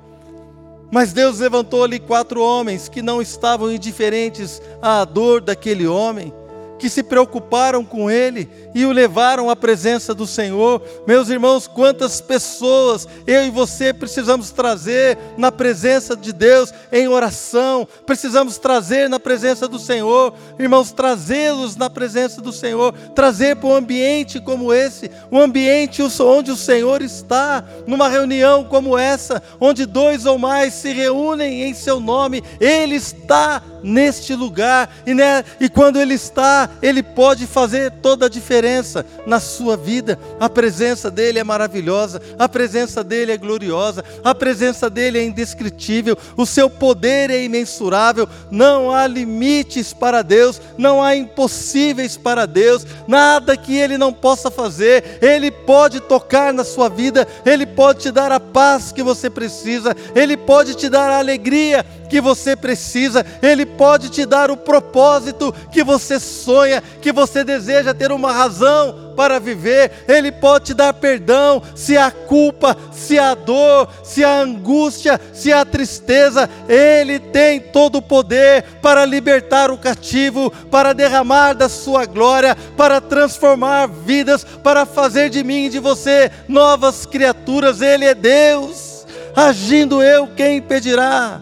Mas 0.90 1.12
Deus 1.12 1.38
levantou 1.38 1.84
ali 1.84 1.98
quatro 1.98 2.42
homens 2.42 2.88
que 2.88 3.02
não 3.02 3.22
estavam 3.22 3.72
indiferentes 3.72 4.60
à 4.82 5.04
dor 5.04 5.40
daquele 5.40 5.86
homem 5.86 6.32
que 6.78 6.88
se 6.88 7.02
preocuparam 7.02 7.84
com 7.84 8.10
ele 8.10 8.48
e 8.74 8.84
o 8.84 8.92
levaram 8.92 9.48
à 9.48 9.56
presença 9.56 10.14
do 10.14 10.26
Senhor. 10.26 10.82
Meus 11.06 11.28
irmãos, 11.28 11.66
quantas 11.66 12.20
pessoas 12.20 13.06
eu 13.26 13.44
e 13.46 13.50
você 13.50 13.92
precisamos 13.92 14.50
trazer 14.50 15.16
na 15.36 15.52
presença 15.52 16.16
de 16.16 16.32
Deus 16.32 16.72
em 16.92 17.08
oração, 17.08 17.86
precisamos 18.04 18.58
trazer 18.58 19.08
na 19.08 19.20
presença 19.20 19.68
do 19.68 19.78
Senhor, 19.78 20.34
irmãos, 20.58 20.92
trazê-los 20.92 21.76
na 21.76 21.88
presença 21.88 22.40
do 22.40 22.52
Senhor, 22.52 22.92
trazer 23.14 23.56
para 23.56 23.68
um 23.68 23.74
ambiente 23.74 24.40
como 24.40 24.72
esse, 24.72 25.10
um 25.30 25.38
ambiente 25.38 26.02
onde 26.20 26.50
o 26.50 26.56
Senhor 26.56 27.02
está, 27.02 27.64
numa 27.86 28.08
reunião 28.08 28.64
como 28.64 28.98
essa, 28.98 29.42
onde 29.60 29.86
dois 29.86 30.26
ou 30.26 30.38
mais 30.38 30.74
se 30.74 30.92
reúnem 30.92 31.62
em 31.62 31.74
seu 31.74 32.00
nome, 32.00 32.42
Ele 32.60 32.96
está 32.96 33.62
neste 33.84 34.34
lugar, 34.34 34.90
e, 35.06 35.12
né, 35.12 35.44
e 35.60 35.68
quando 35.68 36.00
Ele 36.00 36.14
está, 36.14 36.70
Ele 36.82 37.02
pode 37.02 37.46
fazer 37.46 37.90
toda 38.02 38.26
a 38.26 38.30
diferença 38.30 39.04
na 39.26 39.38
sua 39.38 39.76
vida. 39.76 40.18
A 40.40 40.48
presença 40.48 41.10
dEle 41.10 41.38
é 41.38 41.44
maravilhosa, 41.44 42.20
a 42.38 42.48
presença 42.48 43.04
dEle 43.04 43.32
é 43.32 43.36
gloriosa, 43.36 44.02
a 44.24 44.34
presença 44.34 44.88
dEle 44.88 45.18
é 45.18 45.24
indescritível, 45.24 46.16
o 46.36 46.46
seu 46.46 46.70
poder 46.70 47.30
é 47.30 47.44
imensurável, 47.44 48.26
não 48.50 48.90
há 48.90 49.06
limites 49.06 49.92
para 49.92 50.22
Deus, 50.22 50.60
não 50.78 51.02
há 51.02 51.14
impossíveis 51.14 52.16
para 52.16 52.46
Deus, 52.46 52.86
nada 53.06 53.56
que 53.56 53.76
Ele 53.76 53.98
não 53.98 54.12
possa 54.12 54.50
fazer, 54.50 55.18
Ele 55.20 55.50
pode 55.50 56.00
tocar 56.00 56.52
na 56.52 56.64
sua 56.64 56.88
vida, 56.88 57.28
Ele 57.44 57.66
pode 57.66 58.00
te 58.00 58.10
dar 58.10 58.32
a 58.32 58.40
paz 58.40 58.92
que 58.92 59.02
você 59.02 59.28
precisa, 59.28 59.94
Ele 60.14 60.36
pode 60.36 60.74
te 60.74 60.88
dar 60.88 61.10
a 61.10 61.18
alegria 61.18 61.84
que 62.08 62.20
você 62.20 62.54
precisa, 62.54 63.24
Ele 63.42 63.66
pode 63.66 64.08
te 64.08 64.24
dar 64.24 64.50
o 64.50 64.56
propósito 64.56 65.54
que 65.72 65.82
você 65.82 66.20
sonha, 66.20 66.82
que 67.00 67.12
você 67.12 67.44
deseja 67.44 67.94
ter 67.94 68.12
uma 68.12 68.32
razão 68.32 69.12
para 69.14 69.38
viver, 69.38 70.04
Ele 70.08 70.30
pode 70.30 70.66
te 70.66 70.74
dar 70.74 70.92
perdão 70.92 71.62
se 71.74 71.96
há 71.96 72.10
culpa, 72.10 72.76
se 72.92 73.18
há 73.18 73.34
dor, 73.34 73.88
se 74.02 74.24
há 74.24 74.40
angústia, 74.40 75.20
se 75.32 75.52
há 75.52 75.64
tristeza, 75.64 76.48
Ele 76.68 77.18
tem 77.18 77.60
todo 77.60 77.98
o 77.98 78.02
poder 78.02 78.62
para 78.82 79.04
libertar 79.04 79.70
o 79.70 79.78
cativo, 79.78 80.50
para 80.70 80.92
derramar 80.92 81.54
da 81.54 81.68
sua 81.68 82.04
glória, 82.04 82.56
para 82.76 83.00
transformar 83.00 83.86
vidas, 83.86 84.44
para 84.44 84.84
fazer 84.84 85.30
de 85.30 85.42
mim 85.42 85.66
e 85.66 85.70
de 85.70 85.78
você 85.78 86.30
novas 86.48 87.06
criaturas, 87.06 87.80
Ele 87.80 88.04
é 88.04 88.14
Deus, 88.14 89.06
agindo 89.34 90.02
eu, 90.02 90.28
quem 90.28 90.58
impedirá? 90.58 91.40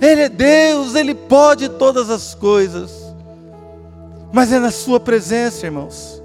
Ele 0.00 0.22
é 0.22 0.28
Deus, 0.28 0.94
Ele 0.94 1.14
pode 1.14 1.68
todas 1.68 2.10
as 2.10 2.34
coisas. 2.34 2.90
Mas 4.32 4.52
é 4.52 4.58
na 4.58 4.70
Sua 4.70 4.98
presença, 4.98 5.66
irmãos. 5.66 6.22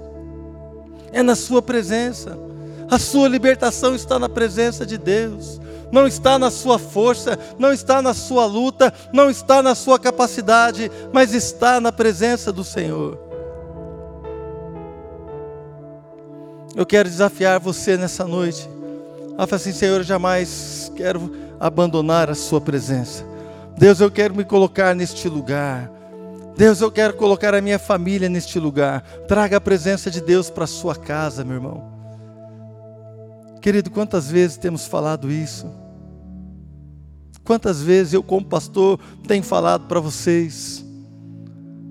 É 1.12 1.22
na 1.22 1.34
Sua 1.34 1.60
presença. 1.60 2.46
A 2.90 2.98
sua 2.98 3.28
libertação 3.28 3.94
está 3.94 4.18
na 4.18 4.28
presença 4.28 4.86
de 4.86 4.96
Deus. 4.96 5.60
Não 5.90 6.06
está 6.06 6.38
na 6.38 6.50
sua 6.50 6.78
força, 6.78 7.38
não 7.58 7.72
está 7.72 8.02
na 8.02 8.14
sua 8.14 8.46
luta, 8.46 8.92
não 9.12 9.30
está 9.30 9.62
na 9.62 9.74
sua 9.74 9.98
capacidade, 9.98 10.90
mas 11.12 11.34
está 11.34 11.80
na 11.80 11.92
presença 11.92 12.52
do 12.52 12.64
Senhor. 12.64 13.18
Eu 16.74 16.84
quero 16.84 17.08
desafiar 17.08 17.58
você 17.58 17.96
nessa 17.96 18.24
noite 18.24 18.68
a 19.38 19.44
assim: 19.44 19.72
Senhor, 19.72 19.98
eu 19.98 20.04
jamais 20.04 20.90
quero 20.94 21.32
abandonar 21.58 22.28
a 22.28 22.34
Sua 22.34 22.60
presença. 22.60 23.24
Deus, 23.78 24.00
eu 24.00 24.10
quero 24.10 24.34
me 24.34 24.44
colocar 24.44 24.94
neste 24.94 25.28
lugar. 25.28 25.90
Deus, 26.56 26.80
eu 26.80 26.90
quero 26.90 27.14
colocar 27.14 27.54
a 27.54 27.60
minha 27.60 27.78
família 27.78 28.28
neste 28.28 28.58
lugar. 28.58 29.02
Traga 29.28 29.58
a 29.58 29.60
presença 29.60 30.10
de 30.10 30.22
Deus 30.22 30.48
para 30.48 30.64
a 30.64 30.68
sua 30.68 30.96
casa, 30.96 31.44
meu 31.44 31.56
irmão. 31.56 31.84
Querido, 33.60 33.90
quantas 33.90 34.30
vezes 34.30 34.56
temos 34.56 34.86
falado 34.86 35.30
isso? 35.30 35.70
Quantas 37.44 37.82
vezes 37.82 38.14
eu, 38.14 38.22
como 38.22 38.46
pastor, 38.46 38.98
tenho 39.28 39.42
falado 39.42 39.86
para 39.86 40.00
vocês? 40.00 40.82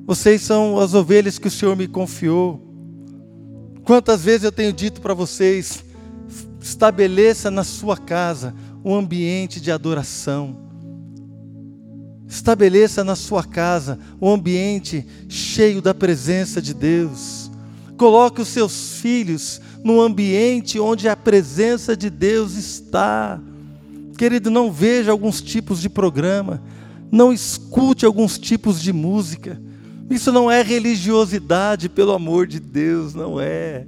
Vocês 0.07 0.41
são 0.41 0.79
as 0.79 0.95
ovelhas 0.95 1.37
que 1.37 1.47
o 1.47 1.51
Senhor 1.51 1.75
me 1.75 1.87
confiou. 1.87 2.61
Quantas 3.83 4.23
vezes 4.23 4.43
eu 4.43 4.51
tenho 4.51 4.73
dito 4.73 5.01
para 5.01 5.13
vocês: 5.13 5.85
estabeleça 6.59 7.51
na 7.51 7.63
sua 7.63 7.95
casa 7.95 8.55
um 8.83 8.95
ambiente 8.95 9.61
de 9.61 9.71
adoração 9.71 10.64
Estabeleça 12.27 13.03
na 13.03 13.15
sua 13.15 13.43
casa 13.43 13.99
um 14.21 14.29
ambiente 14.29 15.05
cheio 15.29 15.81
da 15.81 15.93
presença 15.93 16.61
de 16.61 16.73
Deus. 16.73 17.51
Coloque 17.97 18.41
os 18.41 18.47
seus 18.47 18.99
filhos 18.99 19.61
num 19.83 20.01
ambiente 20.01 20.79
onde 20.79 21.07
a 21.07 21.15
presença 21.15 21.95
de 21.95 22.09
Deus 22.09 22.55
está. 22.55 23.39
Querido, 24.17 24.49
não 24.49 24.71
veja 24.71 25.11
alguns 25.11 25.41
tipos 25.41 25.79
de 25.79 25.89
programa, 25.89 26.61
não 27.11 27.31
escute 27.31 28.05
alguns 28.05 28.39
tipos 28.39 28.81
de 28.81 28.91
música. 28.91 29.61
Isso 30.09 30.31
não 30.31 30.49
é 30.49 30.61
religiosidade, 30.61 31.89
pelo 31.89 32.13
amor 32.13 32.47
de 32.47 32.59
Deus, 32.59 33.13
não 33.13 33.39
é. 33.39 33.85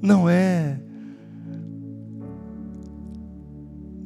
Não 0.00 0.28
é. 0.28 0.78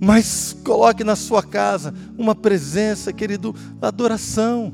Mas 0.00 0.56
coloque 0.64 1.02
na 1.02 1.16
sua 1.16 1.42
casa 1.42 1.94
uma 2.16 2.34
presença, 2.34 3.12
querido, 3.12 3.54
adoração. 3.80 4.72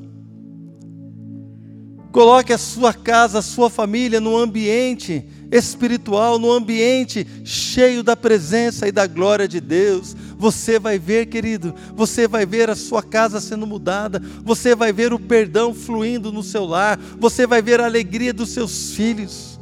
Coloque 2.13 2.53
a 2.53 2.59
sua 2.59 2.93
casa, 2.93 3.41
a 3.41 3.43
sua 3.43 3.69
família 3.69 4.21
num 4.21 4.37
ambiente 4.37 5.27
espiritual, 5.51 6.39
num 6.39 6.53
ambiente 6.53 7.27
cheio 7.45 8.03
da 8.03 8.17
presença 8.17 8.87
e 8.87 8.93
da 8.93 9.07
glória 9.07 9.49
de 9.49 9.61
Deus. 9.61 10.15
Você 10.39 10.79
vai 10.79 10.99
ver, 10.99 11.27
querido, 11.27 11.75
você 11.95 12.29
vai 12.29 12.45
ver 12.45 12.71
a 12.71 12.77
sua 12.77 13.03
casa 13.03 13.41
sendo 13.41 13.67
mudada, 13.67 14.23
você 14.43 14.75
vai 14.75 14.93
ver 14.93 15.13
o 15.13 15.19
perdão 15.19 15.75
fluindo 15.75 16.31
no 16.31 16.43
seu 16.43 16.65
lar, 16.65 16.99
você 17.19 17.47
vai 17.47 17.63
ver 17.63 17.81
a 17.81 17.87
alegria 17.87 18.33
dos 18.33 18.51
seus 18.51 18.93
filhos. 18.95 19.54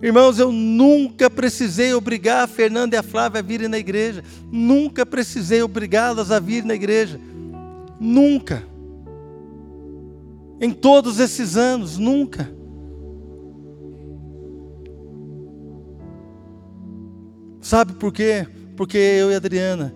Irmãos, 0.00 0.38
eu 0.38 0.52
nunca 0.52 1.28
precisei 1.28 1.92
obrigar 1.92 2.44
a 2.44 2.46
Fernanda 2.46 2.94
e 2.94 2.98
a 2.98 3.02
Flávia 3.02 3.40
a 3.40 3.42
virem 3.42 3.66
na 3.66 3.78
igreja. 3.78 4.22
Nunca 4.50 5.04
precisei 5.04 5.60
obrigá-las 5.60 6.30
a 6.30 6.38
vir 6.38 6.64
na 6.64 6.74
igreja. 6.74 7.20
Nunca. 7.98 8.62
Em 10.60 10.72
todos 10.72 11.18
esses 11.18 11.56
anos, 11.56 11.98
nunca. 11.98 12.48
Sabe 17.60 17.94
por 17.94 18.12
quê? 18.12 18.46
Porque 18.76 18.96
eu 18.96 19.30
e 19.32 19.34
a 19.34 19.36
Adriana, 19.36 19.92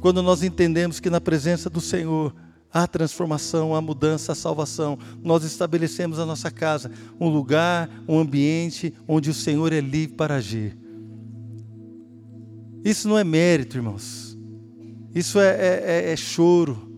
quando 0.00 0.22
nós 0.22 0.42
entendemos 0.42 0.98
que 0.98 1.08
na 1.08 1.20
presença 1.20 1.70
do 1.70 1.80
Senhor 1.80 2.34
a 2.82 2.86
transformação, 2.86 3.74
a 3.74 3.80
mudança, 3.80 4.32
a 4.32 4.34
salvação. 4.34 4.98
Nós 5.22 5.44
estabelecemos 5.44 6.18
a 6.18 6.26
nossa 6.26 6.50
casa 6.50 6.90
um 7.18 7.26
lugar, 7.28 7.88
um 8.06 8.18
ambiente 8.18 8.92
onde 9.08 9.30
o 9.30 9.34
Senhor 9.34 9.72
é 9.72 9.80
livre 9.80 10.14
para 10.14 10.34
agir. 10.34 10.76
Isso 12.84 13.08
não 13.08 13.16
é 13.16 13.24
mérito, 13.24 13.78
irmãos. 13.78 14.36
Isso 15.14 15.40
é, 15.40 15.48
é, 15.48 15.84
é, 15.86 16.12
é 16.12 16.16
choro. 16.16 16.92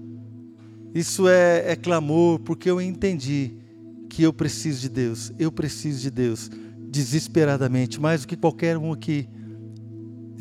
Isso 0.92 1.28
é, 1.28 1.70
é 1.70 1.76
clamor, 1.76 2.40
porque 2.40 2.68
eu 2.68 2.80
entendi 2.80 3.52
que 4.10 4.24
eu 4.24 4.32
preciso 4.32 4.80
de 4.80 4.88
Deus. 4.88 5.32
Eu 5.38 5.52
preciso 5.52 6.00
de 6.00 6.10
Deus 6.10 6.50
desesperadamente, 6.90 8.00
mais 8.00 8.22
do 8.22 8.26
que 8.26 8.36
qualquer 8.36 8.76
um 8.76 8.92
aqui. 8.92 9.28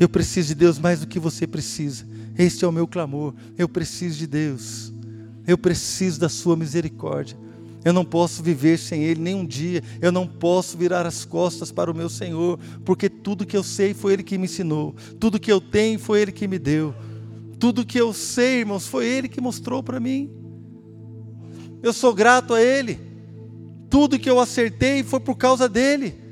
Eu 0.00 0.08
preciso 0.08 0.48
de 0.48 0.54
Deus 0.56 0.80
mais 0.80 0.98
do 0.98 1.06
que 1.06 1.20
você 1.20 1.46
precisa. 1.46 2.04
Este 2.36 2.64
é 2.64 2.68
o 2.68 2.72
meu 2.72 2.88
clamor. 2.88 3.34
Eu 3.56 3.68
preciso 3.68 4.18
de 4.18 4.26
Deus. 4.26 4.92
Eu 5.48 5.56
preciso 5.58 6.20
da 6.20 6.28
Sua 6.28 6.54
misericórdia. 6.54 7.36
Eu 7.84 7.92
não 7.92 8.04
posso 8.04 8.42
viver 8.42 8.78
sem 8.78 9.02
Ele 9.02 9.20
nem 9.20 9.34
um 9.34 9.46
dia. 9.46 9.82
Eu 10.00 10.12
não 10.12 10.26
posso 10.26 10.76
virar 10.76 11.06
as 11.06 11.24
costas 11.24 11.72
para 11.72 11.90
o 11.90 11.94
meu 11.94 12.10
Senhor, 12.10 12.58
porque 12.84 13.08
tudo 13.08 13.46
que 13.46 13.56
eu 13.56 13.62
sei 13.62 13.94
foi 13.94 14.12
Ele 14.12 14.22
que 14.22 14.36
me 14.36 14.44
ensinou. 14.44 14.94
Tudo 15.18 15.40
que 15.40 15.50
eu 15.50 15.60
tenho 15.60 15.98
foi 15.98 16.20
Ele 16.20 16.32
que 16.32 16.46
me 16.46 16.58
deu. 16.58 16.94
Tudo 17.58 17.86
que 17.86 17.98
eu 17.98 18.12
sei, 18.12 18.60
irmãos, 18.60 18.86
foi 18.86 19.06
Ele 19.06 19.26
que 19.26 19.40
mostrou 19.40 19.82
para 19.82 19.98
mim. 19.98 20.30
Eu 21.82 21.94
sou 21.94 22.14
grato 22.14 22.52
a 22.52 22.62
Ele. 22.62 23.00
Tudo 23.88 24.18
que 24.18 24.28
eu 24.28 24.38
acertei 24.38 25.02
foi 25.02 25.18
por 25.18 25.36
causa 25.36 25.66
dEle 25.66 26.27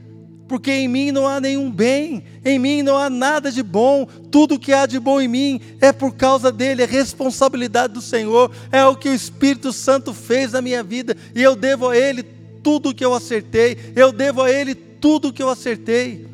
porque 0.48 0.70
em 0.70 0.88
mim 0.88 1.10
não 1.10 1.26
há 1.26 1.40
nenhum 1.40 1.70
bem, 1.70 2.22
em 2.44 2.58
mim 2.58 2.82
não 2.82 2.96
há 2.96 3.10
nada 3.10 3.50
de 3.50 3.62
bom, 3.62 4.06
tudo 4.30 4.58
que 4.58 4.72
há 4.72 4.86
de 4.86 4.98
bom 5.00 5.20
em 5.20 5.28
mim 5.28 5.60
é 5.80 5.92
por 5.92 6.14
causa 6.14 6.52
dele, 6.52 6.82
é 6.82 6.86
responsabilidade 6.86 7.94
do 7.94 8.00
Senhor, 8.00 8.50
é 8.70 8.84
o 8.84 8.96
que 8.96 9.08
o 9.08 9.14
Espírito 9.14 9.72
Santo 9.72 10.14
fez 10.14 10.52
na 10.52 10.62
minha 10.62 10.82
vida, 10.82 11.16
e 11.34 11.42
eu 11.42 11.56
devo 11.56 11.88
a 11.88 11.96
Ele 11.96 12.22
tudo 12.62 12.94
que 12.94 13.04
eu 13.04 13.14
acertei, 13.14 13.92
eu 13.96 14.12
devo 14.12 14.42
a 14.42 14.50
Ele 14.50 14.74
tudo 14.74 15.32
que 15.32 15.42
eu 15.42 15.48
acertei. 15.48 16.26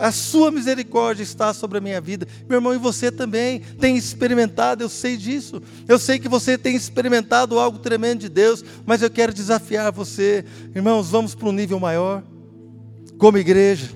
A, 0.00 0.12
sua 0.12 0.52
misericórdia 0.52 1.24
está 1.24 1.52
sobre 1.52 1.78
a 1.78 1.80
minha 1.80 2.00
vida. 2.00 2.28
Meu 2.48 2.58
irmão, 2.58 2.72
e 2.72 2.78
você 2.78 3.10
também 3.10 3.58
tem 3.80 3.96
experimentado, 3.96 4.84
eu 4.84 4.88
sei 4.88 5.16
disso. 5.16 5.60
Eu 5.88 5.98
sei 5.98 6.20
que 6.20 6.28
você 6.28 6.56
tem 6.56 6.76
experimentado 6.76 7.58
algo 7.58 7.80
tremendo 7.80 8.20
de 8.20 8.28
Deus, 8.28 8.64
mas 8.86 9.02
eu 9.02 9.10
quero 9.10 9.34
desafiar 9.34 9.90
você. 9.90 10.44
Irmãos, 10.76 11.10
vamos 11.10 11.34
para 11.34 11.48
um 11.48 11.52
nível 11.52 11.80
maior 11.80 12.22
como 13.18 13.36
igreja, 13.36 13.90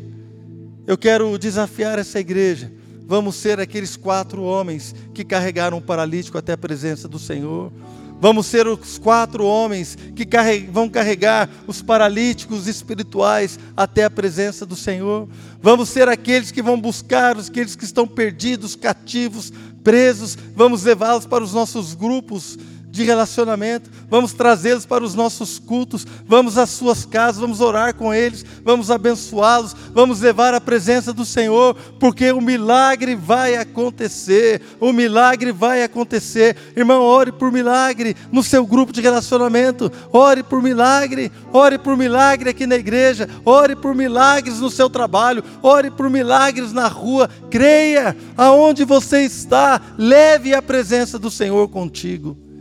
eu 0.86 0.98
quero 0.98 1.38
desafiar 1.38 1.98
essa 1.98 2.18
igreja. 2.18 2.70
Vamos 3.06 3.36
ser 3.36 3.60
aqueles 3.60 3.96
quatro 3.96 4.42
homens 4.42 4.94
que 5.14 5.24
carregaram 5.24 5.78
o 5.78 5.82
paralítico 5.82 6.36
até 6.36 6.52
a 6.52 6.58
presença 6.58 7.06
do 7.06 7.18
Senhor. 7.18 7.72
Vamos 8.20 8.46
ser 8.46 8.68
os 8.68 8.98
quatro 8.98 9.44
homens 9.44 9.98
que 10.14 10.26
vão 10.70 10.88
carregar 10.88 11.50
os 11.66 11.82
paralíticos 11.82 12.68
espirituais 12.68 13.58
até 13.76 14.04
a 14.04 14.10
presença 14.10 14.64
do 14.64 14.76
Senhor. 14.76 15.28
Vamos 15.60 15.88
ser 15.88 16.08
aqueles 16.08 16.52
que 16.52 16.62
vão 16.62 16.80
buscar 16.80 17.36
aqueles 17.36 17.74
que 17.74 17.84
estão 17.84 18.06
perdidos, 18.06 18.76
cativos, 18.76 19.52
presos. 19.82 20.38
Vamos 20.54 20.84
levá-los 20.84 21.26
para 21.26 21.42
os 21.42 21.52
nossos 21.52 21.94
grupos 21.94 22.56
de 22.92 23.04
relacionamento, 23.04 23.90
vamos 24.10 24.34
trazê-los 24.34 24.84
para 24.84 25.02
os 25.02 25.14
nossos 25.14 25.58
cultos, 25.58 26.06
vamos 26.26 26.58
às 26.58 26.68
suas 26.68 27.06
casas, 27.06 27.40
vamos 27.40 27.62
orar 27.62 27.94
com 27.94 28.12
eles, 28.12 28.44
vamos 28.62 28.90
abençoá-los, 28.90 29.74
vamos 29.94 30.20
levar 30.20 30.52
a 30.52 30.60
presença 30.60 31.10
do 31.10 31.24
Senhor, 31.24 31.74
porque 31.98 32.30
o 32.32 32.40
milagre 32.40 33.16
vai 33.16 33.56
acontecer, 33.56 34.60
o 34.78 34.92
milagre 34.92 35.52
vai 35.52 35.82
acontecer. 35.82 36.54
Irmão, 36.76 37.00
ore 37.00 37.32
por 37.32 37.50
milagre 37.50 38.14
no 38.30 38.42
seu 38.42 38.66
grupo 38.66 38.92
de 38.92 39.00
relacionamento, 39.00 39.90
ore 40.12 40.42
por 40.42 40.62
milagre, 40.62 41.32
ore 41.50 41.78
por 41.78 41.96
milagre 41.96 42.50
aqui 42.50 42.66
na 42.66 42.76
igreja, 42.76 43.26
ore 43.42 43.74
por 43.74 43.94
milagres 43.94 44.60
no 44.60 44.70
seu 44.70 44.90
trabalho, 44.90 45.42
ore 45.62 45.90
por 45.90 46.10
milagres 46.10 46.74
na 46.74 46.88
rua, 46.88 47.30
creia, 47.50 48.14
aonde 48.36 48.84
você 48.84 49.22
está, 49.22 49.80
leve 49.96 50.54
a 50.54 50.60
presença 50.60 51.18
do 51.18 51.30
Senhor 51.30 51.66
contigo. 51.70 52.51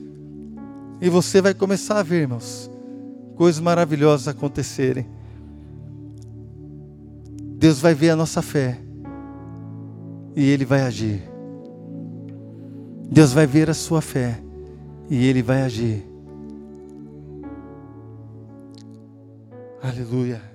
E 1.01 1.09
você 1.09 1.41
vai 1.41 1.55
começar 1.55 1.97
a 1.97 2.03
ver, 2.03 2.21
irmãos, 2.21 2.69
coisas 3.35 3.59
maravilhosas 3.59 4.27
acontecerem. 4.27 5.07
Deus 7.57 7.79
vai 7.79 7.95
ver 7.95 8.11
a 8.11 8.15
nossa 8.15 8.41
fé 8.41 8.77
e 10.35 10.47
Ele 10.47 10.63
vai 10.63 10.81
agir. 10.81 11.23
Deus 13.09 13.33
vai 13.33 13.47
ver 13.47 13.67
a 13.67 13.73
sua 13.73 13.99
fé 13.99 14.39
e 15.09 15.25
Ele 15.25 15.41
vai 15.41 15.63
agir. 15.63 16.05
Aleluia. 19.81 20.50